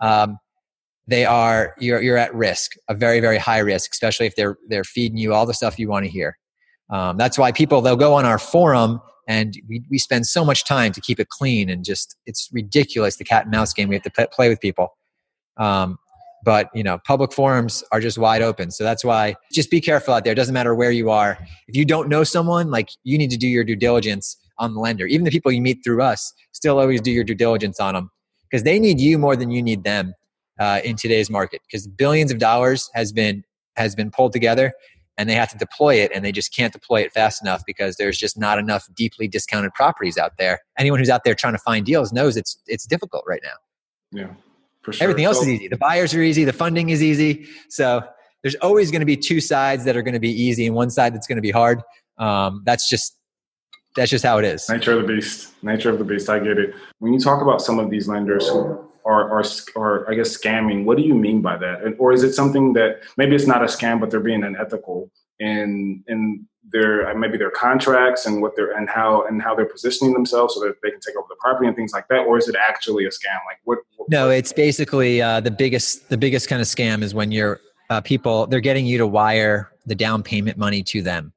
um, 0.00 0.38
they 1.08 1.24
are 1.24 1.74
you're 1.78 2.02
you're 2.02 2.18
at 2.18 2.34
risk, 2.34 2.72
a 2.88 2.94
very 2.94 3.18
very 3.20 3.38
high 3.38 3.58
risk, 3.58 3.90
especially 3.92 4.26
if 4.26 4.36
they're 4.36 4.58
they're 4.68 4.84
feeding 4.84 5.16
you 5.16 5.32
all 5.32 5.46
the 5.46 5.54
stuff 5.54 5.78
you 5.78 5.88
want 5.88 6.04
to 6.04 6.10
hear. 6.10 6.36
Um, 6.90 7.16
that's 7.16 7.38
why 7.38 7.50
people 7.50 7.80
they'll 7.80 7.96
go 7.96 8.14
on 8.14 8.24
our 8.24 8.38
forum 8.38 9.00
and 9.26 9.54
we, 9.68 9.82
we 9.90 9.98
spend 9.98 10.26
so 10.26 10.44
much 10.44 10.64
time 10.64 10.92
to 10.92 11.00
keep 11.00 11.18
it 11.20 11.28
clean 11.28 11.68
and 11.68 11.84
just 11.84 12.16
it's 12.26 12.48
ridiculous 12.52 13.16
the 13.16 13.24
cat 13.24 13.44
and 13.44 13.50
mouse 13.50 13.72
game 13.72 13.88
we 13.88 13.94
have 13.94 14.02
to 14.02 14.28
play 14.32 14.48
with 14.48 14.60
people. 14.60 14.88
Um, 15.56 15.98
but 16.44 16.68
you 16.74 16.84
know 16.84 16.98
public 17.06 17.32
forums 17.32 17.82
are 17.90 18.00
just 18.00 18.18
wide 18.18 18.42
open. 18.42 18.70
So 18.70 18.84
that's 18.84 19.04
why 19.04 19.34
just 19.52 19.70
be 19.70 19.80
careful 19.80 20.12
out 20.12 20.24
there. 20.24 20.34
It 20.34 20.36
doesn't 20.36 20.54
matter 20.54 20.74
where 20.74 20.90
you 20.90 21.10
are. 21.10 21.38
If 21.68 21.76
you 21.76 21.86
don't 21.86 22.08
know 22.08 22.22
someone 22.22 22.70
like 22.70 22.90
you 23.02 23.16
need 23.16 23.30
to 23.30 23.38
do 23.38 23.48
your 23.48 23.64
due 23.64 23.76
diligence 23.76 24.36
on 24.58 24.74
the 24.74 24.80
lender. 24.80 25.06
Even 25.06 25.24
the 25.24 25.30
people 25.30 25.52
you 25.52 25.62
meet 25.62 25.82
through 25.84 26.02
us 26.02 26.32
still 26.52 26.78
always 26.78 27.00
do 27.00 27.10
your 27.10 27.24
due 27.24 27.34
diligence 27.34 27.80
on 27.80 27.94
them 27.94 28.10
because 28.50 28.62
they 28.64 28.78
need 28.78 29.00
you 29.00 29.18
more 29.18 29.36
than 29.36 29.50
you 29.50 29.62
need 29.62 29.84
them 29.84 30.14
uh, 30.58 30.80
in 30.84 30.96
today's 30.96 31.30
market. 31.30 31.60
Because 31.70 31.86
billions 31.86 32.30
of 32.30 32.38
dollars 32.38 32.90
has 32.94 33.12
been 33.12 33.44
has 33.76 33.94
been 33.94 34.10
pulled 34.10 34.32
together 34.32 34.72
and 35.16 35.28
they 35.28 35.34
have 35.34 35.50
to 35.50 35.58
deploy 35.58 35.94
it 35.94 36.10
and 36.14 36.24
they 36.24 36.32
just 36.32 36.54
can't 36.54 36.72
deploy 36.72 37.00
it 37.00 37.12
fast 37.12 37.42
enough 37.42 37.62
because 37.66 37.96
there's 37.96 38.18
just 38.18 38.38
not 38.38 38.58
enough 38.58 38.86
deeply 38.94 39.28
discounted 39.28 39.72
properties 39.74 40.18
out 40.18 40.32
there. 40.38 40.60
Anyone 40.78 40.98
who's 40.98 41.10
out 41.10 41.22
there 41.24 41.34
trying 41.34 41.54
to 41.54 41.60
find 41.60 41.86
deals 41.86 42.12
knows 42.12 42.36
it's 42.36 42.58
it's 42.66 42.86
difficult 42.86 43.24
right 43.26 43.42
now. 43.44 44.20
Yeah 44.20 44.34
for 44.88 44.92
sure. 44.94 45.04
Everything 45.04 45.26
else 45.26 45.36
so, 45.36 45.42
is 45.42 45.48
easy. 45.48 45.68
The 45.68 45.76
buyers 45.76 46.14
are 46.14 46.22
easy. 46.22 46.44
The 46.44 46.52
funding 46.52 46.88
is 46.88 47.02
easy. 47.02 47.46
So 47.68 48.02
there's 48.42 48.54
always 48.56 48.90
going 48.90 49.00
to 49.00 49.06
be 49.06 49.16
two 49.16 49.40
sides 49.40 49.84
that 49.84 49.96
are 49.96 50.02
going 50.02 50.14
to 50.14 50.20
be 50.20 50.30
easy 50.30 50.66
and 50.66 50.74
one 50.74 50.90
side 50.90 51.14
that's 51.14 51.26
going 51.26 51.36
to 51.36 51.42
be 51.42 51.50
hard. 51.50 51.82
Um, 52.16 52.62
that's 52.64 52.88
just 52.88 53.17
that's 53.98 54.10
just 54.10 54.24
how 54.24 54.38
it 54.38 54.44
is 54.44 54.68
nature 54.68 54.98
of 54.98 55.06
the 55.06 55.14
beast 55.14 55.52
nature 55.62 55.90
of 55.90 55.98
the 55.98 56.04
beast 56.04 56.28
i 56.28 56.38
get 56.38 56.58
it 56.58 56.74
when 56.98 57.12
you 57.12 57.20
talk 57.20 57.42
about 57.42 57.60
some 57.60 57.78
of 57.78 57.90
these 57.90 58.08
lenders 58.08 58.48
who 58.48 58.88
are, 59.08 59.40
are, 59.40 59.44
are 59.76 60.10
I 60.10 60.14
guess 60.14 60.36
scamming. 60.36 60.84
What 60.84 60.98
do 60.98 61.02
you 61.02 61.14
mean 61.14 61.40
by 61.40 61.56
that? 61.56 61.82
And, 61.82 61.96
or 61.98 62.12
is 62.12 62.22
it 62.22 62.34
something 62.34 62.74
that 62.74 63.00
maybe 63.16 63.34
it's 63.34 63.46
not 63.46 63.62
a 63.62 63.66
scam, 63.66 64.00
but 64.00 64.10
they're 64.10 64.20
being 64.20 64.44
unethical 64.44 65.10
in 65.40 66.04
in 66.08 66.46
their 66.70 67.16
maybe 67.16 67.38
their 67.38 67.50
contracts 67.50 68.26
and 68.26 68.42
what 68.42 68.54
they're 68.54 68.72
and 68.76 68.88
how 68.88 69.26
and 69.26 69.40
how 69.40 69.54
they're 69.54 69.64
positioning 69.64 70.12
themselves 70.12 70.54
so 70.54 70.60
that 70.60 70.76
they 70.82 70.90
can 70.90 71.00
take 71.00 71.16
over 71.16 71.26
the 71.28 71.36
property 71.40 71.66
and 71.66 71.74
things 71.74 71.92
like 71.92 72.06
that? 72.08 72.20
Or 72.20 72.36
is 72.36 72.48
it 72.48 72.56
actually 72.56 73.06
a 73.06 73.08
scam? 73.08 73.38
Like 73.46 73.58
what? 73.64 73.78
what 73.96 74.10
no, 74.10 74.28
it's 74.28 74.52
basically 74.52 75.22
uh, 75.22 75.40
the 75.40 75.50
biggest 75.50 76.10
the 76.10 76.18
biggest 76.18 76.48
kind 76.48 76.60
of 76.60 76.68
scam 76.68 77.02
is 77.02 77.14
when 77.14 77.32
you're 77.32 77.60
uh, 77.88 78.02
people 78.02 78.46
they're 78.46 78.60
getting 78.60 78.84
you 78.84 78.98
to 78.98 79.06
wire 79.06 79.70
the 79.86 79.94
down 79.94 80.22
payment 80.22 80.58
money 80.58 80.82
to 80.82 81.00
them. 81.00 81.32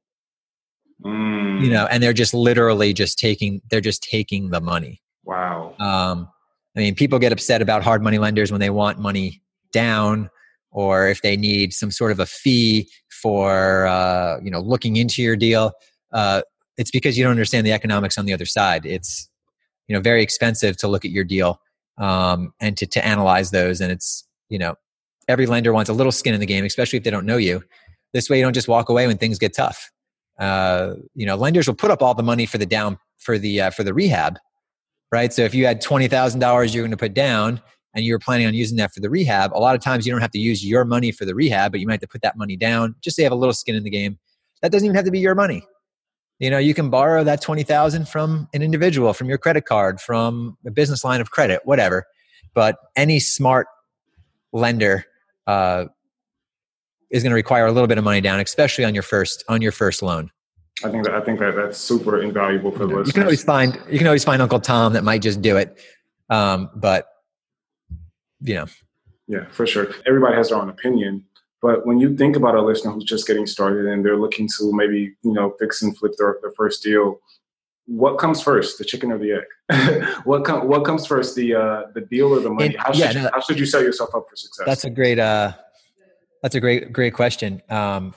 Mm. 1.04 1.62
You 1.62 1.72
know, 1.72 1.88
and 1.88 2.02
they're 2.02 2.14
just 2.14 2.34
literally 2.34 2.94
just 2.94 3.18
taking 3.18 3.62
they're 3.70 3.82
just 3.82 4.04
taking 4.04 4.50
the 4.50 4.62
money. 4.62 5.02
Wow. 5.24 5.76
Um, 5.80 6.30
I 6.76 6.80
mean, 6.80 6.96
people 6.96 7.20
get 7.20 7.32
upset 7.32 7.62
about 7.62 7.84
hard 7.84 8.02
money 8.02 8.18
lenders 8.18 8.52
when 8.52 8.62
they 8.62 8.70
want 8.70 9.00
money 9.00 9.42
down 9.72 10.30
or 10.72 11.08
if 11.08 11.22
they 11.22 11.36
need 11.36 11.74
some 11.74 11.92
sort 11.92 12.12
of 12.12 12.20
a 12.20 12.26
fee 12.26 12.90
for 13.10 13.86
uh, 13.88 14.40
you 14.42 14.50
know 14.50 14.60
looking 14.60 14.96
into 14.96 15.22
your 15.22 15.36
deal. 15.36 15.74
Uh, 16.14 16.42
it's 16.78 16.92
because 16.92 17.18
you 17.18 17.24
don't 17.24 17.32
understand 17.32 17.66
the 17.66 17.74
economics 17.74 18.18
on 18.18 18.26
the 18.26 18.34
other 18.34 18.46
side. 18.46 18.86
It's 18.86 19.30
you 19.88 19.96
know 19.96 20.02
very 20.02 20.24
expensive 20.24 20.78
to 20.78 20.88
look 20.88 21.06
at 21.06 21.12
your 21.12 21.24
deal 21.24 21.60
um, 21.98 22.54
and 22.60 22.78
to, 22.78 22.86
to 22.88 23.06
analyze 23.06 23.52
those. 23.52 23.82
And 23.82 23.92
it's 23.92 24.28
you 24.50 24.58
know 24.58 24.76
every 25.28 25.46
lender 25.46 25.74
wants 25.74 25.90
a 25.90 25.94
little 25.94 26.12
skin 26.12 26.34
in 26.34 26.40
the 26.40 26.46
game, 26.46 26.66
especially 26.66 26.98
if 26.98 27.04
they 27.04 27.12
don't 27.12 27.26
know 27.26 27.38
you. 27.38 27.64
This 28.14 28.30
way, 28.30 28.38
you 28.38 28.44
don't 28.44 28.54
just 28.54 28.68
walk 28.68 28.90
away 28.90 29.08
when 29.08 29.18
things 29.18 29.38
get 29.38 29.54
tough. 29.54 29.92
Uh, 30.42 30.96
you 31.14 31.26
know, 31.26 31.36
lenders 31.36 31.68
will 31.68 31.76
put 31.76 31.92
up 31.92 32.02
all 32.02 32.16
the 32.16 32.24
money 32.24 32.48
for 32.48 32.58
the 32.58 32.66
down 32.66 32.98
for 33.20 33.38
the 33.38 33.62
uh, 33.62 33.70
for 33.70 33.84
the 33.84 33.94
rehab, 33.94 34.40
right? 35.12 35.32
So 35.32 35.44
if 35.44 35.54
you 35.54 35.68
had 35.68 35.84
$20,000 35.84 36.74
you're 36.74 36.82
going 36.82 36.92
to 36.92 36.98
put 36.98 37.14
down 37.14 37.62
and 37.94 38.04
you're 38.04 38.18
planning 38.18 38.48
on 38.48 38.56
using 38.56 38.78
that 38.78 38.92
for 38.92 39.02
the 39.02 39.10
rehab, 39.10 39.54
a 39.54 39.60
lot 39.60 39.76
of 39.76 39.82
times 39.82 40.06
you 40.06 40.12
don't 40.12 40.22
have 40.22 40.32
to 40.32 40.40
use 40.40 40.66
your 40.66 40.84
money 40.84 41.12
for 41.12 41.26
the 41.26 41.36
rehab, 41.36 41.72
but 41.72 41.80
you 41.80 41.86
might 41.86 41.94
have 41.94 42.02
to 42.02 42.08
put 42.08 42.24
that 42.24 42.38
money 42.38 42.58
down 42.58 42.96
just 43.02 43.18
to 43.18 43.24
have 43.24 43.32
a 43.32 43.36
little 43.36 43.54
skin 43.54 43.76
in 43.76 43.84
the 43.84 43.92
game. 43.92 44.18
That 44.64 44.72
doesn't 44.72 44.86
even 44.86 44.96
have 44.96 45.06
to 45.06 45.12
be 45.12 45.20
your 45.20 45.36
money. 45.36 45.64
You 46.40 46.50
know, 46.50 46.58
you 46.58 46.74
can 46.74 46.90
borrow 46.90 47.24
that 47.24 47.40
20,000 47.40 48.08
from 48.08 48.50
an 48.56 48.64
individual, 48.64 49.14
from 49.14 49.30
your 49.30 49.38
credit 49.38 49.66
card, 49.66 50.02
from 50.02 50.58
a 50.66 50.72
business 50.72 51.04
line 51.04 51.22
of 51.22 51.30
credit, 51.30 51.62
whatever. 51.66 52.08
But 52.56 52.78
any 52.96 53.20
smart 53.20 53.68
lender 54.52 55.06
uh, 55.46 55.86
is 57.12 57.24
going 57.24 57.32
to 57.32 57.36
require 57.36 57.66
a 57.66 57.72
little 57.72 57.88
bit 57.88 57.98
of 57.98 58.04
money 58.04 58.22
down, 58.22 58.40
especially 58.40 58.86
on 58.86 58.94
your 58.94 59.04
first 59.04 59.44
on 59.48 59.62
your 59.62 59.72
first 59.72 60.02
loan. 60.02 60.32
I 60.84 60.90
think 60.90 61.06
that 61.06 61.14
I 61.14 61.22
think 61.22 61.40
that 61.40 61.56
that's 61.56 61.78
super 61.78 62.22
invaluable 62.22 62.72
for 62.72 62.80
the 62.80 62.86
listeners. 62.86 63.08
You 63.08 63.14
can 63.14 63.24
always 63.24 63.44
find 63.44 63.80
you 63.90 63.98
can 63.98 64.08
always 64.08 64.24
find 64.24 64.42
Uncle 64.42 64.60
Tom 64.60 64.94
that 64.94 65.04
might 65.04 65.22
just 65.22 65.42
do 65.42 65.58
it, 65.58 65.78
um, 66.30 66.70
but 66.76 67.08
you 68.40 68.56
know. 68.56 68.66
Yeah, 69.28 69.46
for 69.52 69.66
sure. 69.66 69.94
Everybody 70.06 70.36
has 70.36 70.50
their 70.50 70.58
own 70.58 70.70
opinion, 70.70 71.24
but 71.62 71.86
when 71.86 72.00
you 72.00 72.18
think 72.18 72.36
about 72.36 72.56
a 72.56 72.62
listener 72.62 72.92
who's 72.92 73.04
just 73.04 73.28
getting 73.28 73.46
started 73.46 73.86
and 73.86 74.04
they're 74.04 74.18
looking 74.18 74.48
to 74.58 74.74
maybe 74.74 75.14
you 75.24 75.34
know 75.34 75.56
fix 75.60 75.82
and 75.82 75.96
flip 75.98 76.14
their, 76.18 76.38
their 76.42 76.52
first 76.52 76.84
deal, 76.84 77.20
what 77.86 78.18
comes 78.18 78.42
first, 78.42 78.78
the 78.78 78.86
chicken 78.86 79.12
or 79.12 79.18
the 79.18 79.34
egg? 79.34 80.04
what 80.24 80.44
com- 80.46 80.68
what 80.68 80.86
comes 80.86 81.06
first, 81.06 81.36
the 81.36 81.56
uh, 81.56 81.84
the 81.94 82.02
deal 82.02 82.34
or 82.34 82.40
the 82.40 82.50
money? 82.50 82.76
how 82.78 82.92
should 82.92 83.00
yeah, 83.00 83.12
you, 83.12 83.22
no, 83.22 83.30
how 83.34 83.42
should 83.42 83.60
you 83.60 83.66
set 83.66 83.84
yourself 83.84 84.10
up 84.16 84.26
for 84.30 84.36
success? 84.36 84.66
That's 84.66 84.86
a 84.86 84.90
great 84.90 85.20
uh, 85.20 85.54
that's 86.42 86.56
a 86.56 86.60
great 86.60 86.92
great 86.92 87.14
question. 87.14 87.62
Um, 87.70 88.14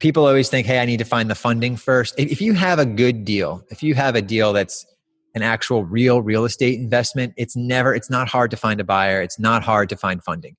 people 0.00 0.26
always 0.26 0.48
think, 0.48 0.66
hey, 0.66 0.80
I 0.80 0.86
need 0.86 0.98
to 0.98 1.04
find 1.04 1.30
the 1.30 1.34
funding 1.34 1.76
first. 1.76 2.14
If 2.18 2.40
you 2.40 2.52
have 2.54 2.78
a 2.78 2.86
good 2.86 3.24
deal, 3.24 3.64
if 3.70 3.82
you 3.82 3.94
have 3.94 4.16
a 4.16 4.22
deal 4.22 4.52
that's 4.52 4.86
an 5.34 5.42
actual 5.42 5.84
real 5.84 6.22
real 6.22 6.44
estate 6.44 6.78
investment, 6.78 7.34
it's 7.36 7.56
never, 7.56 7.94
it's 7.94 8.10
not 8.10 8.28
hard 8.28 8.50
to 8.50 8.56
find 8.56 8.80
a 8.80 8.84
buyer. 8.84 9.20
It's 9.22 9.38
not 9.38 9.62
hard 9.62 9.88
to 9.90 9.96
find 9.96 10.22
funding. 10.22 10.56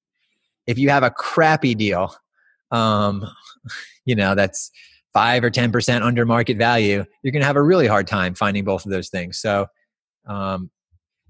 If 0.67 0.77
you 0.77 0.89
have 0.89 1.03
a 1.03 1.11
crappy 1.11 1.75
deal, 1.75 2.15
um, 2.71 3.25
you 4.05 4.15
know, 4.15 4.35
that's 4.35 4.71
five 5.13 5.43
or 5.43 5.49
10% 5.49 6.01
under 6.01 6.25
market 6.25 6.57
value, 6.57 7.05
you're 7.23 7.31
going 7.31 7.41
to 7.41 7.47
have 7.47 7.55
a 7.55 7.63
really 7.63 7.87
hard 7.87 8.07
time 8.07 8.35
finding 8.35 8.65
both 8.65 8.85
of 8.85 8.91
those 8.91 9.09
things. 9.09 9.37
So, 9.37 9.67
um, 10.27 10.69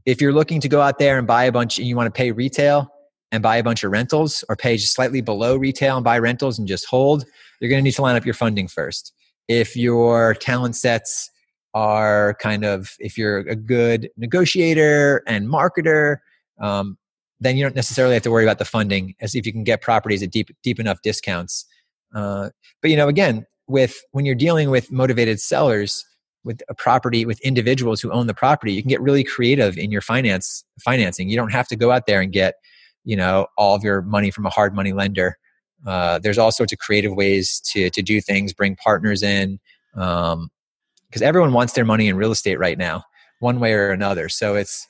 if 0.06 0.22
you're 0.22 0.34
looking 0.34 0.62
to 0.62 0.70
go 0.70 0.82
out 0.82 1.00
there 1.00 1.18
and 1.18 1.28
buy 1.28 1.46
a 1.46 1.52
bunch 1.52 1.80
and 1.80 1.88
you 1.88 1.96
want 1.96 2.08
to 2.08 2.18
pay 2.18 2.32
retail, 2.32 2.90
and 3.36 3.44
buy 3.44 3.58
a 3.58 3.64
bunch 3.64 3.84
of 3.84 3.92
rentals 3.92 4.44
or 4.50 4.56
pay 4.56 4.78
just 4.78 4.96
slightly 4.96 5.22
below 5.22 5.56
retail 5.56 5.98
and 5.98 6.04
buy 6.04 6.18
rentals 6.18 6.58
and 6.58 6.68
just 6.68 6.86
hold, 6.88 7.26
you're 7.60 7.70
going 7.70 7.80
to 7.80 7.84
need 7.84 7.94
to 7.94 8.02
line 8.02 8.16
up 8.16 8.26
your 8.26 8.34
funding 8.34 8.68
first. 8.68 9.14
If 9.48 9.76
your 9.78 10.34
talent 10.34 10.76
sets 10.76 11.30
are 11.74 12.36
kind 12.36 12.66
of, 12.66 12.96
if 13.00 13.18
you're 13.18 13.40
a 13.40 13.56
good 13.56 14.10
negotiator 14.18 15.22
and 15.28 15.48
marketer, 15.48 16.18
um, 16.60 16.98
then 17.40 17.58
you 17.58 17.64
don't 17.64 17.76
necessarily 17.76 18.14
have 18.14 18.24
to 18.24 18.32
worry 18.32 18.46
about 18.46 18.60
the 18.60 18.66
funding 18.66 19.14
as 19.20 19.36
if 19.36 19.46
you 19.46 19.52
can 19.52 19.64
get 19.64 19.82
properties 19.82 20.24
at 20.24 20.32
deep, 20.32 20.50
deep 20.64 20.80
enough 20.80 21.02
discounts. 21.04 21.66
Uh, 22.14 22.50
but 22.82 22.90
you 22.90 22.98
know, 22.98 23.08
again, 23.08 23.46
with 23.68 24.02
when 24.12 24.26
you're 24.26 24.36
dealing 24.36 24.70
with 24.70 24.92
motivated 24.92 25.40
sellers, 25.40 26.06
with 26.46 26.62
a 26.70 26.76
property 26.76 27.26
with 27.26 27.42
individuals 27.42 28.00
who 28.00 28.12
own 28.12 28.28
the 28.28 28.34
property, 28.34 28.72
you 28.72 28.82
can 28.82 28.90
get 28.90 29.02
really 29.02 29.24
creative 29.24 29.78
in 29.78 29.92
your 29.92 30.02
finance 30.02 30.64
financing. 30.80 31.28
You 31.28 31.36
don't 31.36 31.52
have 31.52 31.68
to 31.70 31.76
go 31.76 31.92
out 31.92 32.06
there 32.06 32.22
and 32.22 32.32
get 32.32 32.56
you 33.06 33.16
know 33.16 33.48
all 33.58 33.76
of 33.76 33.84
your 33.84 34.02
money 34.02 34.30
from 34.30 34.46
a 34.46 34.50
hard 34.50 34.76
money 34.76 34.92
lender 34.92 35.38
uh, 35.86 36.20
there's 36.20 36.38
all 36.38 36.52
sorts 36.52 36.74
of 36.74 36.80
creative 36.80 37.14
ways 37.14 37.60
to 37.60 37.90
to 37.92 38.02
do 38.02 38.20
things 38.20 38.54
bring 38.54 38.76
partners 38.76 39.22
in 39.22 39.60
because 39.94 40.34
um, 40.34 40.50
everyone 41.22 41.54
wants 41.54 41.74
their 41.74 41.86
money 41.86 42.08
in 42.08 42.18
real 42.18 42.32
estate 42.32 42.60
right 42.60 42.78
now, 42.78 43.04
one 43.40 43.60
way 43.60 43.74
or 43.74 43.92
another. 43.92 44.28
So 44.30 44.56
it's 44.56 44.88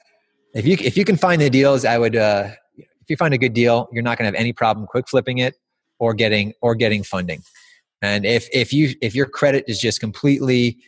if 0.53 0.65
you 0.65 0.77
if 0.79 0.97
you 0.97 1.05
can 1.05 1.17
find 1.17 1.41
the 1.41 1.49
deals, 1.49 1.85
I 1.85 1.97
would. 1.97 2.15
Uh, 2.15 2.49
if 2.77 3.11
you 3.11 3.17
find 3.17 3.35
a 3.35 3.37
good 3.37 3.53
deal, 3.53 3.87
you're 3.91 4.01
not 4.01 4.17
going 4.17 4.23
to 4.23 4.35
have 4.35 4.41
any 4.41 4.51
problem 4.51 4.87
quick 4.87 5.07
flipping 5.07 5.37
it 5.37 5.53
or 5.99 6.15
getting 6.15 6.53
or 6.61 6.73
getting 6.73 7.03
funding. 7.03 7.43
And 8.01 8.25
if 8.25 8.47
if 8.51 8.73
you 8.73 8.95
if 9.01 9.13
your 9.13 9.27
credit 9.27 9.65
is 9.67 9.79
just 9.79 9.99
completely, 9.99 10.79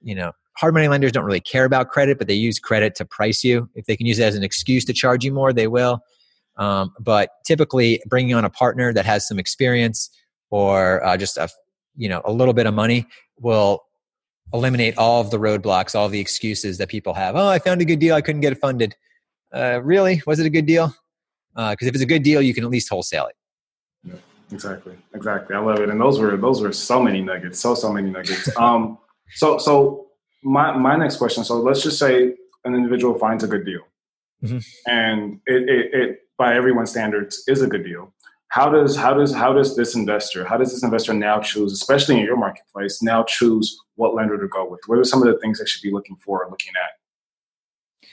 you 0.00 0.14
know, 0.14 0.32
hard 0.56 0.72
money 0.72 0.88
lenders 0.88 1.12
don't 1.12 1.24
really 1.24 1.40
care 1.40 1.64
about 1.64 1.90
credit, 1.90 2.16
but 2.18 2.28
they 2.28 2.34
use 2.34 2.58
credit 2.58 2.94
to 2.94 3.04
price 3.04 3.44
you. 3.44 3.68
If 3.74 3.84
they 3.84 3.96
can 3.96 4.06
use 4.06 4.18
it 4.18 4.24
as 4.24 4.36
an 4.36 4.42
excuse 4.42 4.86
to 4.86 4.94
charge 4.94 5.24
you 5.24 5.32
more, 5.32 5.52
they 5.52 5.66
will. 5.66 6.00
Um, 6.56 6.92
but 7.00 7.30
typically, 7.44 8.02
bringing 8.06 8.34
on 8.34 8.44
a 8.44 8.50
partner 8.50 8.92
that 8.92 9.04
has 9.04 9.26
some 9.28 9.38
experience 9.38 10.10
or 10.50 11.04
uh, 11.04 11.16
just 11.16 11.36
a 11.36 11.48
you 11.96 12.08
know 12.08 12.22
a 12.24 12.32
little 12.32 12.54
bit 12.54 12.66
of 12.66 12.74
money 12.74 13.06
will 13.38 13.82
eliminate 14.52 14.96
all 14.96 15.20
of 15.20 15.30
the 15.30 15.38
roadblocks, 15.38 15.94
all 15.94 16.08
the 16.08 16.20
excuses 16.20 16.78
that 16.78 16.88
people 16.88 17.14
have. 17.14 17.34
Oh, 17.36 17.48
I 17.48 17.58
found 17.58 17.80
a 17.80 17.84
good 17.84 17.98
deal, 17.98 18.14
I 18.14 18.20
couldn't 18.20 18.40
get 18.40 18.52
it 18.52 18.58
funded. 18.58 18.94
Uh, 19.52 19.80
really? 19.82 20.22
Was 20.26 20.38
it 20.38 20.46
a 20.46 20.50
good 20.50 20.66
deal? 20.66 20.94
Because 21.54 21.86
uh, 21.86 21.88
if 21.88 21.94
it's 21.94 22.02
a 22.02 22.06
good 22.06 22.22
deal, 22.22 22.42
you 22.42 22.54
can 22.54 22.64
at 22.64 22.70
least 22.70 22.88
wholesale 22.88 23.26
it. 23.26 23.36
Yeah, 24.04 24.14
exactly, 24.52 24.94
exactly. 25.14 25.56
I 25.56 25.60
love 25.60 25.80
it, 25.80 25.88
and 25.88 26.00
those 26.00 26.18
were 26.18 26.36
those 26.36 26.60
were 26.60 26.72
so 26.72 27.02
many 27.02 27.22
nuggets, 27.22 27.58
so 27.58 27.74
so 27.74 27.92
many 27.92 28.10
nuggets. 28.10 28.54
um, 28.58 28.98
so 29.34 29.58
so 29.58 30.08
my 30.42 30.76
my 30.76 30.96
next 30.96 31.16
question. 31.16 31.44
So 31.44 31.58
let's 31.58 31.82
just 31.82 31.98
say 31.98 32.34
an 32.64 32.74
individual 32.74 33.18
finds 33.18 33.42
a 33.44 33.48
good 33.48 33.64
deal, 33.64 33.80
mm-hmm. 34.42 34.58
and 34.86 35.40
it, 35.46 35.68
it, 35.68 35.94
it 35.94 36.18
by 36.38 36.54
everyone's 36.54 36.90
standards 36.90 37.42
is 37.46 37.62
a 37.62 37.66
good 37.66 37.84
deal. 37.84 38.12
How 38.48 38.70
does 38.70 38.96
how 38.96 39.14
does 39.14 39.34
how 39.34 39.52
does 39.52 39.76
this 39.76 39.94
investor 39.94 40.44
how 40.44 40.56
does 40.56 40.72
this 40.72 40.82
investor 40.82 41.12
now 41.12 41.40
choose 41.40 41.72
especially 41.72 42.18
in 42.18 42.24
your 42.24 42.36
marketplace 42.36 43.02
now 43.02 43.24
choose 43.24 43.76
what 43.96 44.14
lender 44.14 44.38
to 44.38 44.48
go 44.48 44.68
with? 44.68 44.80
What 44.86 44.98
are 44.98 45.04
some 45.04 45.22
of 45.22 45.28
the 45.28 45.38
things 45.40 45.58
they 45.58 45.66
should 45.66 45.82
be 45.82 45.90
looking 45.92 46.16
for 46.16 46.44
or 46.44 46.50
looking 46.50 46.72
at? 46.84 48.08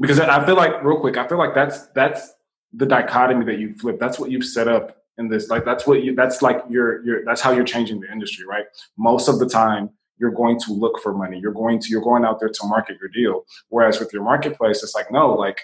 Because 0.00 0.20
i 0.20 0.44
feel 0.46 0.54
like 0.54 0.82
real 0.84 1.00
quick 1.00 1.16
i 1.16 1.26
feel 1.26 1.38
like 1.38 1.54
that's 1.54 1.88
that's 1.88 2.32
the 2.72 2.86
dichotomy 2.86 3.44
that 3.46 3.58
you 3.58 3.74
flip. 3.74 3.98
That's 3.98 4.18
what 4.18 4.30
you've 4.30 4.44
set 4.44 4.68
up 4.68 4.96
in 5.16 5.28
this 5.28 5.48
like 5.48 5.64
that's 5.64 5.84
what 5.84 6.04
you 6.04 6.14
that's 6.14 6.42
like 6.42 6.62
your 6.68 7.04
your 7.04 7.24
that's 7.24 7.40
how 7.40 7.50
you're 7.50 7.64
changing 7.64 8.00
the 8.00 8.10
industry 8.12 8.46
right? 8.46 8.64
Most 8.96 9.28
of 9.28 9.38
the 9.38 9.48
time 9.48 9.90
you're 10.18 10.30
going 10.30 10.58
to 10.60 10.72
look 10.72 11.00
for 11.00 11.12
money. 11.12 11.38
You're 11.38 11.52
going 11.52 11.80
to 11.80 11.88
you're 11.88 12.02
going 12.02 12.24
out 12.24 12.38
there 12.38 12.48
to 12.48 12.66
market 12.66 12.98
your 13.00 13.08
deal. 13.08 13.44
Whereas 13.68 13.98
with 13.98 14.12
your 14.12 14.22
marketplace 14.22 14.82
it's 14.82 14.94
like 14.94 15.10
no 15.10 15.34
like 15.34 15.60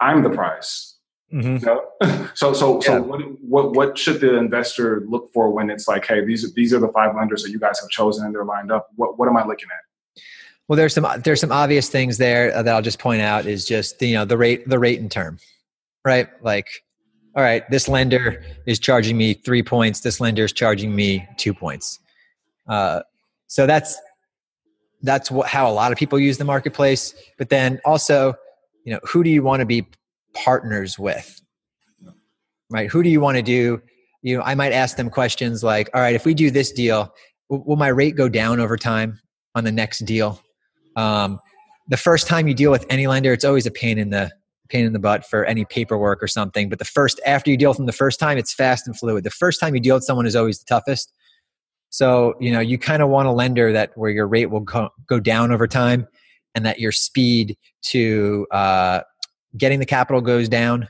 i'm 0.00 0.22
the 0.22 0.30
prize 0.30 0.98
Mm-hmm. 1.32 2.24
so 2.34 2.54
so 2.54 2.76
yeah. 2.76 2.80
so 2.80 3.02
what, 3.02 3.20
what 3.42 3.72
what 3.74 3.98
should 3.98 4.20
the 4.20 4.36
investor 4.36 5.04
look 5.08 5.30
for 5.32 5.50
when 5.50 5.68
it's 5.68 5.86
like, 5.86 6.06
hey, 6.06 6.24
these 6.24 6.44
are 6.44 6.48
these 6.54 6.72
are 6.72 6.78
the 6.78 6.88
five 6.88 7.14
lenders 7.14 7.42
that 7.42 7.50
you 7.50 7.58
guys 7.58 7.78
have 7.80 7.90
chosen 7.90 8.24
and 8.24 8.34
they're 8.34 8.44
lined 8.44 8.72
up. 8.72 8.88
What 8.96 9.18
what 9.18 9.28
am 9.28 9.36
I 9.36 9.44
looking 9.44 9.68
at? 9.70 10.22
Well, 10.68 10.76
there's 10.76 10.94
some 10.94 11.06
there's 11.24 11.40
some 11.40 11.52
obvious 11.52 11.90
things 11.90 12.16
there 12.16 12.50
that 12.50 12.68
I'll 12.68 12.82
just 12.82 12.98
point 12.98 13.20
out 13.20 13.44
is 13.44 13.66
just 13.66 14.00
you 14.00 14.14
know 14.14 14.24
the 14.24 14.38
rate 14.38 14.68
the 14.68 14.78
rate 14.78 15.00
and 15.00 15.10
term, 15.10 15.38
right? 16.02 16.28
Like, 16.42 16.66
all 17.36 17.42
right, 17.42 17.68
this 17.70 17.88
lender 17.88 18.42
is 18.64 18.78
charging 18.78 19.18
me 19.18 19.34
three 19.34 19.62
points. 19.62 20.00
This 20.00 20.20
lender 20.20 20.44
is 20.44 20.52
charging 20.52 20.96
me 20.96 21.28
two 21.36 21.52
points. 21.52 22.00
Uh, 22.66 23.02
so 23.48 23.66
that's 23.66 23.98
that's 25.02 25.30
what, 25.30 25.46
how 25.46 25.70
a 25.70 25.72
lot 25.72 25.92
of 25.92 25.98
people 25.98 26.18
use 26.18 26.38
the 26.38 26.44
marketplace. 26.44 27.14
But 27.36 27.50
then 27.50 27.80
also, 27.84 28.34
you 28.88 28.94
know, 28.94 29.00
who 29.02 29.22
do 29.22 29.28
you 29.28 29.42
want 29.42 29.60
to 29.60 29.66
be 29.66 29.86
partners 30.32 30.98
with? 30.98 31.42
Right 32.70 32.90
who 32.90 33.02
do 33.02 33.10
you 33.10 33.20
want 33.20 33.36
to 33.36 33.42
do? 33.42 33.82
You 34.22 34.38
know 34.38 34.42
i 34.42 34.54
might 34.54 34.72
ask 34.72 34.96
them 34.96 35.10
questions 35.10 35.62
like 35.62 35.90
all 35.92 36.00
right 36.00 36.14
if 36.14 36.24
we 36.24 36.32
do 36.32 36.50
this 36.50 36.72
deal 36.72 37.14
will 37.50 37.76
my 37.76 37.88
rate 37.88 38.16
go 38.16 38.30
down 38.30 38.60
over 38.60 38.78
time 38.78 39.20
on 39.54 39.64
the 39.64 39.72
next 39.72 40.06
deal? 40.06 40.40
Um, 40.96 41.38
the 41.88 41.98
first 41.98 42.26
time 42.26 42.48
you 42.48 42.54
deal 42.54 42.70
with 42.70 42.86
any 42.88 43.06
lender 43.06 43.30
it's 43.34 43.44
always 43.44 43.66
a 43.66 43.70
pain 43.70 43.98
in 43.98 44.08
the 44.08 44.32
pain 44.70 44.86
in 44.86 44.94
the 44.94 44.98
butt 44.98 45.26
for 45.26 45.44
any 45.44 45.66
paperwork 45.66 46.22
or 46.22 46.28
something 46.28 46.70
but 46.70 46.78
the 46.78 46.84
first 46.86 47.20
after 47.26 47.50
you 47.50 47.58
deal 47.58 47.68
with 47.68 47.76
them 47.76 47.86
the 47.86 47.92
first 47.92 48.18
time 48.18 48.38
it's 48.38 48.54
fast 48.54 48.86
and 48.86 48.98
fluid. 48.98 49.22
The 49.22 49.30
first 49.30 49.60
time 49.60 49.74
you 49.74 49.82
deal 49.82 49.96
with 49.96 50.04
someone 50.04 50.24
is 50.24 50.34
always 50.34 50.60
the 50.60 50.66
toughest. 50.66 51.12
So 51.90 52.36
you 52.40 52.52
know 52.52 52.60
you 52.60 52.78
kind 52.78 53.02
of 53.02 53.10
want 53.10 53.28
a 53.28 53.32
lender 53.32 53.70
that 53.70 53.92
where 53.96 54.10
your 54.10 54.26
rate 54.26 54.46
will 54.46 54.60
go, 54.60 54.88
go 55.06 55.20
down 55.20 55.52
over 55.52 55.66
time 55.66 56.08
and 56.54 56.64
that 56.66 56.78
your 56.78 56.92
speed 56.92 57.56
to 57.82 58.46
uh, 58.50 59.00
getting 59.56 59.78
the 59.78 59.86
capital 59.86 60.20
goes 60.20 60.48
down 60.48 60.88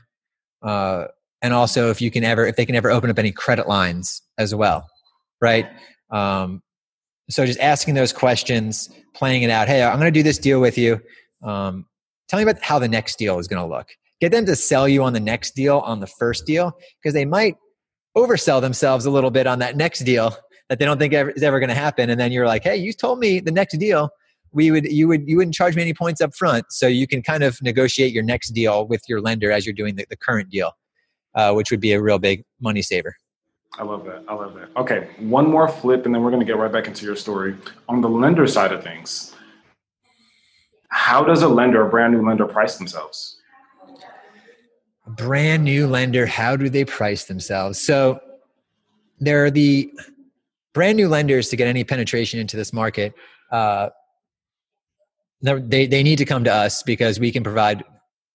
uh, 0.63 1.05
and 1.41 1.53
also 1.53 1.89
if 1.89 2.01
you 2.01 2.11
can 2.11 2.23
ever 2.23 2.45
if 2.45 2.55
they 2.55 2.65
can 2.65 2.75
ever 2.75 2.91
open 2.91 3.09
up 3.09 3.19
any 3.19 3.31
credit 3.31 3.67
lines 3.67 4.21
as 4.37 4.53
well 4.53 4.87
right? 5.41 5.67
Um, 6.11 6.61
so 7.29 7.45
just 7.45 7.59
asking 7.59 7.93
those 7.93 8.11
questions 8.11 8.89
playing 9.13 9.43
it 9.43 9.51
out 9.51 9.67
hey 9.67 9.83
i'm 9.83 9.99
going 9.99 10.11
to 10.11 10.19
do 10.19 10.23
this 10.23 10.39
deal 10.39 10.59
with 10.59 10.77
you 10.77 10.99
um, 11.43 11.85
tell 12.29 12.37
me 12.37 12.43
about 12.43 12.61
how 12.61 12.79
the 12.79 12.87
next 12.87 13.17
deal 13.17 13.39
is 13.39 13.47
going 13.47 13.61
to 13.61 13.67
look. 13.67 13.89
Get 14.21 14.31
them 14.31 14.45
to 14.45 14.55
sell 14.55 14.87
you 14.87 15.03
on 15.03 15.13
the 15.13 15.19
next 15.19 15.55
deal 15.55 15.79
on 15.79 15.99
the 15.99 16.07
first 16.07 16.45
deal 16.45 16.73
because 17.01 17.13
they 17.13 17.25
might 17.25 17.55
oversell 18.15 18.61
themselves 18.61 19.05
a 19.05 19.11
little 19.11 19.31
bit 19.31 19.47
on 19.47 19.59
that 19.59 19.75
next 19.75 19.99
deal 19.99 20.35
that 20.67 20.77
they 20.77 20.85
don't 20.85 20.99
think 20.99 21.13
is 21.13 21.43
ever 21.43 21.59
going 21.59 21.69
to 21.69 21.75
happen 21.75 22.09
and 22.09 22.19
then 22.19 22.31
you're 22.31 22.47
like 22.47 22.63
hey 22.63 22.75
you 22.75 22.91
told 22.91 23.19
me 23.19 23.39
the 23.39 23.51
next 23.51 23.77
deal 23.77 24.09
we 24.51 24.71
would 24.71 24.85
you 24.85 25.07
would 25.07 25.27
you 25.27 25.37
wouldn't 25.37 25.53
charge 25.53 25.75
me 25.75 25.81
any 25.81 25.93
points 25.93 26.21
up 26.21 26.33
front 26.35 26.65
so 26.69 26.87
you 26.87 27.07
can 27.07 27.21
kind 27.21 27.43
of 27.43 27.61
negotiate 27.61 28.13
your 28.13 28.23
next 28.23 28.49
deal 28.49 28.87
with 28.87 29.01
your 29.07 29.21
lender 29.21 29.51
as 29.51 29.65
you're 29.65 29.73
doing 29.73 29.95
the, 29.95 30.05
the 30.09 30.17
current 30.17 30.49
deal 30.49 30.71
uh, 31.35 31.53
which 31.53 31.71
would 31.71 31.79
be 31.79 31.93
a 31.93 32.01
real 32.01 32.19
big 32.19 32.43
money 32.59 32.81
saver. 32.81 33.15
I 33.77 33.83
love 33.83 34.03
that. 34.05 34.23
I 34.27 34.33
love 34.33 34.55
that. 34.55 34.69
Okay 34.77 35.09
one 35.19 35.49
more 35.49 35.67
flip 35.67 36.05
and 36.05 36.13
then 36.13 36.21
we're 36.21 36.31
going 36.31 36.41
to 36.41 36.45
get 36.45 36.57
right 36.57 36.71
back 36.71 36.87
into 36.87 37.05
your 37.05 37.15
story. 37.15 37.55
On 37.87 38.01
the 38.01 38.09
lender 38.09 38.47
side 38.47 38.71
of 38.71 38.83
things 38.83 39.35
how 40.89 41.23
does 41.23 41.43
a 41.43 41.47
lender 41.47 41.85
a 41.85 41.89
brand 41.89 42.13
new 42.13 42.25
lender 42.27 42.45
price 42.45 42.77
themselves? 42.77 43.39
A 45.05 45.09
brand 45.11 45.63
new 45.63 45.87
lender 45.87 46.25
how 46.25 46.55
do 46.55 46.69
they 46.69 46.85
price 46.85 47.25
themselves? 47.25 47.79
So 47.79 48.19
there 49.19 49.45
are 49.45 49.51
the 49.51 49.91
brand 50.73 50.97
new 50.97 51.07
lenders 51.07 51.49
to 51.49 51.55
get 51.55 51.67
any 51.67 51.83
penetration 51.83 52.39
into 52.39 52.57
this 52.57 52.73
market 52.73 53.13
uh, 53.51 53.89
they 55.41 55.87
they 55.87 56.03
need 56.03 56.17
to 56.17 56.25
come 56.25 56.43
to 56.43 56.53
us 56.53 56.83
because 56.83 57.19
we 57.19 57.31
can 57.31 57.43
provide 57.43 57.83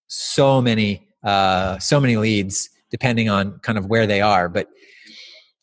so 0.07 0.61
many 0.61 1.07
uh, 1.23 1.79
so 1.79 1.99
many 1.99 2.17
leads 2.17 2.69
depending 2.91 3.29
on 3.29 3.59
kind 3.59 3.77
of 3.77 3.87
where 3.87 4.07
they 4.07 4.21
are. 4.21 4.47
But 4.47 4.67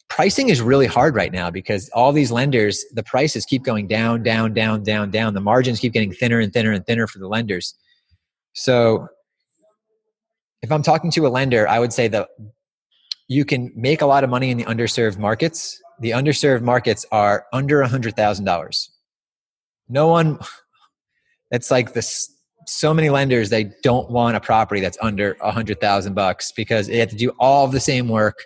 pricing 0.08 0.50
is 0.50 0.60
really 0.60 0.86
hard 0.86 1.14
right 1.14 1.32
now 1.32 1.50
because 1.50 1.88
all 1.90 2.12
these 2.12 2.30
lenders, 2.30 2.84
the 2.92 3.02
prices 3.02 3.46
keep 3.46 3.62
going 3.62 3.86
down, 3.86 4.22
down, 4.22 4.52
down, 4.52 4.82
down, 4.82 5.10
down. 5.10 5.32
The 5.32 5.40
margins 5.40 5.80
keep 5.80 5.92
getting 5.92 6.12
thinner 6.12 6.40
and 6.40 6.52
thinner 6.52 6.72
and 6.72 6.84
thinner 6.84 7.06
for 7.06 7.18
the 7.18 7.28
lenders. 7.28 7.74
So 8.52 9.08
if 10.60 10.70
I'm 10.70 10.82
talking 10.82 11.10
to 11.12 11.26
a 11.26 11.28
lender, 11.28 11.66
I 11.66 11.78
would 11.78 11.92
say 11.92 12.08
that 12.08 12.28
you 13.28 13.44
can 13.44 13.72
make 13.74 14.02
a 14.02 14.06
lot 14.06 14.24
of 14.24 14.30
money 14.30 14.50
in 14.50 14.58
the 14.58 14.64
underserved 14.64 15.16
markets. 15.16 15.80
The 16.00 16.10
underserved 16.10 16.62
markets 16.62 17.06
are 17.10 17.46
under 17.52 17.80
a 17.80 17.88
hundred 17.88 18.14
thousand 18.14 18.44
dollars. 18.44 18.90
No 19.88 20.08
one 20.08 20.38
it's 21.52 21.70
like 21.70 21.92
this 21.92 22.28
so 22.66 22.94
many 22.94 23.10
lenders 23.10 23.50
they 23.50 23.70
don't 23.82 24.10
want 24.10 24.36
a 24.36 24.40
property 24.40 24.80
that's 24.80 24.98
under 25.00 25.36
a 25.40 25.50
hundred 25.50 25.80
thousand 25.80 26.14
bucks 26.14 26.52
because 26.52 26.86
they 26.86 26.98
have 26.98 27.10
to 27.10 27.16
do 27.16 27.30
all 27.38 27.68
the 27.68 27.80
same 27.80 28.08
work 28.08 28.38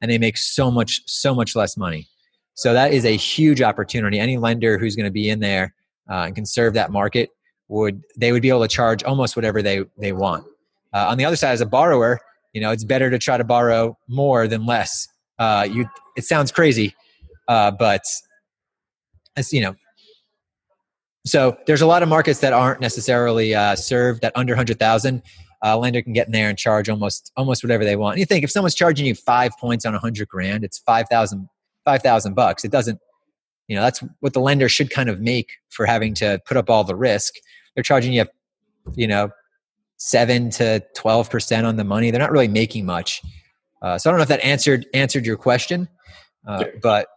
and 0.00 0.10
they 0.10 0.18
make 0.18 0.36
so 0.36 0.70
much 0.70 1.02
so 1.06 1.34
much 1.34 1.54
less 1.54 1.76
money. 1.76 2.08
So 2.54 2.72
that 2.72 2.92
is 2.92 3.04
a 3.04 3.16
huge 3.16 3.62
opportunity. 3.62 4.18
Any 4.18 4.36
lender 4.36 4.78
who's 4.78 4.96
going 4.96 5.06
to 5.06 5.12
be 5.12 5.28
in 5.28 5.40
there 5.40 5.74
uh, 6.10 6.24
and 6.26 6.34
can 6.34 6.46
serve 6.46 6.74
that 6.74 6.90
market 6.90 7.30
would 7.68 8.02
they 8.16 8.32
would 8.32 8.42
be 8.42 8.48
able 8.48 8.62
to 8.62 8.68
charge 8.68 9.04
almost 9.04 9.36
whatever 9.36 9.62
they 9.62 9.84
they 9.98 10.12
want. 10.12 10.44
Uh, 10.92 11.08
on 11.08 11.18
the 11.18 11.24
other 11.24 11.36
side 11.36 11.52
as 11.52 11.60
a 11.60 11.66
borrower 11.66 12.18
you 12.52 12.60
know 12.60 12.70
it's 12.70 12.84
better 12.84 13.10
to 13.10 13.18
try 13.18 13.36
to 13.36 13.44
borrow 13.44 13.96
more 14.08 14.48
than 14.48 14.66
less. 14.66 15.06
Uh, 15.38 15.66
you 15.70 15.86
it 16.16 16.24
sounds 16.24 16.50
crazy 16.50 16.94
uh, 17.48 17.70
but 17.70 18.02
as 19.36 19.52
you 19.52 19.60
know 19.60 19.74
so 21.28 21.56
there's 21.66 21.80
a 21.80 21.86
lot 21.86 22.02
of 22.02 22.08
markets 22.08 22.40
that 22.40 22.52
aren't 22.52 22.80
necessarily 22.80 23.54
uh, 23.54 23.76
served 23.76 24.24
at 24.24 24.32
under 24.36 24.52
100,000. 24.52 25.22
A 25.60 25.68
uh, 25.70 25.76
lender 25.76 26.00
can 26.02 26.12
get 26.12 26.26
in 26.26 26.32
there 26.32 26.48
and 26.48 26.56
charge 26.56 26.88
almost 26.88 27.32
almost 27.36 27.64
whatever 27.64 27.84
they 27.84 27.96
want. 27.96 28.14
And 28.14 28.20
you 28.20 28.26
think 28.26 28.44
if 28.44 28.50
someone's 28.50 28.76
charging 28.76 29.06
you 29.06 29.14
five 29.14 29.50
points 29.58 29.84
on 29.84 29.94
a 29.94 29.98
hundred 29.98 30.28
grand, 30.28 30.62
it's 30.62 30.78
5,000 30.78 31.48
5,000 31.84 32.34
bucks. 32.34 32.64
It 32.64 32.70
doesn't, 32.70 33.00
you 33.66 33.74
know, 33.74 33.82
that's 33.82 34.04
what 34.20 34.34
the 34.34 34.40
lender 34.40 34.68
should 34.68 34.90
kind 34.90 35.08
of 35.08 35.20
make 35.20 35.52
for 35.70 35.86
having 35.86 36.12
to 36.14 36.38
put 36.44 36.56
up 36.56 36.68
all 36.68 36.84
the 36.84 36.94
risk. 36.94 37.34
They're 37.74 37.82
charging 37.82 38.12
you, 38.12 38.26
you 38.94 39.06
know, 39.06 39.30
seven 39.96 40.50
to 40.50 40.82
12% 40.96 41.64
on 41.64 41.76
the 41.76 41.84
money. 41.84 42.10
They're 42.10 42.20
not 42.20 42.30
really 42.30 42.46
making 42.46 42.84
much. 42.84 43.22
Uh, 43.80 43.96
so 43.96 44.08
I 44.08 44.12
don't 44.12 44.18
know 44.18 44.22
if 44.22 44.28
that 44.28 44.44
answered 44.44 44.86
answered 44.92 45.24
your 45.24 45.36
question, 45.36 45.88
uh, 46.46 46.64
but 46.82 47.08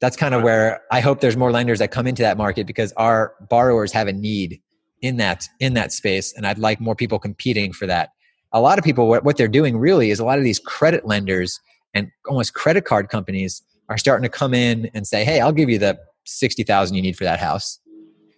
that's 0.00 0.16
kind 0.16 0.34
of 0.34 0.42
where 0.42 0.80
I 0.90 1.00
hope 1.00 1.20
there's 1.20 1.36
more 1.36 1.50
lenders 1.50 1.80
that 1.80 1.90
come 1.90 2.06
into 2.06 2.22
that 2.22 2.36
market 2.36 2.66
because 2.66 2.92
our 2.92 3.34
borrowers 3.48 3.92
have 3.92 4.06
a 4.08 4.12
need 4.12 4.60
in 5.00 5.16
that 5.16 5.48
in 5.60 5.74
that 5.74 5.92
space, 5.92 6.32
and 6.36 6.46
I'd 6.46 6.58
like 6.58 6.80
more 6.80 6.94
people 6.94 7.18
competing 7.18 7.72
for 7.72 7.86
that. 7.86 8.10
A 8.52 8.60
lot 8.60 8.78
of 8.78 8.84
people, 8.84 9.08
what, 9.08 9.24
what 9.24 9.36
they're 9.36 9.48
doing 9.48 9.76
really 9.78 10.10
is 10.10 10.18
a 10.18 10.24
lot 10.24 10.38
of 10.38 10.44
these 10.44 10.58
credit 10.58 11.06
lenders 11.06 11.60
and 11.94 12.10
almost 12.26 12.54
credit 12.54 12.84
card 12.84 13.08
companies 13.08 13.62
are 13.88 13.98
starting 13.98 14.22
to 14.22 14.28
come 14.28 14.54
in 14.54 14.90
and 14.94 15.06
say, 15.06 15.24
"Hey, 15.24 15.40
I'll 15.40 15.52
give 15.52 15.68
you 15.68 15.78
the 15.78 15.98
sixty 16.24 16.62
thousand 16.62 16.96
you 16.96 17.02
need 17.02 17.16
for 17.16 17.24
that 17.24 17.40
house. 17.40 17.78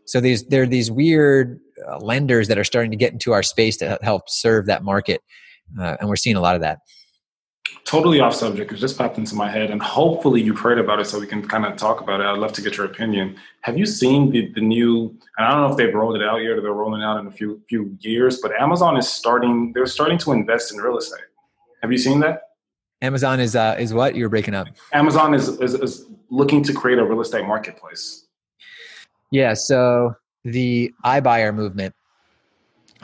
So 0.07 0.21
these 0.21 0.45
there 0.47 0.63
are 0.63 0.67
these 0.67 0.91
weird 0.91 1.61
uh, 1.89 1.99
lenders 1.99 2.49
that 2.49 2.59
are 2.59 2.65
starting 2.65 2.91
to 2.91 2.97
get 2.97 3.13
into 3.13 3.33
our 3.33 3.43
space 3.43 3.77
to 3.79 3.99
help 4.03 4.29
serve 4.29 4.67
that 4.67 4.83
market, 4.83 5.23
uh, 5.79 5.97
and 6.01 6.09
we're 6.09 6.17
seeing 6.17 6.37
a 6.37 6.41
lot 6.41 6.55
of 6.55 6.61
that. 6.63 6.79
Totally 7.85 8.21
off 8.21 8.35
subject. 8.35 8.73
It 8.73 8.77
just 8.77 8.97
popped 8.99 9.19
into 9.19 9.35
my 9.35 9.51
head, 9.51 9.71
and 9.71 9.83
hopefully 9.83 10.41
you've 10.41 10.59
heard 10.59 10.79
about 10.79 11.01
it, 11.01 11.07
so 11.07 11.19
we 11.19 11.27
can 11.27 11.47
kind 11.47 11.65
of 11.65 11.77
talk 11.77 12.01
about 12.01 12.21
it. 12.21 12.27
I'd 12.27 12.39
love 12.39 12.53
to 12.55 12.63
get 12.63 12.77
your 12.77 12.87
opinion. 12.87 13.37
Have 13.63 13.79
you 13.79 13.87
seen 13.87 14.31
the, 14.31 14.53
the 14.55 14.61
new? 14.61 15.17
And 15.37 15.47
I 15.47 15.51
don't 15.51 15.63
know 15.63 15.71
if 15.71 15.77
they've 15.77 15.95
rolled 15.95 16.17
it 16.17 16.23
out 16.23 16.39
yet, 16.39 16.53
or 16.53 16.61
they're 16.61 16.73
rolling 16.73 17.03
out 17.03 17.19
in 17.19 17.27
a 17.27 17.31
few 17.31 17.61
few 17.69 17.97
years. 18.01 18.41
But 18.41 18.53
Amazon 18.53 18.97
is 18.97 19.09
starting. 19.09 19.73
They're 19.73 19.87
starting 19.87 20.19
to 20.19 20.33
invest 20.33 20.73
in 20.73 20.79
real 20.79 20.99
estate. 20.99 21.25
Have 21.83 21.91
you 21.91 21.99
seen 21.99 22.21
that? 22.21 22.43
Amazon 23.03 23.41
is 23.41 23.57
uh, 23.57 23.77
is 23.79 23.95
what 23.95 24.15
you're 24.15 24.29
breaking 24.29 24.55
up. 24.55 24.69
Amazon 24.93 25.35
is, 25.35 25.49
is 25.61 25.75
is 25.75 26.07
looking 26.29 26.63
to 26.65 26.73
create 26.73 26.99
a 26.99 27.05
real 27.05 27.21
estate 27.21 27.47
marketplace. 27.47 28.27
Yeah. 29.31 29.55
So 29.55 30.15
the 30.45 30.93
iBuyer 31.05 31.55
movement. 31.55 31.95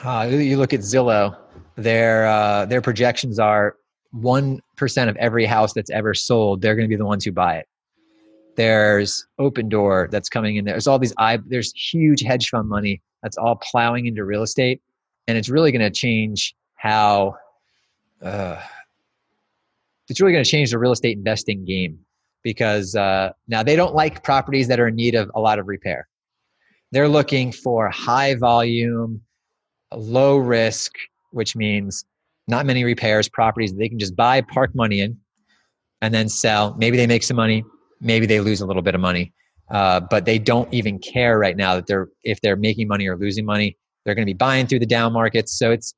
Uh, 0.03 0.27
you 0.29 0.57
look 0.57 0.73
at 0.73 0.81
Zillow. 0.81 1.35
Their 1.75 2.27
uh, 2.27 2.65
their 2.65 2.81
projections 2.81 3.39
are 3.39 3.75
one 4.11 4.61
percent 4.75 5.09
of 5.09 5.15
every 5.17 5.45
house 5.45 5.73
that's 5.73 5.89
ever 5.89 6.13
sold. 6.13 6.61
They're 6.61 6.75
going 6.75 6.87
to 6.87 6.89
be 6.89 6.95
the 6.95 7.05
ones 7.05 7.25
who 7.25 7.31
buy 7.31 7.57
it. 7.57 7.67
There's 8.55 9.25
Opendoor 9.39 10.09
that's 10.09 10.29
coming 10.29 10.55
in. 10.55 10.65
There's 10.65 10.87
all 10.87 10.99
these 10.99 11.13
i. 11.17 11.37
There's 11.37 11.71
huge 11.73 12.21
hedge 12.21 12.49
fund 12.49 12.67
money 12.67 13.01
that's 13.21 13.37
all 13.37 13.55
plowing 13.57 14.07
into 14.07 14.23
real 14.25 14.43
estate, 14.43 14.81
and 15.27 15.37
it's 15.37 15.49
really 15.49 15.71
going 15.71 15.81
to 15.81 15.91
change 15.91 16.55
how. 16.75 17.35
Uh, 18.21 18.59
it's 20.09 20.21
really 20.21 20.31
going 20.31 20.43
to 20.43 20.49
change 20.49 20.71
the 20.71 20.79
real 20.79 20.93
estate 20.93 21.17
investing 21.17 21.65
game 21.65 21.99
because 22.43 22.95
uh, 22.95 23.31
now 23.47 23.61
they 23.61 23.75
don't 23.75 23.93
like 23.93 24.23
properties 24.23 24.69
that 24.69 24.79
are 24.79 24.87
in 24.87 24.95
need 24.95 25.15
of 25.15 25.29
a 25.35 25.39
lot 25.39 25.59
of 25.59 25.67
repair. 25.67 26.07
They're 26.91 27.09
looking 27.09 27.51
for 27.51 27.89
high 27.89 28.35
volume, 28.35 29.21
low 29.93 30.37
risk, 30.37 30.93
which 31.31 31.55
means 31.55 32.05
not 32.47 32.65
many 32.65 32.83
repairs, 32.83 33.27
properties 33.29 33.73
they 33.73 33.89
can 33.89 33.99
just 33.99 34.15
buy, 34.15 34.41
park 34.41 34.73
money 34.73 35.01
in, 35.01 35.17
and 36.01 36.13
then 36.13 36.29
sell. 36.29 36.75
Maybe 36.77 36.97
they 36.97 37.07
make 37.07 37.23
some 37.23 37.37
money, 37.37 37.63
maybe 38.01 38.25
they 38.25 38.39
lose 38.39 38.61
a 38.61 38.65
little 38.65 38.81
bit 38.81 38.95
of 38.95 39.01
money, 39.01 39.33
uh, 39.69 39.99
but 39.99 40.25
they 40.25 40.39
don't 40.39 40.71
even 40.73 40.99
care 40.99 41.37
right 41.37 41.57
now 41.57 41.75
that 41.75 41.87
they're 41.87 42.07
if 42.23 42.39
they're 42.41 42.55
making 42.55 42.87
money 42.87 43.07
or 43.07 43.17
losing 43.17 43.45
money. 43.45 43.77
They're 44.05 44.15
going 44.15 44.25
to 44.25 44.33
be 44.33 44.37
buying 44.37 44.67
through 44.67 44.79
the 44.79 44.85
down 44.85 45.13
markets, 45.13 45.57
so 45.57 45.71
it's 45.71 45.93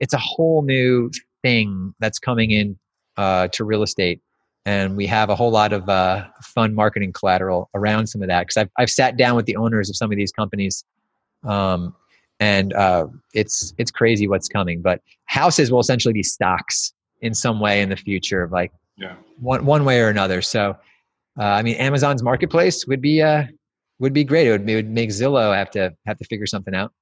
it's 0.00 0.12
a 0.12 0.18
whole 0.18 0.62
new 0.62 1.10
thing 1.42 1.94
that's 2.00 2.18
coming 2.18 2.50
in 2.50 2.78
uh, 3.16 3.48
to 3.48 3.64
real 3.64 3.82
estate. 3.82 4.20
And 4.66 4.96
we 4.96 5.06
have 5.06 5.30
a 5.30 5.36
whole 5.36 5.52
lot 5.52 5.72
of 5.72 5.88
uh, 5.88 6.26
fun 6.42 6.74
marketing 6.74 7.12
collateral 7.12 7.70
around 7.74 8.08
some 8.08 8.20
of 8.20 8.28
that 8.28 8.42
because 8.42 8.56
I've, 8.56 8.70
I've 8.78 8.90
sat 8.90 9.16
down 9.16 9.36
with 9.36 9.46
the 9.46 9.54
owners 9.54 9.88
of 9.88 9.96
some 9.96 10.10
of 10.10 10.16
these 10.16 10.32
companies, 10.32 10.84
um, 11.44 11.94
and 12.40 12.72
uh, 12.74 13.06
it's 13.34 13.74
it's 13.78 13.90
crazy 13.90 14.28
what's 14.28 14.48
coming. 14.48 14.82
But 14.82 15.00
houses 15.26 15.70
will 15.70 15.80
essentially 15.80 16.14
be 16.14 16.22
stocks 16.22 16.92
in 17.20 17.34
some 17.34 17.60
way 17.60 17.80
in 17.80 17.88
the 17.88 17.96
future, 17.96 18.42
of 18.42 18.52
like 18.52 18.72
yeah. 18.96 19.14
one 19.40 19.64
one 19.64 19.84
way 19.84 20.00
or 20.00 20.08
another. 20.08 20.42
So, 20.42 20.76
uh, 21.38 21.42
I 21.42 21.62
mean, 21.62 21.76
Amazon's 21.76 22.22
marketplace 22.22 22.86
would 22.86 23.00
be 23.00 23.22
uh, 23.22 23.44
would 23.98 24.12
be 24.12 24.24
great. 24.24 24.46
It 24.46 24.52
would, 24.52 24.68
it 24.68 24.74
would 24.74 24.90
make 24.90 25.10
Zillow 25.10 25.54
have 25.54 25.70
to 25.72 25.94
have 26.06 26.18
to 26.18 26.24
figure 26.24 26.46
something 26.46 26.74
out. 26.74 26.92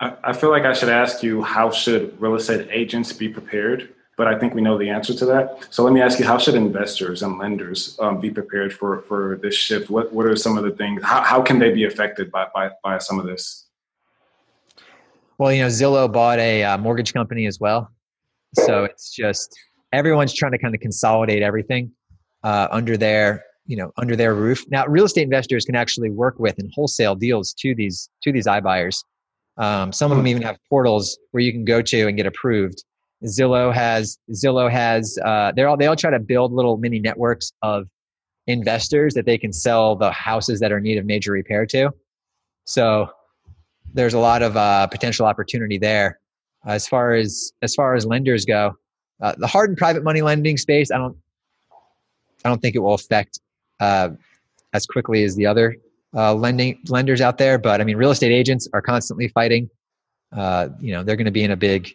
I, 0.00 0.14
I 0.24 0.32
feel 0.32 0.50
like 0.50 0.64
I 0.64 0.72
should 0.72 0.90
ask 0.90 1.22
you 1.22 1.42
how 1.42 1.70
should 1.70 2.20
real 2.20 2.34
estate 2.34 2.68
agents 2.70 3.12
be 3.12 3.28
prepared 3.28 3.94
but 4.18 4.26
I 4.26 4.36
think 4.36 4.52
we 4.52 4.60
know 4.60 4.76
the 4.76 4.90
answer 4.90 5.14
to 5.14 5.24
that. 5.26 5.68
So 5.70 5.84
let 5.84 5.92
me 5.94 6.02
ask 6.02 6.18
you: 6.18 6.26
How 6.26 6.36
should 6.38 6.56
investors 6.56 7.22
and 7.22 7.38
lenders 7.38 7.96
um, 8.00 8.20
be 8.20 8.30
prepared 8.30 8.74
for 8.74 9.02
for 9.02 9.38
this 9.40 9.54
shift? 9.54 9.88
What 9.88 10.12
what 10.12 10.26
are 10.26 10.36
some 10.36 10.58
of 10.58 10.64
the 10.64 10.72
things? 10.72 11.02
How 11.04 11.22
how 11.22 11.40
can 11.40 11.60
they 11.60 11.70
be 11.70 11.84
affected 11.84 12.30
by 12.30 12.48
by, 12.52 12.70
by 12.82 12.98
some 12.98 13.20
of 13.20 13.26
this? 13.26 13.67
Well, 15.38 15.52
you 15.52 15.62
know, 15.62 15.68
Zillow 15.68 16.12
bought 16.12 16.38
a 16.38 16.64
uh, 16.64 16.78
mortgage 16.78 17.12
company 17.12 17.46
as 17.46 17.58
well, 17.60 17.90
so 18.54 18.84
it's 18.84 19.14
just 19.14 19.56
everyone's 19.92 20.34
trying 20.34 20.52
to 20.52 20.58
kind 20.58 20.74
of 20.74 20.80
consolidate 20.80 21.42
everything 21.42 21.92
uh, 22.42 22.68
under 22.70 22.96
their 22.96 23.44
you 23.66 23.76
know 23.76 23.92
under 23.96 24.16
their 24.16 24.34
roof. 24.34 24.64
Now, 24.68 24.86
real 24.86 25.04
estate 25.04 25.22
investors 25.22 25.64
can 25.64 25.76
actually 25.76 26.10
work 26.10 26.38
with 26.38 26.58
and 26.58 26.70
wholesale 26.74 27.14
deals 27.14 27.54
to 27.60 27.74
these 27.74 28.10
to 28.22 28.32
these 28.32 28.46
iBuyers. 28.46 28.96
Um, 29.56 29.92
some 29.92 30.10
of 30.10 30.16
them 30.16 30.26
even 30.26 30.42
have 30.42 30.56
portals 30.68 31.18
where 31.30 31.42
you 31.42 31.52
can 31.52 31.64
go 31.64 31.82
to 31.82 32.06
and 32.06 32.16
get 32.16 32.26
approved 32.26 32.84
Zillow 33.24 33.74
has 33.74 34.18
Zillow 34.32 34.70
has 34.70 35.18
uh, 35.24 35.52
they 35.54 35.64
all 35.64 35.76
they 35.76 35.86
all 35.86 35.96
try 35.96 36.10
to 36.10 36.20
build 36.20 36.52
little 36.52 36.76
mini 36.76 37.00
networks 37.00 37.52
of 37.62 37.86
investors 38.46 39.14
that 39.14 39.26
they 39.26 39.36
can 39.36 39.52
sell 39.52 39.96
the 39.96 40.10
houses 40.10 40.60
that 40.60 40.72
are 40.72 40.78
in 40.78 40.84
need 40.84 40.98
of 40.98 41.04
major 41.04 41.32
repair 41.32 41.66
to. 41.66 41.90
So 42.64 43.08
there's 43.94 44.14
a 44.14 44.18
lot 44.18 44.42
of 44.42 44.56
uh, 44.56 44.86
potential 44.86 45.26
opportunity 45.26 45.78
there. 45.78 46.20
As 46.66 46.88
far 46.88 47.14
as 47.14 47.52
as 47.62 47.74
far 47.74 47.94
as 47.94 48.04
lenders 48.04 48.44
go, 48.44 48.74
uh, 49.20 49.34
the 49.38 49.46
hard 49.46 49.70
and 49.70 49.78
private 49.78 50.02
money 50.02 50.22
lending 50.22 50.56
space, 50.56 50.90
I 50.90 50.98
don't 50.98 51.16
I 52.44 52.48
don't 52.48 52.60
think 52.60 52.74
it 52.74 52.80
will 52.80 52.94
affect 52.94 53.40
uh, 53.80 54.10
as 54.72 54.86
quickly 54.86 55.24
as 55.24 55.36
the 55.36 55.46
other 55.46 55.76
uh, 56.14 56.34
lending 56.34 56.80
lenders 56.88 57.20
out 57.20 57.38
there. 57.38 57.58
But 57.58 57.80
I 57.80 57.84
mean, 57.84 57.96
real 57.96 58.10
estate 58.10 58.32
agents 58.32 58.68
are 58.72 58.82
constantly 58.82 59.28
fighting. 59.28 59.70
Uh, 60.32 60.68
you 60.80 60.92
know, 60.92 61.02
they're 61.02 61.16
going 61.16 61.26
to 61.26 61.30
be 61.30 61.44
in 61.44 61.52
a 61.52 61.56
big 61.56 61.90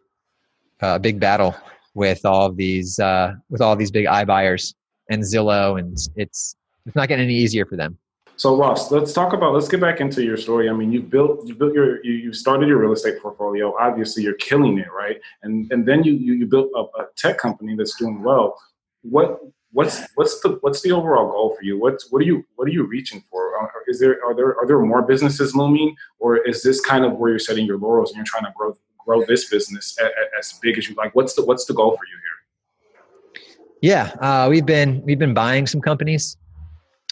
a 0.81 0.99
big 0.99 1.19
battle 1.19 1.55
with 1.93 2.25
all 2.25 2.45
of 2.47 2.57
these 2.57 2.99
uh, 2.99 3.33
with 3.49 3.61
all 3.61 3.73
of 3.73 3.79
these 3.79 3.91
big 3.91 4.05
iBuyers 4.05 4.73
and 5.09 5.21
Zillow, 5.21 5.79
and 5.79 5.97
it's 6.15 6.55
it's 6.85 6.95
not 6.95 7.07
getting 7.07 7.25
any 7.25 7.35
easier 7.35 7.65
for 7.65 7.75
them. 7.75 7.97
So 8.35 8.57
Ross, 8.57 8.91
let's 8.91 9.13
talk 9.13 9.33
about 9.33 9.53
let's 9.53 9.67
get 9.67 9.79
back 9.79 10.01
into 10.01 10.23
your 10.23 10.37
story. 10.37 10.69
I 10.69 10.73
mean, 10.73 10.91
you've 10.91 11.09
built 11.09 11.45
you 11.47 11.55
built 11.55 11.73
your 11.73 12.03
you, 12.03 12.13
you 12.13 12.33
started 12.33 12.67
your 12.67 12.79
real 12.79 12.91
estate 12.91 13.21
portfolio. 13.21 13.75
Obviously, 13.79 14.23
you're 14.23 14.33
killing 14.33 14.79
it, 14.79 14.91
right? 14.91 15.19
And 15.43 15.71
and 15.71 15.85
then 15.85 16.03
you 16.03 16.13
you, 16.13 16.33
you 16.33 16.45
built 16.47 16.69
a, 16.75 16.79
a 17.01 17.07
tech 17.15 17.37
company 17.37 17.75
that's 17.75 17.95
doing 17.95 18.23
well. 18.23 18.57
What 19.03 19.39
what's 19.71 20.01
what's 20.15 20.39
the 20.41 20.57
what's 20.61 20.81
the 20.81 20.91
overall 20.91 21.31
goal 21.31 21.55
for 21.57 21.63
you? 21.63 21.79
What's 21.79 22.11
what 22.11 22.21
are 22.21 22.25
you 22.25 22.43
what 22.55 22.67
are 22.67 22.71
you 22.71 22.83
reaching 22.83 23.23
for? 23.29 23.53
Is 23.87 23.99
there 23.99 24.19
are 24.25 24.35
there 24.35 24.57
are 24.57 24.65
there 24.65 24.79
more 24.79 25.03
businesses 25.03 25.55
looming, 25.55 25.95
or 26.19 26.37
is 26.37 26.63
this 26.63 26.81
kind 26.81 27.05
of 27.05 27.13
where 27.13 27.29
you're 27.29 27.39
setting 27.39 27.65
your 27.65 27.77
laurels 27.77 28.09
and 28.09 28.17
you're 28.17 28.25
trying 28.25 28.45
to 28.45 28.53
grow 28.57 28.75
grow 28.97 29.23
this 29.25 29.49
business 29.49 29.95
as 30.39 30.53
big 30.61 30.77
as 30.77 30.89
you 30.89 30.95
like? 30.95 31.13
What's 31.15 31.35
the 31.35 31.45
what's 31.45 31.65
the 31.65 31.73
goal 31.73 31.91
for 31.91 32.05
you 32.05 32.17
here? 32.17 33.43
Yeah, 33.81 34.03
uh, 34.19 34.49
we've 34.49 34.65
been 34.65 35.03
we've 35.03 35.19
been 35.19 35.33
buying 35.33 35.67
some 35.67 35.81
companies 35.81 36.37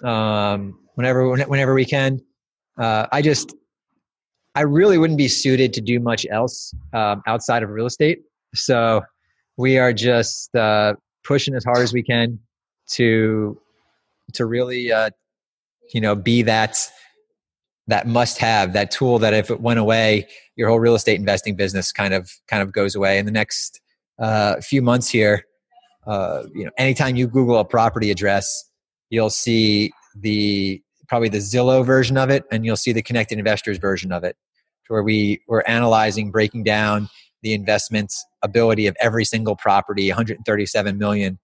um, 0.03 0.79
whenever 0.95 1.29
whenever 1.45 1.73
we 1.73 1.85
can. 1.85 2.19
Uh, 2.77 3.07
I 3.11 3.21
just 3.21 3.53
I 4.55 4.61
really 4.61 4.97
wouldn't 4.97 5.17
be 5.17 5.27
suited 5.27 5.73
to 5.73 5.81
do 5.81 5.99
much 5.99 6.25
else 6.29 6.73
um, 6.93 7.21
outside 7.27 7.63
of 7.63 7.69
real 7.69 7.85
estate. 7.85 8.19
So 8.53 9.01
we 9.57 9.77
are 9.77 9.93
just 9.93 10.53
uh, 10.55 10.95
pushing 11.23 11.55
as 11.55 11.63
hard 11.63 11.79
as 11.79 11.93
we 11.93 12.03
can 12.03 12.39
to 12.89 13.59
to 14.33 14.45
really 14.45 14.91
uh, 14.91 15.09
you 15.93 16.01
know 16.01 16.15
be 16.15 16.41
that 16.43 16.77
that 17.87 18.07
must 18.07 18.37
have 18.37 18.73
that 18.73 18.91
tool 18.91 19.19
that 19.19 19.33
if 19.33 19.49
it 19.49 19.61
went 19.61 19.79
away 19.79 20.27
your 20.55 20.69
whole 20.69 20.79
real 20.79 20.95
estate 20.95 21.19
investing 21.19 21.55
business 21.55 21.91
kind 21.91 22.13
of 22.13 22.31
kind 22.47 22.61
of 22.61 22.71
goes 22.71 22.95
away 22.95 23.17
in 23.17 23.25
the 23.25 23.31
next 23.31 23.81
uh, 24.19 24.59
few 24.61 24.81
months 24.81 25.09
here 25.09 25.45
uh, 26.07 26.43
you 26.53 26.63
know 26.63 26.71
anytime 26.77 27.15
you 27.15 27.27
google 27.27 27.57
a 27.57 27.65
property 27.65 28.11
address 28.11 28.70
you'll 29.12 29.30
see 29.30 29.91
the 30.16 30.82
probably 31.07 31.30
the 31.30 31.38
zillow 31.38 31.86
version 31.86 32.18
of 32.18 32.32
it 32.32 32.45
and 32.51 32.66
you'll 32.66 32.76
see 32.76 32.91
the 32.91 33.03
connected 33.03 33.38
investors 33.38 33.78
version 33.78 34.12
of 34.12 34.24
it 34.24 34.36
where 34.88 35.03
we 35.03 35.39
were 35.47 35.68
analyzing 35.70 36.32
breaking 36.32 36.64
down 36.64 37.07
the 37.43 37.53
investments 37.53 38.26
ability 38.41 38.88
of 38.88 38.95
every 38.99 39.24
single 39.24 39.55
property 39.55 40.09
137 40.09 40.97
million 40.97 41.38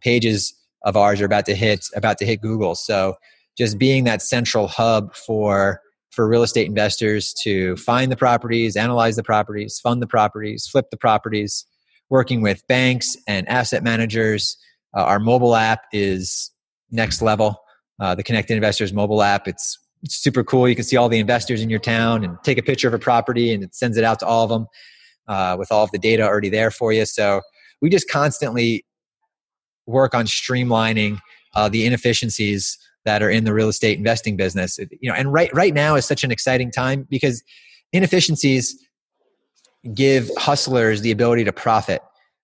pages 0.00 0.54
of 0.84 0.96
ours 0.96 1.20
are 1.20 1.26
about 1.26 1.44
to 1.46 1.54
hit 1.56 1.84
about 1.96 2.18
to 2.18 2.24
hit 2.24 2.40
google 2.40 2.76
so 2.76 3.16
just 3.58 3.78
being 3.78 4.04
that 4.04 4.22
central 4.22 4.68
hub 4.68 5.14
for 5.14 5.80
for 6.14 6.28
real 6.28 6.42
estate 6.42 6.66
investors 6.66 7.34
to 7.42 7.76
find 7.76 8.10
the 8.10 8.16
properties, 8.16 8.76
analyze 8.76 9.16
the 9.16 9.22
properties, 9.22 9.80
fund 9.80 10.00
the 10.00 10.06
properties, 10.06 10.66
flip 10.66 10.86
the 10.90 10.96
properties, 10.96 11.66
working 12.08 12.40
with 12.40 12.66
banks 12.68 13.16
and 13.26 13.48
asset 13.48 13.82
managers. 13.82 14.56
Uh, 14.96 15.02
our 15.02 15.18
mobile 15.18 15.56
app 15.56 15.82
is 15.92 16.52
next 16.90 17.22
level. 17.22 17.60
Uh, 18.00 18.14
the 18.14 18.22
Connect 18.22 18.50
Investors 18.50 18.92
mobile 18.92 19.22
app, 19.22 19.46
it's, 19.46 19.78
it's 20.02 20.16
super 20.16 20.42
cool. 20.42 20.68
You 20.68 20.74
can 20.74 20.84
see 20.84 20.96
all 20.96 21.08
the 21.08 21.18
investors 21.18 21.62
in 21.62 21.70
your 21.70 21.78
town 21.78 22.24
and 22.24 22.36
take 22.42 22.58
a 22.58 22.62
picture 22.62 22.88
of 22.88 22.94
a 22.94 22.98
property 22.98 23.52
and 23.52 23.62
it 23.62 23.74
sends 23.74 23.96
it 23.96 24.04
out 24.04 24.18
to 24.20 24.26
all 24.26 24.44
of 24.44 24.50
them 24.50 24.66
uh, 25.28 25.56
with 25.58 25.70
all 25.70 25.84
of 25.84 25.90
the 25.92 25.98
data 25.98 26.22
already 26.22 26.48
there 26.48 26.70
for 26.70 26.92
you. 26.92 27.06
So 27.06 27.40
we 27.80 27.90
just 27.90 28.08
constantly 28.10 28.84
work 29.86 30.14
on 30.14 30.26
streamlining 30.26 31.18
uh, 31.54 31.68
the 31.68 31.86
inefficiencies 31.86 32.78
that 33.04 33.22
are 33.22 33.30
in 33.30 33.44
the 33.44 33.52
real 33.52 33.68
estate 33.68 33.98
investing 33.98 34.36
business. 34.36 34.78
You 34.78 35.10
know, 35.10 35.14
and 35.14 35.32
right 35.32 35.52
right 35.54 35.74
now 35.74 35.94
is 35.94 36.06
such 36.06 36.24
an 36.24 36.30
exciting 36.30 36.70
time 36.70 37.06
because 37.10 37.42
inefficiencies 37.92 38.76
give 39.92 40.30
hustlers 40.38 41.02
the 41.02 41.10
ability 41.10 41.44
to 41.44 41.52
profit. 41.52 42.00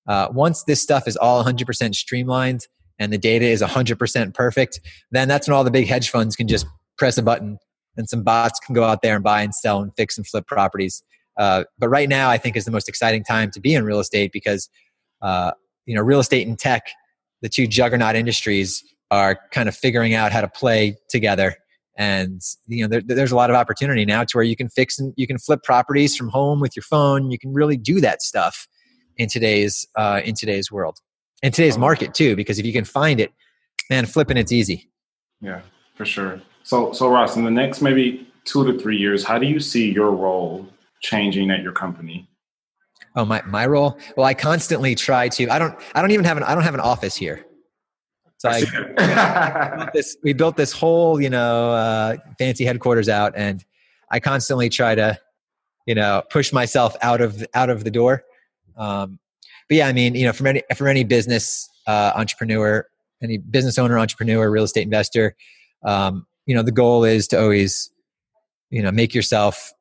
Uh, 0.06 0.28
once 0.32 0.64
this 0.64 0.82
stuff 0.82 1.06
is 1.06 1.16
all 1.16 1.42
100% 1.42 1.94
streamlined 1.94 2.66
and 3.00 3.12
the 3.12 3.18
data 3.18 3.46
is 3.46 3.62
100% 3.62 4.34
perfect, 4.34 4.80
then 5.10 5.26
that's 5.26 5.48
when 5.48 5.56
all 5.56 5.64
the 5.64 5.70
big 5.72 5.88
hedge 5.88 6.10
funds 6.10 6.36
can 6.36 6.46
just 6.46 6.66
press 6.96 7.18
a 7.18 7.22
button 7.22 7.58
and 7.96 8.08
some 8.08 8.22
bots 8.22 8.60
can 8.60 8.74
go 8.74 8.84
out 8.84 9.02
there 9.02 9.16
and 9.16 9.24
buy 9.24 9.42
and 9.42 9.54
sell 9.54 9.80
and 9.80 9.90
fix 9.96 10.16
and 10.16 10.26
flip 10.26 10.46
properties. 10.46 11.02
Uh, 11.36 11.64
but 11.78 11.88
right 11.88 12.08
now, 12.08 12.30
I 12.30 12.38
think 12.38 12.56
is 12.56 12.64
the 12.64 12.70
most 12.70 12.88
exciting 12.88 13.24
time 13.24 13.50
to 13.52 13.60
be 13.60 13.74
in 13.74 13.84
real 13.84 14.00
estate 14.00 14.30
because 14.32 14.68
uh, 15.22 15.52
you 15.86 15.94
know 15.94 16.02
real 16.02 16.20
estate 16.20 16.46
and 16.46 16.58
tech, 16.58 16.82
the 17.40 17.48
two 17.48 17.66
juggernaut 17.66 18.14
industries, 18.14 18.84
are 19.10 19.38
kind 19.50 19.68
of 19.68 19.74
figuring 19.74 20.14
out 20.14 20.32
how 20.32 20.40
to 20.40 20.48
play 20.48 20.96
together. 21.08 21.56
And 21.96 22.40
you 22.66 22.82
know, 22.82 22.88
there, 22.88 23.00
there's 23.00 23.32
a 23.32 23.36
lot 23.36 23.50
of 23.50 23.56
opportunity 23.56 24.04
now 24.04 24.24
to 24.24 24.36
where 24.36 24.44
you 24.44 24.56
can 24.56 24.68
fix 24.68 24.98
and 24.98 25.12
you 25.16 25.26
can 25.26 25.38
flip 25.38 25.62
properties 25.62 26.16
from 26.16 26.28
home 26.28 26.60
with 26.60 26.76
your 26.76 26.82
phone. 26.82 27.30
You 27.30 27.38
can 27.38 27.52
really 27.52 27.76
do 27.76 28.00
that 28.00 28.22
stuff 28.22 28.68
in 29.16 29.28
today's 29.28 29.86
uh, 29.96 30.20
in 30.24 30.34
today's 30.34 30.70
world, 30.70 30.98
in 31.42 31.52
today's 31.52 31.78
market 31.78 32.14
too. 32.14 32.36
Because 32.36 32.58
if 32.58 32.66
you 32.66 32.72
can 32.72 32.84
find 32.84 33.20
it, 33.20 33.32
man, 33.88 34.06
flipping 34.06 34.36
it's 34.36 34.52
easy. 34.52 34.90
Yeah, 35.40 35.62
for 35.94 36.04
sure. 36.04 36.40
So, 36.62 36.92
so 36.92 37.08
Ross, 37.08 37.36
in 37.36 37.44
the 37.44 37.50
next 37.50 37.80
maybe 37.80 38.28
two 38.44 38.70
to 38.70 38.78
three 38.78 38.96
years, 38.96 39.24
how 39.24 39.38
do 39.38 39.46
you 39.46 39.60
see 39.60 39.90
your 39.90 40.10
role 40.10 40.68
changing 41.00 41.50
at 41.50 41.62
your 41.62 41.72
company? 41.72 42.28
Oh, 43.16 43.24
my, 43.24 43.42
my 43.42 43.66
role? 43.66 43.98
Well, 44.16 44.26
I 44.26 44.34
constantly 44.34 44.94
try 44.94 45.28
to, 45.30 45.48
I 45.48 45.58
don't, 45.58 45.78
I 45.94 46.00
don't 46.00 46.12
even 46.12 46.24
have 46.24 46.36
an, 46.36 46.42
I 46.44 46.54
don't 46.54 46.62
have 46.62 46.74
an 46.74 46.80
office 46.80 47.16
here. 47.16 47.44
So 48.38 48.48
I, 48.48 48.62
I 48.98 49.74
built 49.76 49.92
this, 49.92 50.16
we 50.22 50.32
built 50.32 50.56
this 50.56 50.72
whole, 50.72 51.20
you 51.20 51.28
know, 51.28 51.72
uh, 51.72 52.16
fancy 52.38 52.64
headquarters 52.64 53.08
out 53.08 53.34
and 53.36 53.64
I 54.10 54.20
constantly 54.20 54.68
try 54.68 54.94
to, 54.94 55.18
you 55.86 55.94
know, 55.94 56.22
push 56.30 56.52
myself 56.52 56.96
out 57.02 57.20
of, 57.20 57.44
out 57.54 57.70
of 57.70 57.84
the 57.84 57.90
door. 57.90 58.24
Um, 58.76 59.18
but 59.70 59.76
yeah, 59.76 59.86
I 59.86 59.92
mean, 59.94 60.16
you 60.16 60.26
know, 60.26 60.32
from 60.32 60.48
any, 60.48 60.62
from 60.76 60.88
any 60.88 61.04
business, 61.04 61.70
uh, 61.86 62.12
entrepreneur, 62.16 62.84
any 63.22 63.38
business 63.38 63.78
owner, 63.78 63.98
entrepreneur, 63.98 64.50
real 64.50 64.64
estate 64.64 64.82
investor, 64.82 65.36
um, 65.84 66.26
you 66.44 66.54
know, 66.54 66.62
the 66.62 66.72
goal 66.72 67.04
is 67.04 67.28
to 67.28 67.40
always, 67.40 67.90
you 68.70 68.82
know, 68.82 68.90
make 68.90 69.14
yourself 69.14 69.72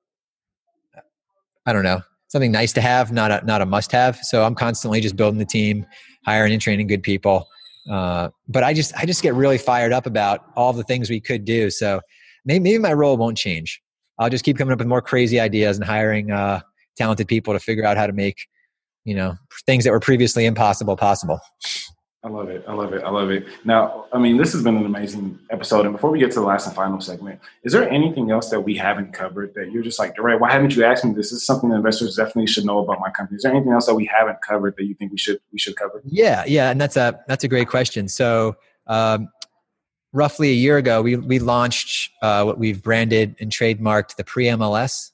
I 1.66 1.74
don't 1.74 1.84
know, 1.84 2.02
something 2.30 2.52
nice 2.52 2.74
to 2.74 2.82
have, 2.82 3.12
not 3.12 3.32
a 3.32 3.46
not 3.46 3.62
a 3.62 3.66
must 3.66 3.92
have. 3.92 4.18
So 4.18 4.44
I'm 4.44 4.56
constantly 4.56 5.02
just 5.02 5.16
building 5.16 5.38
the 5.38 5.46
team, 5.46 5.86
hiring 6.26 6.54
and 6.54 6.62
training 6.62 6.88
good 6.88 7.04
people. 7.04 7.48
Uh, 7.90 8.30
but 8.48 8.64
I 8.64 8.74
just 8.74 8.96
I 8.96 9.06
just 9.06 9.22
get 9.22 9.34
really 9.34 9.58
fired 9.58 9.92
up 9.92 10.06
about 10.06 10.46
all 10.56 10.74
the 10.74 10.84
things 10.84 11.10
we 11.10 11.20
could 11.20 11.46
do. 11.46 11.70
So 11.70 12.02
maybe, 12.46 12.64
maybe 12.64 12.78
my 12.80 12.94
role 12.94 13.18
won't 13.18 13.38
change. 13.38 13.82
I'll 14.18 14.30
just 14.30 14.46
keep 14.46 14.58
coming 14.58 14.72
up 14.72 14.80
with 14.80 14.88
more 14.88 15.02
crazy 15.02 15.40
ideas 15.40 15.78
and 15.78 15.86
hiring 15.86 16.32
uh, 16.32 16.62
talented 16.96 17.28
people 17.28 17.54
to 17.54 17.60
figure 17.60 17.86
out 17.86 17.98
how 17.98 18.08
to 18.08 18.14
make 18.14 18.48
you 19.06 19.16
know 19.16 19.36
things 19.66 19.84
that 19.84 19.92
were 19.92 20.00
previously 20.00 20.46
impossible 20.46 20.96
possible. 20.96 21.40
I 22.22 22.28
love 22.28 22.50
it. 22.50 22.66
I 22.68 22.74
love 22.74 22.92
it. 22.92 23.02
I 23.02 23.10
love 23.10 23.32
it. 23.32 23.46
Now, 23.64 24.06
I 24.12 24.20
mean, 24.20 24.36
this 24.36 24.52
has 24.52 24.62
been 24.62 24.76
an 24.76 24.86
amazing 24.86 25.40
episode. 25.52 25.86
And 25.86 25.94
before 25.94 26.12
we 26.12 26.20
get 26.20 26.32
to 26.32 26.42
the 26.42 26.46
last 26.46 26.68
and 26.68 26.76
final 26.76 27.00
segment, 27.00 27.40
is 27.64 27.72
there 27.72 27.90
anything 27.90 28.30
else 28.30 28.50
that 28.50 28.60
we 28.60 28.76
haven't 28.76 29.14
covered 29.14 29.54
that 29.54 29.72
you're 29.72 29.84
just 29.84 30.00
like, 30.00 30.20
right, 30.20 30.38
why 30.38 30.52
haven't 30.52 30.76
you 30.76 30.84
asked 30.84 31.06
me 31.06 31.14
this? 31.14 31.30
This 31.30 31.40
is 31.40 31.46
something 31.46 31.70
that 31.70 31.78
investors 31.78 32.18
definitely 32.18 32.48
should 32.48 32.66
know 32.66 32.80
about 32.80 33.00
my 33.00 33.10
company. 33.10 33.38
Is 33.38 33.44
there 33.44 33.54
anything 33.54 33.72
else 33.72 33.86
that 33.86 33.96
we 33.96 34.06
haven't 34.06 34.42
covered 34.46 34.76
that 34.78 34.84
you 34.84 34.96
think 34.96 35.14
we 35.14 35.18
should 35.18 35.40
we 35.54 35.60
should 35.60 35.78
cover? 35.78 36.02
Yeah, 36.04 36.44
yeah, 36.46 36.72
and 36.72 36.82
that's 36.82 36.98
a 36.98 37.18
that's 37.30 37.46
a 37.46 37.48
great 37.48 37.70
question. 37.70 38.10
So, 38.10 38.58
um, 38.88 39.30
roughly 40.12 40.50
a 40.50 40.56
year 40.56 40.76
ago, 40.76 41.02
we 41.02 41.16
we 41.16 41.40
launched 41.40 42.12
uh, 42.22 42.44
what 42.44 42.58
we've 42.58 42.84
branded 42.84 43.38
and 43.40 43.50
trademarked 43.50 44.18
the 44.18 44.26
pre 44.26 44.48
MLS. 44.48 45.12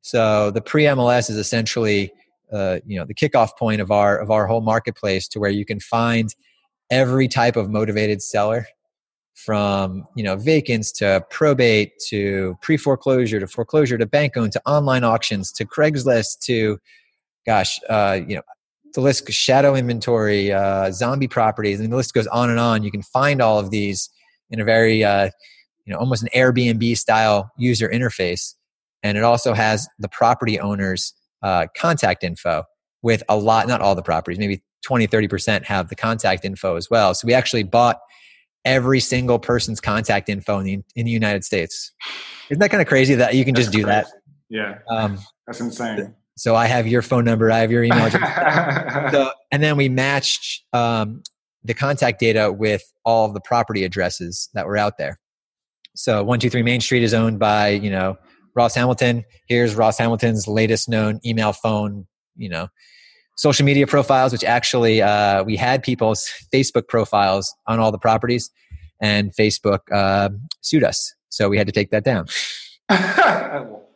So 0.00 0.50
the 0.50 0.62
pre 0.62 0.84
MLS 0.84 1.28
is 1.28 1.36
essentially 1.36 2.12
uh, 2.54 2.78
you 2.86 2.98
know 2.98 3.04
the 3.04 3.14
kickoff 3.14 3.50
point 3.58 3.80
of 3.80 3.90
our 3.90 4.18
of 4.18 4.30
our 4.30 4.46
whole 4.46 4.60
marketplace 4.60 5.28
to 5.28 5.40
where 5.40 5.50
you 5.50 5.64
can 5.64 5.80
find 5.80 6.34
every 6.90 7.28
type 7.28 7.56
of 7.56 7.70
motivated 7.70 8.22
seller 8.22 8.66
from 9.34 10.06
you 10.14 10.22
know 10.22 10.36
vacants 10.36 10.92
to 10.92 11.24
probate 11.30 11.92
to 12.06 12.56
pre 12.62 12.76
foreclosure 12.76 13.40
to 13.40 13.46
foreclosure 13.46 13.98
to 13.98 14.06
bank 14.06 14.36
owned 14.36 14.52
to 14.52 14.62
online 14.66 15.02
auctions 15.02 15.50
to 15.50 15.64
Craigslist 15.64 16.38
to 16.44 16.78
gosh 17.44 17.80
uh, 17.88 18.20
you 18.26 18.36
know 18.36 18.42
the 18.94 19.00
list 19.00 19.30
shadow 19.32 19.74
inventory 19.74 20.52
uh, 20.52 20.92
zombie 20.92 21.26
properties 21.26 21.78
I 21.78 21.82
and 21.82 21.84
mean, 21.84 21.90
the 21.90 21.96
list 21.96 22.14
goes 22.14 22.28
on 22.28 22.48
and 22.48 22.60
on. 22.60 22.84
You 22.84 22.92
can 22.92 23.02
find 23.02 23.42
all 23.42 23.58
of 23.58 23.70
these 23.70 24.08
in 24.50 24.60
a 24.60 24.64
very 24.64 25.02
uh, 25.02 25.30
you 25.84 25.92
know 25.92 25.98
almost 25.98 26.22
an 26.22 26.28
Airbnb 26.34 26.96
style 26.96 27.50
user 27.58 27.88
interface. 27.88 28.54
And 29.02 29.18
it 29.18 29.24
also 29.24 29.52
has 29.52 29.86
the 29.98 30.08
property 30.08 30.58
owners 30.58 31.12
uh, 31.44 31.66
contact 31.76 32.24
info 32.24 32.64
with 33.02 33.22
a 33.28 33.36
lot, 33.36 33.68
not 33.68 33.80
all 33.80 33.94
the 33.94 34.02
properties, 34.02 34.38
maybe 34.38 34.64
20, 34.84 35.06
30% 35.06 35.62
have 35.64 35.88
the 35.90 35.94
contact 35.94 36.44
info 36.44 36.76
as 36.76 36.90
well. 36.90 37.14
So 37.14 37.26
we 37.26 37.34
actually 37.34 37.62
bought 37.62 38.00
every 38.64 38.98
single 38.98 39.38
person's 39.38 39.80
contact 39.80 40.30
info 40.30 40.58
in 40.58 40.64
the, 40.64 40.78
in 40.96 41.04
the 41.04 41.12
United 41.12 41.44
States. 41.44 41.92
Isn't 42.48 42.60
that 42.60 42.70
kind 42.70 42.80
of 42.80 42.88
crazy 42.88 43.14
that 43.14 43.34
you 43.34 43.44
can 43.44 43.54
That's 43.54 43.66
just 43.66 43.76
do 43.76 43.84
crazy. 43.84 43.94
that? 43.94 44.06
Yeah. 44.48 44.78
Um, 44.88 45.18
That's 45.46 45.60
insane. 45.60 46.14
So 46.36 46.56
I 46.56 46.66
have 46.66 46.86
your 46.86 47.02
phone 47.02 47.24
number, 47.24 47.52
I 47.52 47.58
have 47.58 47.70
your 47.70 47.84
email 47.84 48.10
so, 49.12 49.30
and 49.52 49.62
then 49.62 49.76
we 49.76 49.88
matched 49.88 50.64
um, 50.72 51.22
the 51.62 51.74
contact 51.74 52.18
data 52.18 52.50
with 52.50 52.82
all 53.04 53.26
of 53.26 53.34
the 53.34 53.40
property 53.40 53.84
addresses 53.84 54.48
that 54.54 54.66
were 54.66 54.78
out 54.78 54.96
there. 54.98 55.20
So 55.94 56.14
123 56.16 56.62
Main 56.62 56.80
Street 56.80 57.02
is 57.02 57.14
owned 57.14 57.38
by, 57.38 57.68
you 57.68 57.90
know, 57.90 58.16
Ross 58.54 58.74
Hamilton. 58.74 59.24
Here's 59.46 59.74
Ross 59.74 59.98
Hamilton's 59.98 60.46
latest 60.46 60.88
known 60.88 61.20
email, 61.24 61.52
phone, 61.52 62.06
you 62.36 62.48
know, 62.48 62.68
social 63.36 63.64
media 63.64 63.86
profiles, 63.86 64.32
which 64.32 64.44
actually 64.44 65.02
uh, 65.02 65.42
we 65.44 65.56
had 65.56 65.82
people's 65.82 66.30
Facebook 66.54 66.88
profiles 66.88 67.52
on 67.66 67.80
all 67.80 67.92
the 67.92 67.98
properties, 67.98 68.50
and 69.00 69.32
Facebook 69.34 69.80
uh, 69.92 70.30
sued 70.60 70.84
us, 70.84 71.14
so 71.28 71.48
we 71.48 71.58
had 71.58 71.66
to 71.66 71.72
take 71.72 71.90
that 71.90 72.04
down. 72.04 72.26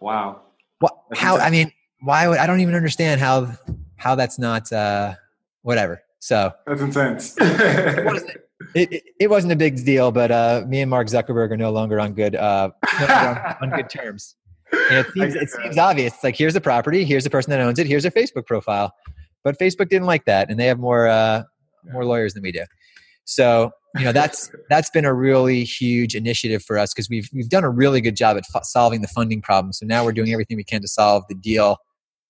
wow. 0.01 0.41
What? 0.81 0.97
How? 1.15 1.37
I 1.37 1.51
mean, 1.51 1.73
why 2.01 2.29
would 2.29 2.39
I 2.39 2.47
don't 2.47 2.61
even 2.61 2.75
understand 2.75 3.21
how 3.21 3.53
how 3.97 4.15
that's 4.15 4.39
not 4.39 4.73
uh, 4.73 5.15
whatever. 5.63 6.03
So 6.21 6.53
that's 6.67 6.81
intense. 6.81 7.37
it, 7.41 8.05
wasn't, 8.05 8.31
it, 8.75 8.93
it, 8.93 9.03
it, 9.21 9.31
wasn't 9.31 9.53
a 9.53 9.57
big 9.57 9.85
deal, 9.85 10.11
but 10.11 10.31
uh, 10.31 10.65
me 10.67 10.81
and 10.81 10.91
Mark 10.91 11.09
Zuckerberg 11.09 11.53
are 11.53 11.57
no 11.57 11.71
longer 11.71 12.01
on 12.01 12.15
good 12.15 12.35
uh, 12.35 12.71
on, 13.01 13.57
on 13.63 13.71
good 13.77 13.91
terms. 13.91 14.35
And 14.73 14.99
it 14.99 15.13
seems, 15.13 15.35
it 15.35 15.51
seems 15.51 15.79
obvious. 15.79 16.15
It's 16.15 16.25
like 16.25 16.37
here's 16.37 16.55
the 16.55 16.61
property, 16.61 17.05
here's 17.05 17.25
the 17.25 17.31
person 17.31 17.51
that 17.51 17.61
owns 17.61 17.79
it, 17.79 17.87
here's 17.87 18.03
their 18.03 18.13
Facebook 18.13 18.47
profile. 18.47 18.93
But 19.45 19.59
Facebook 19.59 19.89
didn't 19.89 20.07
like 20.07 20.25
that, 20.27 20.51
and 20.51 20.59
they 20.59 20.67
have 20.67 20.79
more 20.79 21.09
uh, 21.09 21.43
more 21.93 22.05
lawyers 22.05 22.35
than 22.35 22.43
we 22.43 22.53
do. 22.53 22.65
So 23.25 23.71
you 23.97 24.05
know 24.05 24.13
that's 24.13 24.51
that's 24.69 24.91
been 24.91 25.05
a 25.05 25.15
really 25.15 25.65
huge 25.65 26.15
initiative 26.15 26.63
for 26.63 26.79
us 26.79 26.93
because 26.93 27.09
we've 27.09 27.29
we've 27.33 27.49
done 27.49 27.65
a 27.65 27.71
really 27.71 28.01
good 28.01 28.17
job 28.17 28.37
at 28.37 28.45
f- 28.55 28.65
solving 28.65 29.01
the 29.01 29.09
funding 29.09 29.41
problem. 29.41 29.73
So 29.73 29.87
now 29.87 30.05
we're 30.05 30.13
doing 30.13 30.33
everything 30.33 30.57
we 30.57 30.65
can 30.65 30.83
to 30.83 30.89
solve 30.89 31.25
the 31.29 31.35
deal 31.35 31.79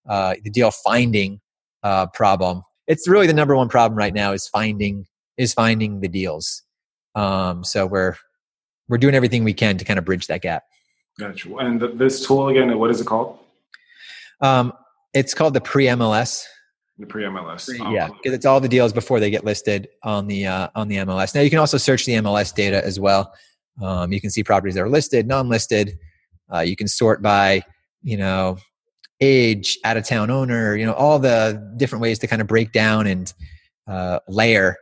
uh, 0.09 0.35
the 0.43 0.51
deal 0.51 0.71
finding 0.71 1.41
uh, 1.83 2.07
problem. 2.07 2.63
It's 2.87 3.07
really 3.07 3.27
the 3.27 3.35
number 3.35 3.55
one 3.55 3.69
problem 3.69 3.97
right 3.97 4.15
now 4.15 4.33
is 4.33 4.49
finding 4.49 5.07
is 5.37 5.53
finding 5.55 6.01
the 6.01 6.09
deals. 6.09 6.63
Um, 7.15 7.65
so 7.65 7.87
we're 7.87 8.17
we're 8.89 8.99
doing 8.99 9.15
everything 9.15 9.45
we 9.45 9.55
can 9.55 9.77
to 9.79 9.85
kind 9.85 9.99
of 9.99 10.05
bridge 10.05 10.27
that 10.27 10.43
gap. 10.43 10.65
Gotcha. 11.19 11.57
And 11.57 11.81
the, 11.81 11.89
this 11.89 12.27
tool 12.27 12.49
again, 12.49 12.77
what 12.79 12.91
is 12.91 13.01
it 13.01 13.07
called? 13.07 13.39
Um, 14.41 14.73
it's 15.15 15.35
called 15.35 15.55
the 15.55 15.61
pre 15.61 15.87
MLS. 15.87 16.45
The 16.99 17.07
pre 17.07 17.25
MLS. 17.25 17.69
Oh, 17.81 17.91
yeah, 17.91 18.09
because 18.09 18.33
it's 18.33 18.47
all 18.47 18.61
the 18.61 18.69
deals 18.69 18.93
before 18.93 19.19
they 19.19 19.31
get 19.31 19.45
listed 19.45 19.89
on 20.03 20.27
the 20.29 20.47
uh, 20.47 20.69
on 20.75 20.89
the 20.89 20.97
MLS. 20.97 21.35
Now 21.35 21.41
you 21.41 21.51
can 21.51 21.59
also 21.59 21.77
search 21.77 22.07
the 22.07 22.13
MLS 22.15 22.55
data 22.55 22.85
as 22.85 23.01
well. 23.01 23.33
Um, 23.83 24.13
you 24.13 24.21
can 24.21 24.31
see 24.31 24.43
properties 24.43 24.75
that 24.75 24.83
are 24.83 24.89
listed, 24.89 25.27
non-listed. 25.27 25.99
Uh, 26.53 26.61
you 26.61 26.77
can 26.77 26.89
sort 26.89 27.21
by 27.21 27.63
you 28.03 28.17
know 28.17 28.57
age, 29.21 29.79
out 29.85 29.97
of 29.97 30.05
town 30.05 30.31
owner. 30.31 30.77
You 30.77 30.87
know 30.87 30.95
all 30.95 31.19
the 31.19 31.73
different 31.77 32.03
ways 32.03 32.21
to 32.21 32.29
kind 32.29 32.41
of 32.41 32.47
break 32.47 32.73
down 32.73 33.09
and 33.09 33.33
uh, 33.89 34.21
layer 34.29 34.77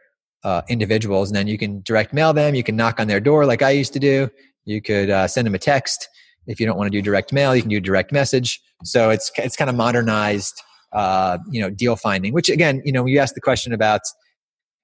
uh, 0.44 0.62
individuals, 0.68 1.30
and 1.30 1.36
then 1.36 1.46
you 1.46 1.56
can 1.56 1.80
direct 1.82 2.12
mail 2.12 2.34
them. 2.34 2.54
You 2.54 2.62
can 2.62 2.76
knock 2.76 3.00
on 3.00 3.08
their 3.08 3.20
door 3.20 3.46
like 3.46 3.62
I 3.62 3.70
used 3.70 3.94
to 3.94 4.00
do. 4.00 4.28
You 4.66 4.82
could 4.82 5.08
uh, 5.08 5.28
send 5.28 5.46
them 5.46 5.54
a 5.54 5.58
text. 5.58 6.08
If 6.46 6.60
you 6.60 6.66
don't 6.66 6.76
want 6.76 6.90
to 6.90 6.96
do 6.96 7.02
direct 7.02 7.32
mail, 7.32 7.54
you 7.54 7.62
can 7.62 7.70
do 7.70 7.80
direct 7.80 8.12
message. 8.12 8.60
So 8.84 9.10
it's 9.10 9.30
it's 9.36 9.56
kind 9.56 9.70
of 9.70 9.76
modernized, 9.76 10.60
uh, 10.92 11.38
you 11.50 11.60
know, 11.60 11.70
deal 11.70 11.96
finding. 11.96 12.32
Which 12.32 12.48
again, 12.48 12.82
you 12.84 12.92
know, 12.92 13.06
you 13.06 13.18
asked 13.18 13.34
the 13.34 13.40
question 13.40 13.72
about 13.72 14.02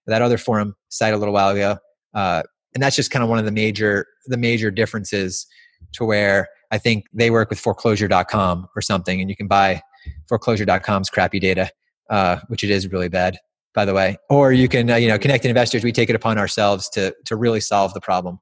that 0.07 0.23
other 0.23 0.39
forum 0.39 0.75
site 0.89 1.15
a 1.15 1.17
little 1.17 1.35
while 1.35 1.51
ago, 1.51 1.77
uh, 2.15 2.43
and 2.75 2.83
that's 2.83 2.97
just 2.97 3.11
kind 3.11 3.23
of 3.23 3.29
one 3.29 3.39
of 3.39 3.45
the 3.45 3.53
major 3.53 4.07
the 4.27 4.37
major 4.37 4.71
differences 4.71 5.47
to 5.95 6.05
where 6.05 6.49
I 6.71 6.79
think 6.79 7.05
they 7.13 7.31
work 7.31 7.51
with 7.51 7.61
foreclosure.com 7.61 8.69
or 8.75 8.83
something, 8.83 9.21
and 9.21 9.29
you 9.29 9.37
can 9.37 9.47
buy 9.47 9.83
foreclosure.com's 10.29 11.11
crappy 11.11 11.39
data, 11.39 11.71
uh, 12.11 12.39
which 12.49 12.65
it 12.65 12.71
is 12.71 12.91
really 12.91 13.09
bad, 13.09 13.39
by 13.75 13.85
the 13.85 13.95
way. 13.95 14.17
Or 14.31 14.53
you 14.53 14.69
can, 14.69 14.91
uh, 14.91 14.97
you 14.97 15.07
know, 15.07 15.19
connect 15.19 15.45
investors. 15.45 15.85
We 15.85 15.93
take 15.93 16.09
it 16.09 16.17
upon 16.17 16.39
ourselves 16.39 16.89
to 16.91 17.15
to 17.27 17.37
really 17.37 17.61
solve 17.61 17.95
the 17.95 18.01
problem, 18.01 18.41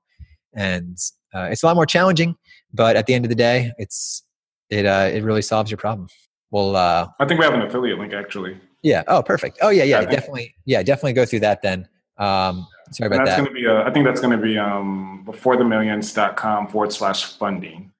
and 0.54 0.96
uh, 1.34 1.48
it's 1.50 1.62
a 1.62 1.66
lot 1.66 1.76
more 1.76 1.86
challenging 1.86 2.36
but 2.72 2.96
at 2.96 3.06
the 3.06 3.14
end 3.14 3.24
of 3.24 3.28
the 3.28 3.34
day, 3.34 3.72
it's 3.78 4.22
it 4.68 4.86
uh, 4.86 5.10
it 5.12 5.22
really 5.22 5.42
solves 5.42 5.70
your 5.70 5.78
problem. 5.78 6.08
Well, 6.50 6.76
uh, 6.76 7.08
I 7.18 7.26
think 7.26 7.38
we 7.38 7.46
have 7.46 7.54
an 7.54 7.62
affiliate 7.62 7.98
link 7.98 8.12
actually. 8.12 8.58
Yeah. 8.82 9.02
Oh, 9.08 9.22
perfect. 9.22 9.58
Oh, 9.62 9.68
yeah, 9.68 9.84
yeah. 9.84 10.04
definitely. 10.04 10.54
Yeah, 10.64 10.82
definitely 10.82 11.12
go 11.12 11.26
through 11.26 11.40
that 11.40 11.62
then. 11.62 11.86
Um, 12.18 12.66
sorry 12.92 13.06
about 13.08 13.24
that's 13.24 13.36
that. 13.36 13.38
going 13.38 13.48
to 13.48 13.54
be, 13.54 13.66
uh, 13.66 13.82
I 13.82 13.90
think 13.90 14.06
that's 14.06 14.20
going 14.20 14.36
to 14.36 14.42
be 14.42 14.58
um, 14.58 15.24
beforethemillions.com 15.26 16.68
forward 16.68 16.92
slash 16.92 17.36
funding. 17.36 17.92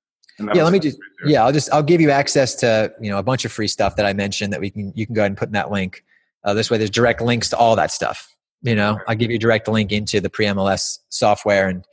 Yeah, 0.55 0.65
let 0.65 0.73
me 0.73 0.79
just 0.79 0.97
right 1.23 1.33
yeah, 1.33 1.45
I'll 1.45 1.53
just 1.53 1.71
I'll 1.71 1.83
give 1.83 2.01
you 2.01 2.11
access 2.11 2.55
to 2.57 2.91
you 2.99 3.11
know 3.11 3.19
a 3.19 3.23
bunch 3.23 3.45
of 3.45 3.53
free 3.53 3.69
stuff 3.69 3.97
that 3.97 4.07
I 4.07 4.15
mentioned 4.15 4.55
that 4.55 4.61
we 4.61 4.71
can 4.71 4.91
you 4.97 5.05
can 5.05 5.15
go 5.15 5.21
ahead 5.21 5.33
and 5.33 5.37
put 5.37 5.51
in 5.51 5.53
that 5.53 5.71
link. 5.71 6.03
Uh, 6.45 6.55
this 6.55 6.71
way, 6.71 6.79
there's 6.79 6.89
direct 6.89 7.21
links 7.21 7.51
to 7.51 7.59
all 7.59 7.77
that 7.77 7.91
stuff. 7.91 8.35
You 8.63 8.75
know, 8.75 8.99
I'll 9.07 9.17
give 9.17 9.31
you 9.31 9.37
a 9.37 9.39
direct 9.39 9.69
link 9.69 9.93
into 9.93 10.19
the 10.19 10.31
pre 10.31 10.47
MLS 10.47 11.01
software, 11.11 11.69
and 11.69 11.85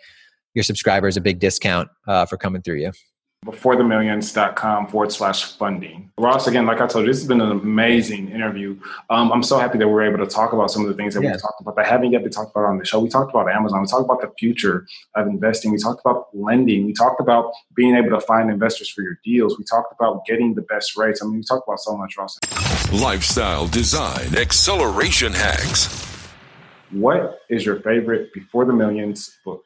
your 0.57 0.63
subscribers 0.63 1.15
a 1.17 1.21
big 1.21 1.39
discount 1.39 1.87
uh, 2.07 2.25
for 2.25 2.35
coming 2.35 2.61
through 2.63 2.79
you. 2.79 2.91
beforethemillions.com 3.45 4.87
forward 4.87 5.11
slash 5.11 5.55
funding. 5.57 6.11
Ross, 6.17 6.47
again, 6.47 6.65
like 6.65 6.81
I 6.81 6.87
told 6.87 7.05
you, 7.05 7.11
this 7.11 7.19
has 7.21 7.27
been 7.27 7.39
an 7.41 7.51
amazing 7.51 8.29
interview. 8.31 8.77
Um, 9.11 9.31
I'm 9.31 9.43
so 9.43 9.59
happy 9.59 9.77
that 9.77 9.87
we're 9.87 10.01
able 10.03 10.17
to 10.25 10.25
talk 10.25 10.53
about 10.53 10.71
some 10.71 10.81
of 10.81 10.87
the 10.89 10.95
things 10.95 11.13
that 11.13 11.21
Yeah. 11.21 11.31
we've 11.33 11.41
talked 11.41 11.61
about 11.61 11.75
that 11.75 11.85
haven't 11.85 12.11
yet 12.11 12.23
been 12.23 12.31
talked 12.31 12.49
about 12.51 12.65
on 12.65 12.79
the 12.79 12.85
show. 12.85 12.99
We 12.99 13.09
talked 13.09 13.29
about 13.29 13.49
Amazon. 13.49 13.81
We 13.81 13.87
talked 13.87 14.03
about 14.05 14.21
the 14.21 14.31
future 14.39 14.87
of 15.15 15.27
investing. 15.27 15.71
We 15.71 15.77
talked 15.77 16.01
about 16.03 16.29
lending. 16.33 16.87
We 16.87 16.93
talked 16.93 17.21
about 17.21 17.51
being 17.75 17.95
able 17.95 18.09
to 18.09 18.19
find 18.21 18.49
investors 18.49 18.89
for 18.89 19.03
your 19.03 19.19
deals. 19.23 19.57
We 19.59 19.63
talked 19.65 19.93
about 19.97 20.25
getting 20.25 20.55
the 20.55 20.63
best 20.63 20.97
rates. 20.97 21.21
I 21.21 21.25
mean, 21.27 21.37
we 21.37 21.43
talked 21.43 21.67
about 21.67 21.79
so 21.79 21.95
much, 21.95 22.17
Ross. 22.17 22.39
Lifestyle 22.91 23.67
design 23.67 24.35
acceleration 24.35 25.31
hacks. 25.33 26.03
What 26.89 27.41
is 27.49 27.65
your 27.65 27.81
favorite 27.81 28.33
Before 28.33 28.65
the 28.65 28.73
Millions 28.73 29.37
book? 29.45 29.63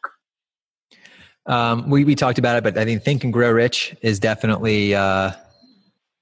Um, 1.45 1.89
we 1.89 2.03
we 2.03 2.15
talked 2.15 2.37
about 2.37 2.55
it, 2.57 2.63
but 2.63 2.77
I 2.77 2.85
think 2.85 3.03
Think 3.03 3.23
and 3.23 3.33
Grow 3.33 3.51
Rich 3.51 3.95
is 4.01 4.19
definitely 4.19 4.93
uh, 4.93 5.31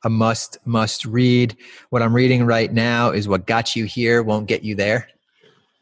a 0.04 0.10
must 0.10 0.58
must 0.66 1.06
read. 1.06 1.58
What 1.90 2.02
I'm 2.02 2.14
reading 2.14 2.46
right 2.46 2.72
now 2.72 3.12
is 3.12 3.28
What 3.28 3.46
Got 3.46 3.76
You 3.76 3.86
Here 3.86 4.24
Won't 4.24 4.48
Get 4.48 4.64
You 4.64 4.76
There, 4.76 5.10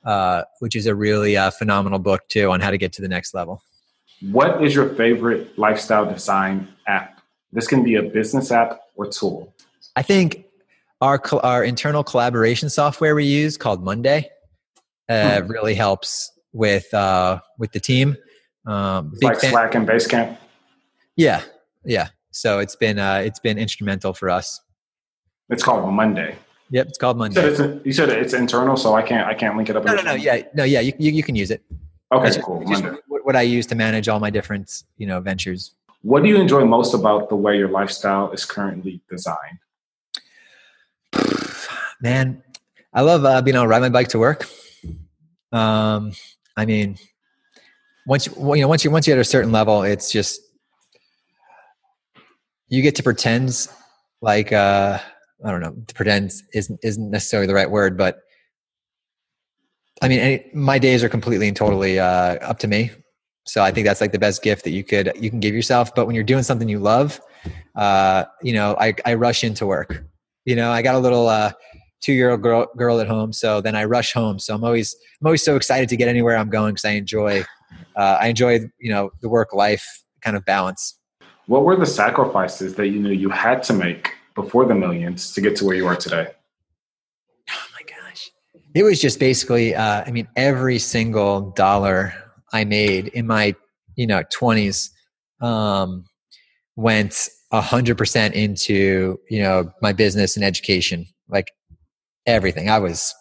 uh, 0.05 0.43
which 0.59 0.75
is 0.75 0.87
a 0.87 0.95
really 0.95 1.37
uh, 1.37 1.51
phenomenal 1.51 1.99
book 1.99 2.27
too 2.29 2.49
on 2.51 2.61
how 2.61 2.71
to 2.71 2.77
get 2.77 2.93
to 2.93 3.01
the 3.01 3.07
next 3.07 3.33
level. 3.33 3.61
What 4.21 4.63
is 4.63 4.73
your 4.73 4.89
favorite 4.95 5.57
lifestyle 5.59 6.11
design 6.11 6.67
app? 6.87 7.21
This 7.53 7.67
can 7.67 7.83
be 7.83 7.95
a 7.95 8.03
business 8.03 8.51
app 8.51 8.81
or 8.95 9.05
tool. 9.05 9.53
I 9.95 10.01
think 10.01 10.45
our 11.01 11.21
our 11.43 11.63
internal 11.63 12.03
collaboration 12.03 12.69
software 12.69 13.13
we 13.13 13.25
use 13.25 13.57
called 13.57 13.83
Monday 13.83 14.31
uh, 15.09 15.41
really 15.45 15.75
helps 15.75 16.31
with 16.53 16.91
uh, 16.93 17.39
with 17.59 17.71
the 17.71 17.79
team. 17.79 18.17
Um, 18.67 19.13
like 19.21 19.39
fan- 19.39 19.51
Slack 19.51 19.75
and 19.75 19.87
Basecamp. 19.87 20.37
yeah, 21.15 21.41
yeah. 21.85 22.09
So 22.31 22.59
it's 22.59 22.75
been 22.75 22.99
uh, 22.99 23.21
it's 23.25 23.39
been 23.39 23.57
instrumental 23.57 24.13
for 24.13 24.29
us. 24.29 24.61
It's 25.49 25.63
called 25.63 25.91
Monday. 25.91 26.35
Yep, 26.71 26.87
it's 26.87 26.97
called 26.97 27.15
You 27.15 27.19
Monday. 27.19 27.55
said 27.55 27.69
it's, 27.77 27.85
you 27.85 27.93
said 27.93 28.09
it's 28.09 28.33
internal, 28.33 28.75
so 28.75 28.93
I 28.93 29.01
can't 29.01 29.25
I 29.25 29.33
can't 29.33 29.55
link 29.55 29.69
it 29.69 29.77
up. 29.77 29.85
No, 29.85 29.95
no, 29.95 30.01
no. 30.01 30.13
Yeah, 30.13 30.41
no, 30.53 30.63
yeah. 30.65 30.81
You 30.81 30.91
you, 30.99 31.11
you 31.11 31.23
can 31.23 31.35
use 31.35 31.49
it. 31.49 31.63
Okay, 32.11 32.27
just- 32.27 32.41
cool. 32.41 32.61
Monday. 32.61 32.91
what, 33.07 33.25
what 33.25 33.35
I 33.37 33.41
use 33.43 33.65
to 33.67 33.75
manage 33.75 34.07
all 34.09 34.19
my 34.19 34.29
different 34.29 34.83
you 34.97 35.07
know 35.07 35.21
ventures. 35.21 35.71
What 36.01 36.21
do 36.23 36.29
you 36.29 36.35
enjoy 36.39 36.63
most 36.65 36.93
about 36.93 37.29
the 37.29 37.35
way 37.35 37.57
your 37.57 37.69
lifestyle 37.69 38.31
is 38.31 38.43
currently 38.45 39.01
designed? 39.09 39.59
Man, 42.01 42.43
I 42.93 43.01
love 43.01 43.25
uh, 43.25 43.41
being 43.41 43.55
able 43.55 43.63
to 43.65 43.69
ride 43.69 43.81
my 43.81 43.89
bike 43.89 44.09
to 44.09 44.19
work. 44.19 44.47
Um, 45.51 46.11
I 46.55 46.65
mean, 46.65 46.97
once 48.07 48.25
you, 48.25 48.55
you 48.55 48.61
know, 48.61 48.69
once 48.69 48.83
you 48.85 48.89
once 48.89 49.05
you 49.05 49.13
at 49.13 49.19
a 49.19 49.23
certain 49.23 49.51
level, 49.51 49.83
it's 49.83 50.09
just 50.11 50.39
you 52.69 52.81
get 52.81 52.95
to 52.95 53.03
pretend 53.03 53.67
like 54.21 54.53
uh, 54.53 54.97
I 55.45 55.51
don't 55.51 55.59
know. 55.59 55.75
Pretend 55.93 56.31
isn't 56.53 56.79
isn't 56.81 57.11
necessarily 57.11 57.47
the 57.47 57.53
right 57.53 57.69
word, 57.69 57.97
but 57.97 58.19
I 60.01 60.07
mean, 60.07 60.19
any, 60.19 60.45
my 60.53 60.79
days 60.79 61.03
are 61.03 61.09
completely 61.09 61.49
and 61.49 61.57
totally 61.57 61.99
uh, 61.99 62.35
up 62.35 62.59
to 62.59 62.67
me. 62.67 62.91
So 63.45 63.61
I 63.61 63.71
think 63.71 63.85
that's 63.85 63.99
like 63.99 64.13
the 64.13 64.19
best 64.19 64.41
gift 64.41 64.63
that 64.63 64.71
you 64.71 64.85
could 64.85 65.11
you 65.19 65.29
can 65.29 65.41
give 65.41 65.53
yourself. 65.53 65.93
But 65.93 66.05
when 66.05 66.15
you're 66.15 66.23
doing 66.23 66.43
something 66.43 66.69
you 66.69 66.79
love, 66.79 67.19
uh, 67.75 68.23
you 68.41 68.53
know, 68.53 68.77
I, 68.79 68.93
I 69.05 69.15
rush 69.15 69.43
into 69.43 69.65
work. 69.65 70.05
You 70.45 70.55
know, 70.55 70.71
I 70.71 70.81
got 70.81 70.95
a 70.95 70.99
little 70.99 71.27
uh, 71.27 71.51
two 71.99 72.13
year 72.13 72.31
old 72.31 72.41
girl 72.41 72.67
girl 72.77 73.01
at 73.01 73.07
home, 73.07 73.33
so 73.33 73.59
then 73.59 73.75
I 73.75 73.83
rush 73.83 74.13
home. 74.13 74.39
So 74.39 74.55
I'm 74.55 74.63
always 74.63 74.95
I'm 75.19 75.27
always 75.27 75.43
so 75.43 75.57
excited 75.57 75.89
to 75.89 75.97
get 75.97 76.07
anywhere 76.07 76.37
I'm 76.37 76.49
going 76.49 76.73
because 76.73 76.85
I 76.85 76.91
enjoy 76.91 77.43
uh, 77.97 78.17
I 78.21 78.27
enjoy 78.27 78.59
you 78.79 78.91
know 78.91 79.11
the 79.21 79.29
work 79.29 79.53
life 79.53 79.85
kind 80.21 80.37
of 80.37 80.45
balance. 80.45 80.97
What 81.47 81.63
were 81.63 81.75
the 81.75 81.85
sacrifices 81.85 82.75
that 82.75 82.87
you 82.87 82.99
knew 82.99 83.11
you 83.11 83.29
had 83.29 83.63
to 83.63 83.73
make 83.73 84.13
before 84.35 84.65
the 84.65 84.75
millions 84.75 85.33
to 85.33 85.41
get 85.41 85.55
to 85.57 85.65
where 85.65 85.75
you 85.75 85.87
are 85.87 85.95
today? 85.95 86.27
Oh 87.49 87.65
my 87.73 87.81
gosh, 87.87 88.29
it 88.73 88.83
was 88.83 89.01
just 89.01 89.19
basically 89.19 89.75
uh, 89.75 90.03
I 90.05 90.11
mean 90.11 90.27
every 90.35 90.79
single 90.79 91.51
dollar 91.51 92.13
I 92.53 92.63
made 92.63 93.07
in 93.09 93.27
my 93.27 93.55
you 93.95 94.07
know 94.07 94.23
20s 94.31 94.89
um, 95.41 96.05
went 96.75 97.27
a 97.51 97.61
hundred 97.61 97.97
percent 97.97 98.35
into 98.35 99.19
you 99.29 99.41
know 99.41 99.71
my 99.81 99.91
business 99.91 100.35
and 100.35 100.45
education 100.45 101.05
like 101.29 101.51
everything 102.25 102.69
i 102.69 102.77
was 102.77 103.13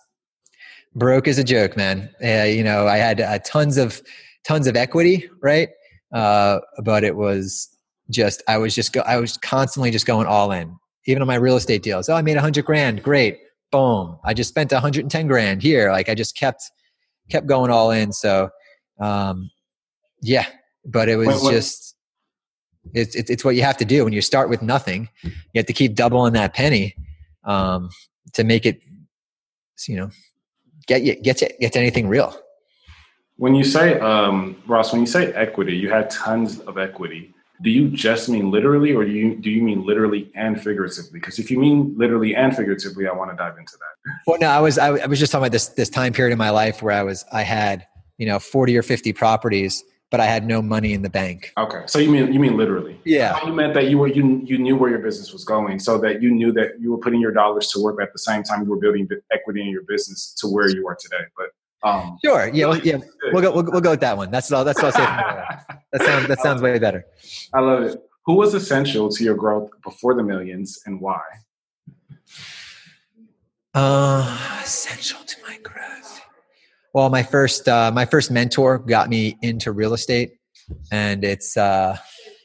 broke 0.95 1.29
as 1.29 1.39
a 1.39 1.45
joke 1.45 1.77
man 1.77 2.11
uh, 2.25 2.43
you 2.43 2.65
know 2.65 2.89
i 2.89 2.97
had 2.97 3.21
uh, 3.21 3.39
tons 3.45 3.77
of 3.77 4.03
tons 4.47 4.67
of 4.67 4.77
equity 4.77 5.29
right? 5.43 5.69
Uh, 6.15 6.61
but 6.85 7.03
it 7.05 7.17
was 7.17 7.69
just 8.11 8.43
i 8.47 8.57
was 8.57 8.73
just 8.75 8.93
go, 8.93 9.01
i 9.01 9.17
was 9.17 9.37
constantly 9.39 9.91
just 9.91 10.07
going 10.07 10.27
all 10.27 10.53
in. 10.53 10.75
Even 11.07 11.21
on 11.23 11.27
my 11.29 11.35
real 11.37 11.57
estate 11.57 11.83
deals 11.83 12.09
oh 12.09 12.15
i 12.15 12.23
made 12.23 12.37
a 12.37 12.41
hundred 12.41 12.65
grand 12.65 13.03
great 13.03 13.39
boom. 13.73 14.19
I 14.25 14.33
just 14.33 14.49
spent 14.49 14.71
a 14.73 14.77
110 14.77 15.27
grand 15.27 15.63
here. 15.63 15.91
Like 15.91 16.09
i 16.09 16.15
just 16.15 16.37
kept 16.39 16.63
kept 17.31 17.47
going 17.47 17.71
all 17.71 17.91
in. 17.91 18.13
So 18.13 18.49
um 19.01 19.51
yeah 20.23 20.47
but 20.85 21.09
it 21.09 21.17
was 21.17 21.27
When- 21.27 21.41
when- 21.45 21.55
just 21.55 21.97
it's, 22.95 23.17
it's 23.17 23.31
it's 23.31 23.45
what 23.45 23.57
you 23.57 23.63
have 23.63 23.77
to 23.79 23.85
do 23.85 24.05
when 24.05 24.13
you 24.13 24.23
start 24.23 24.49
with 24.49 24.63
nothing. 24.63 25.09
You 25.25 25.33
have 25.57 25.67
to 25.67 25.73
keep 25.73 25.95
doubling 25.97 26.35
that 26.35 26.55
penny 26.55 26.95
um, 27.45 27.91
to 28.35 28.45
make 28.45 28.65
it, 28.65 28.81
you 29.89 29.97
know, 29.97 30.11
get 30.87 31.03
you 31.03 31.17
get 31.21 31.37
to 31.39 31.53
get 31.61 31.73
to 31.73 31.81
anything 31.81 32.07
real. 32.09 32.39
When 33.39 33.55
you 33.55 33.65
say 33.65 33.99
um, 34.01 34.63
Ross, 34.67 34.93
when 34.93 35.01
you 35.01 35.07
say 35.07 35.33
equity, 35.33 35.77
you 35.77 35.91
had 35.91 36.11
tons 36.11 36.61
of 36.61 36.79
equity. 36.79 37.35
Do 37.63 37.71
you 37.71 37.89
just 37.89 38.29
mean 38.29 38.51
literally, 38.51 38.93
or 38.93 39.05
do 39.05 39.11
you 39.11 39.37
do 39.37 39.51
you 39.51 39.63
mean 39.63 39.85
literally 39.85 40.31
and 40.35 40.63
figuratively? 40.63 41.19
Because 41.19 41.39
if 41.39 41.51
you 41.51 41.59
mean 41.59 41.95
literally 41.97 42.35
and 42.35 42.55
figuratively, 42.55 43.07
I 43.07 43.13
want 43.13 43.31
to 43.31 43.37
dive 43.37 43.57
into 43.59 43.73
that. 43.79 44.13
Well, 44.27 44.39
no, 44.39 44.49
I 44.49 44.61
was 44.61 44.79
I, 44.79 44.89
I 44.89 45.07
was 45.07 45.19
just 45.19 45.33
talking 45.33 45.45
about 45.45 45.53
this 45.53 45.69
this 45.69 45.89
time 45.89 46.13
period 46.13 46.33
in 46.33 46.39
my 46.39 46.51
life 46.51 46.83
where 46.83 46.93
I 46.93 47.03
was 47.03 47.25
I 47.33 47.43
had 47.43 47.87
you 48.19 48.27
know 48.27 48.39
forty 48.39 48.77
or 48.77 48.83
fifty 48.83 49.13
properties, 49.13 49.85
but 50.11 50.21
I 50.21 50.27
had 50.27 50.47
no 50.47 50.61
money 50.61 50.93
in 50.93 51.03
the 51.03 51.11
bank. 51.11 51.53
Okay, 51.57 51.83
so 51.87 51.99
you 51.99 52.11
mean 52.11 52.33
you 52.33 52.39
mean 52.39 52.57
literally? 52.57 53.01
Yeah. 53.05 53.45
You 53.47 53.53
meant 53.53 53.75
that 53.75 53.89
you 53.89 53.99
were 53.99 54.09
you 54.09 54.43
you 54.45 54.59
knew 54.59 54.77
where 54.77 54.91
your 54.91 55.01
business 55.01 55.33
was 55.33 55.45
going, 55.45 55.79
so 55.79 55.99
that 55.99 56.23
you 56.23 56.31
knew 56.31 56.53
that 56.53 56.81
you 56.81 56.91
were 56.91 56.99
putting 56.99 57.21
your 57.21 57.33
dollars 57.33 57.69
to 57.69 57.83
work 57.83 58.01
at 58.03 58.13
the 58.13 58.19
same 58.19 58.43
time 58.43 58.65
you 58.65 58.71
were 58.71 58.79
building 58.79 59.09
equity 59.33 59.63
in 59.63 59.69
your 59.69 59.83
business 59.83 60.35
to 60.39 60.47
where 60.47 60.69
you 60.69 60.87
are 60.87 60.97
today. 61.01 61.25
But 61.37 61.47
um, 61.83 62.19
Sure. 62.25 62.49
Yeah. 62.53 62.67
Well, 62.67 62.79
yeah. 62.79 62.99
We'll 63.33 63.43
go. 63.43 63.53
We'll, 63.53 63.65
we'll 63.65 63.81
go 63.81 63.91
with 63.91 64.01
that 64.01 64.17
one. 64.17 64.31
That's 64.31 64.51
all. 64.53 64.65
That's 64.65 64.79
all. 64.81 64.87
I'll 64.87 64.93
say 64.93 65.05
from 65.05 65.17
now 65.17 65.29
on. 65.29 65.79
That 65.93 66.03
sounds. 66.03 66.29
That 66.29 66.41
sounds 66.41 66.63
way 66.63 66.79
better. 66.79 67.05
I 67.55 67.61
love 67.61 67.83
it. 67.85 68.03
Who 68.27 68.35
was 68.35 68.55
essential 68.55 69.09
to 69.11 69.25
your 69.25 69.37
growth 69.37 69.71
before 69.85 70.15
the 70.15 70.23
millions, 70.23 70.81
and 70.87 71.01
why? 71.01 71.21
Uh, 73.75 74.61
essential 74.63 75.21
to 75.21 75.37
my 75.47 75.59
growth. 75.59 76.21
Well, 76.93 77.11
my 77.11 77.23
first 77.23 77.69
uh, 77.69 77.93
my 77.95 78.07
first 78.07 78.31
mentor 78.31 78.79
got 78.79 79.09
me 79.09 79.37
into 79.43 79.71
real 79.71 79.95
estate, 79.95 80.39
and 80.91 81.23
it's 81.25 81.57
uh, 81.57 81.97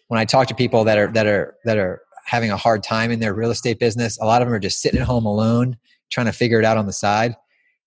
when 0.09 0.19
I 0.19 0.25
talk 0.25 0.47
to 0.49 0.55
people 0.55 0.84
that 0.84 0.97
are 0.97 1.07
that 1.13 1.25
are 1.25 1.55
that 1.63 1.77
are 1.77 2.01
having 2.25 2.51
a 2.51 2.57
hard 2.57 2.84
time 2.84 3.11
in 3.11 3.19
their 3.19 3.34
real 3.34 3.49
estate 3.49 3.79
business. 3.79 4.19
A 4.19 4.25
lot 4.25 4.41
of 4.41 4.47
them 4.47 4.53
are 4.53 4.59
just 4.59 4.82
sitting 4.82 4.99
at 4.99 5.07
home 5.07 5.25
alone, 5.25 5.77
trying 6.11 6.27
to 6.27 6.32
figure 6.32 6.59
it 6.59 6.65
out 6.65 6.77
on 6.77 6.86
the 6.86 6.93
side. 6.93 7.36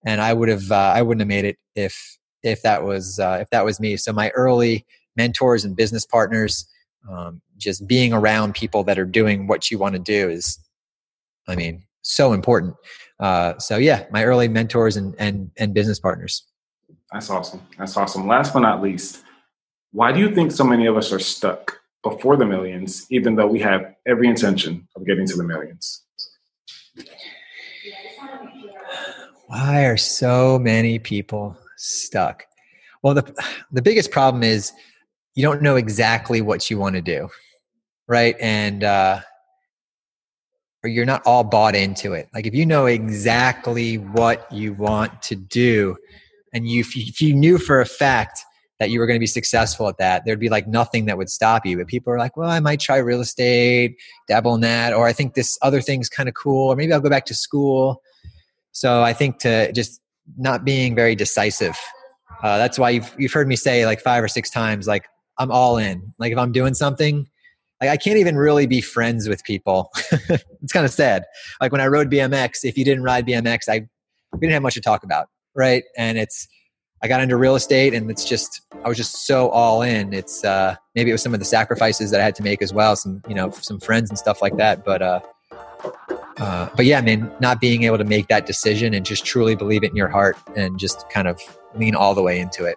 And 0.06 0.20
I 0.20 0.32
would 0.32 0.48
have 0.48 0.70
uh, 0.70 0.92
I 0.94 1.02
wouldn't 1.02 1.20
have 1.20 1.28
made 1.28 1.44
it 1.44 1.56
if 1.74 2.18
if 2.42 2.62
that 2.62 2.84
was 2.84 3.18
uh, 3.18 3.38
if 3.40 3.50
that 3.50 3.64
was 3.64 3.80
me. 3.80 3.96
So 3.96 4.12
my 4.12 4.30
early 4.30 4.84
mentors 5.16 5.64
and 5.64 5.76
business 5.76 6.04
partners, 6.04 6.68
um, 7.10 7.40
just 7.56 7.86
being 7.86 8.12
around 8.12 8.54
people 8.54 8.84
that 8.84 8.98
are 8.98 9.04
doing 9.04 9.46
what 9.46 9.70
you 9.70 9.78
want 9.78 9.94
to 9.94 9.98
do 9.98 10.28
is, 10.28 10.58
I 11.48 11.56
mean, 11.56 11.84
so 12.02 12.32
important. 12.32 12.74
Uh, 13.18 13.58
so 13.58 13.76
yeah, 13.76 14.04
my 14.10 14.24
early 14.24 14.48
mentors 14.48 14.96
and 14.96 15.14
and 15.18 15.50
and 15.56 15.74
business 15.74 15.98
partners. 15.98 16.44
That's 17.12 17.30
awesome. 17.30 17.62
That's 17.78 17.96
awesome. 17.96 18.26
Last 18.26 18.52
but 18.52 18.60
not 18.60 18.82
least, 18.82 19.22
why 19.92 20.12
do 20.12 20.18
you 20.20 20.34
think 20.34 20.50
so 20.52 20.64
many 20.64 20.86
of 20.86 20.96
us 20.96 21.12
are 21.12 21.18
stuck 21.18 21.78
before 22.02 22.36
the 22.36 22.44
millions, 22.44 23.06
even 23.10 23.36
though 23.36 23.46
we 23.46 23.60
have 23.60 23.94
every 24.06 24.28
intention 24.28 24.86
of 24.96 25.06
getting 25.06 25.26
to 25.28 25.36
the 25.36 25.44
millions? 25.44 26.03
Why 29.54 29.84
are 29.84 29.96
so 29.96 30.58
many 30.58 30.98
people 30.98 31.56
stuck? 31.76 32.44
Well, 33.04 33.14
the 33.14 33.22
the 33.70 33.82
biggest 33.82 34.10
problem 34.10 34.42
is 34.42 34.72
you 35.36 35.44
don't 35.44 35.62
know 35.62 35.76
exactly 35.76 36.40
what 36.40 36.68
you 36.68 36.76
want 36.76 36.96
to 36.96 37.00
do, 37.00 37.28
right? 38.08 38.34
And 38.40 38.82
uh, 38.82 39.20
or 40.82 40.90
you're 40.90 41.06
not 41.06 41.22
all 41.24 41.44
bought 41.44 41.76
into 41.76 42.14
it. 42.14 42.28
Like 42.34 42.46
if 42.46 42.54
you 42.54 42.66
know 42.66 42.86
exactly 42.86 43.96
what 43.96 44.50
you 44.50 44.74
want 44.74 45.22
to 45.22 45.36
do, 45.36 45.96
and 46.52 46.66
you 46.68 46.80
if 46.80 47.20
you 47.20 47.32
knew 47.32 47.58
for 47.58 47.80
a 47.80 47.86
fact 47.86 48.40
that 48.80 48.90
you 48.90 48.98
were 48.98 49.06
going 49.06 49.20
to 49.20 49.20
be 49.20 49.26
successful 49.28 49.86
at 49.86 49.98
that, 49.98 50.24
there'd 50.24 50.40
be 50.40 50.48
like 50.48 50.66
nothing 50.66 51.04
that 51.04 51.16
would 51.16 51.30
stop 51.30 51.64
you. 51.64 51.76
But 51.78 51.86
people 51.86 52.12
are 52.12 52.18
like, 52.18 52.36
well, 52.36 52.50
I 52.50 52.58
might 52.58 52.80
try 52.80 52.96
real 52.96 53.20
estate, 53.20 53.98
dabble 54.26 54.56
in 54.56 54.62
that, 54.62 54.92
or 54.92 55.06
I 55.06 55.12
think 55.12 55.34
this 55.34 55.56
other 55.62 55.80
thing's 55.80 56.08
kind 56.08 56.28
of 56.28 56.34
cool, 56.34 56.72
or 56.72 56.74
maybe 56.74 56.92
I'll 56.92 56.98
go 56.98 57.08
back 57.08 57.26
to 57.26 57.34
school. 57.34 58.02
So 58.74 59.02
I 59.02 59.12
think 59.12 59.38
to 59.38 59.72
just 59.72 60.00
not 60.36 60.64
being 60.64 60.94
very 60.94 61.14
decisive. 61.14 61.78
Uh, 62.42 62.58
that's 62.58 62.78
why 62.78 62.90
you've, 62.90 63.14
you've 63.16 63.32
heard 63.32 63.48
me 63.48 63.56
say 63.56 63.86
like 63.86 64.00
five 64.00 64.22
or 64.22 64.28
six 64.28 64.50
times, 64.50 64.86
like 64.86 65.06
I'm 65.38 65.50
all 65.50 65.78
in. 65.78 66.12
Like 66.18 66.32
if 66.32 66.38
I'm 66.38 66.52
doing 66.52 66.74
something, 66.74 67.26
like 67.80 67.90
I 67.90 67.96
can't 67.96 68.18
even 68.18 68.36
really 68.36 68.66
be 68.66 68.80
friends 68.80 69.28
with 69.28 69.44
people. 69.44 69.90
it's 70.10 70.72
kind 70.72 70.84
of 70.84 70.92
sad. 70.92 71.24
Like 71.60 71.70
when 71.70 71.80
I 71.80 71.86
rode 71.86 72.10
BMX, 72.10 72.64
if 72.64 72.76
you 72.76 72.84
didn't 72.84 73.04
ride 73.04 73.26
BMX, 73.26 73.68
I 73.68 73.86
we 74.32 74.40
didn't 74.40 74.54
have 74.54 74.62
much 74.62 74.74
to 74.74 74.80
talk 74.80 75.04
about, 75.04 75.28
right? 75.54 75.84
And 75.96 76.18
it's 76.18 76.48
I 77.02 77.08
got 77.08 77.20
into 77.20 77.36
real 77.36 77.54
estate 77.54 77.94
and 77.94 78.10
it's 78.10 78.24
just 78.24 78.62
I 78.84 78.88
was 78.88 78.96
just 78.96 79.26
so 79.26 79.50
all 79.50 79.82
in. 79.82 80.12
It's 80.12 80.44
uh, 80.44 80.74
maybe 80.96 81.10
it 81.10 81.14
was 81.14 81.22
some 81.22 81.34
of 81.34 81.38
the 81.38 81.46
sacrifices 81.46 82.10
that 82.10 82.20
I 82.20 82.24
had 82.24 82.34
to 82.36 82.42
make 82.42 82.60
as 82.60 82.72
well, 82.72 82.96
some 82.96 83.22
you 83.28 83.34
know 83.34 83.50
some 83.50 83.78
friends 83.78 84.10
and 84.10 84.18
stuff 84.18 84.42
like 84.42 84.56
that. 84.56 84.84
But 84.84 85.02
uh, 85.02 85.20
uh, 86.38 86.68
but 86.76 86.84
yeah, 86.84 86.98
I 86.98 87.02
mean, 87.02 87.30
not 87.40 87.60
being 87.60 87.84
able 87.84 87.98
to 87.98 88.04
make 88.04 88.28
that 88.28 88.46
decision 88.46 88.94
and 88.94 89.04
just 89.04 89.24
truly 89.24 89.54
believe 89.54 89.84
it 89.84 89.90
in 89.90 89.96
your 89.96 90.08
heart 90.08 90.36
and 90.56 90.78
just 90.78 91.08
kind 91.10 91.28
of 91.28 91.40
lean 91.74 91.94
all 91.94 92.14
the 92.14 92.22
way 92.22 92.38
into 92.40 92.64
it. 92.64 92.76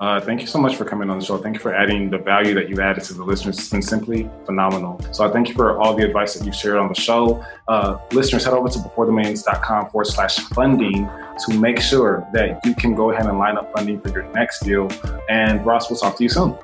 Uh, 0.00 0.18
thank 0.18 0.40
you 0.40 0.46
so 0.46 0.58
much 0.58 0.76
for 0.76 0.86
coming 0.86 1.10
on 1.10 1.18
the 1.18 1.24
show. 1.24 1.36
Thank 1.36 1.56
you 1.56 1.60
for 1.60 1.74
adding 1.74 2.08
the 2.08 2.16
value 2.16 2.54
that 2.54 2.70
you've 2.70 2.80
added 2.80 3.04
to 3.04 3.12
the 3.12 3.22
listeners. 3.22 3.58
It's 3.58 3.68
been 3.68 3.82
simply 3.82 4.30
phenomenal. 4.46 4.98
So 5.12 5.28
I 5.28 5.30
thank 5.30 5.48
you 5.48 5.54
for 5.54 5.78
all 5.78 5.94
the 5.94 6.06
advice 6.06 6.32
that 6.34 6.46
you've 6.46 6.54
shared 6.54 6.78
on 6.78 6.88
the 6.88 6.98
show. 6.98 7.44
Uh, 7.68 7.98
listeners, 8.10 8.44
head 8.44 8.54
over 8.54 8.70
to 8.70 8.78
beforethemillions.com 8.78 9.90
forward 9.90 10.06
slash 10.06 10.38
funding 10.38 11.06
to 11.46 11.54
make 11.58 11.80
sure 11.80 12.26
that 12.32 12.64
you 12.64 12.74
can 12.74 12.94
go 12.94 13.10
ahead 13.10 13.26
and 13.26 13.38
line 13.38 13.58
up 13.58 13.70
funding 13.76 14.00
for 14.00 14.08
your 14.08 14.24
next 14.32 14.60
deal. 14.60 14.90
And 15.28 15.64
Ross, 15.66 15.90
we'll 15.90 15.98
talk 15.98 16.16
to 16.16 16.22
you 16.22 16.30
soon. 16.30 16.56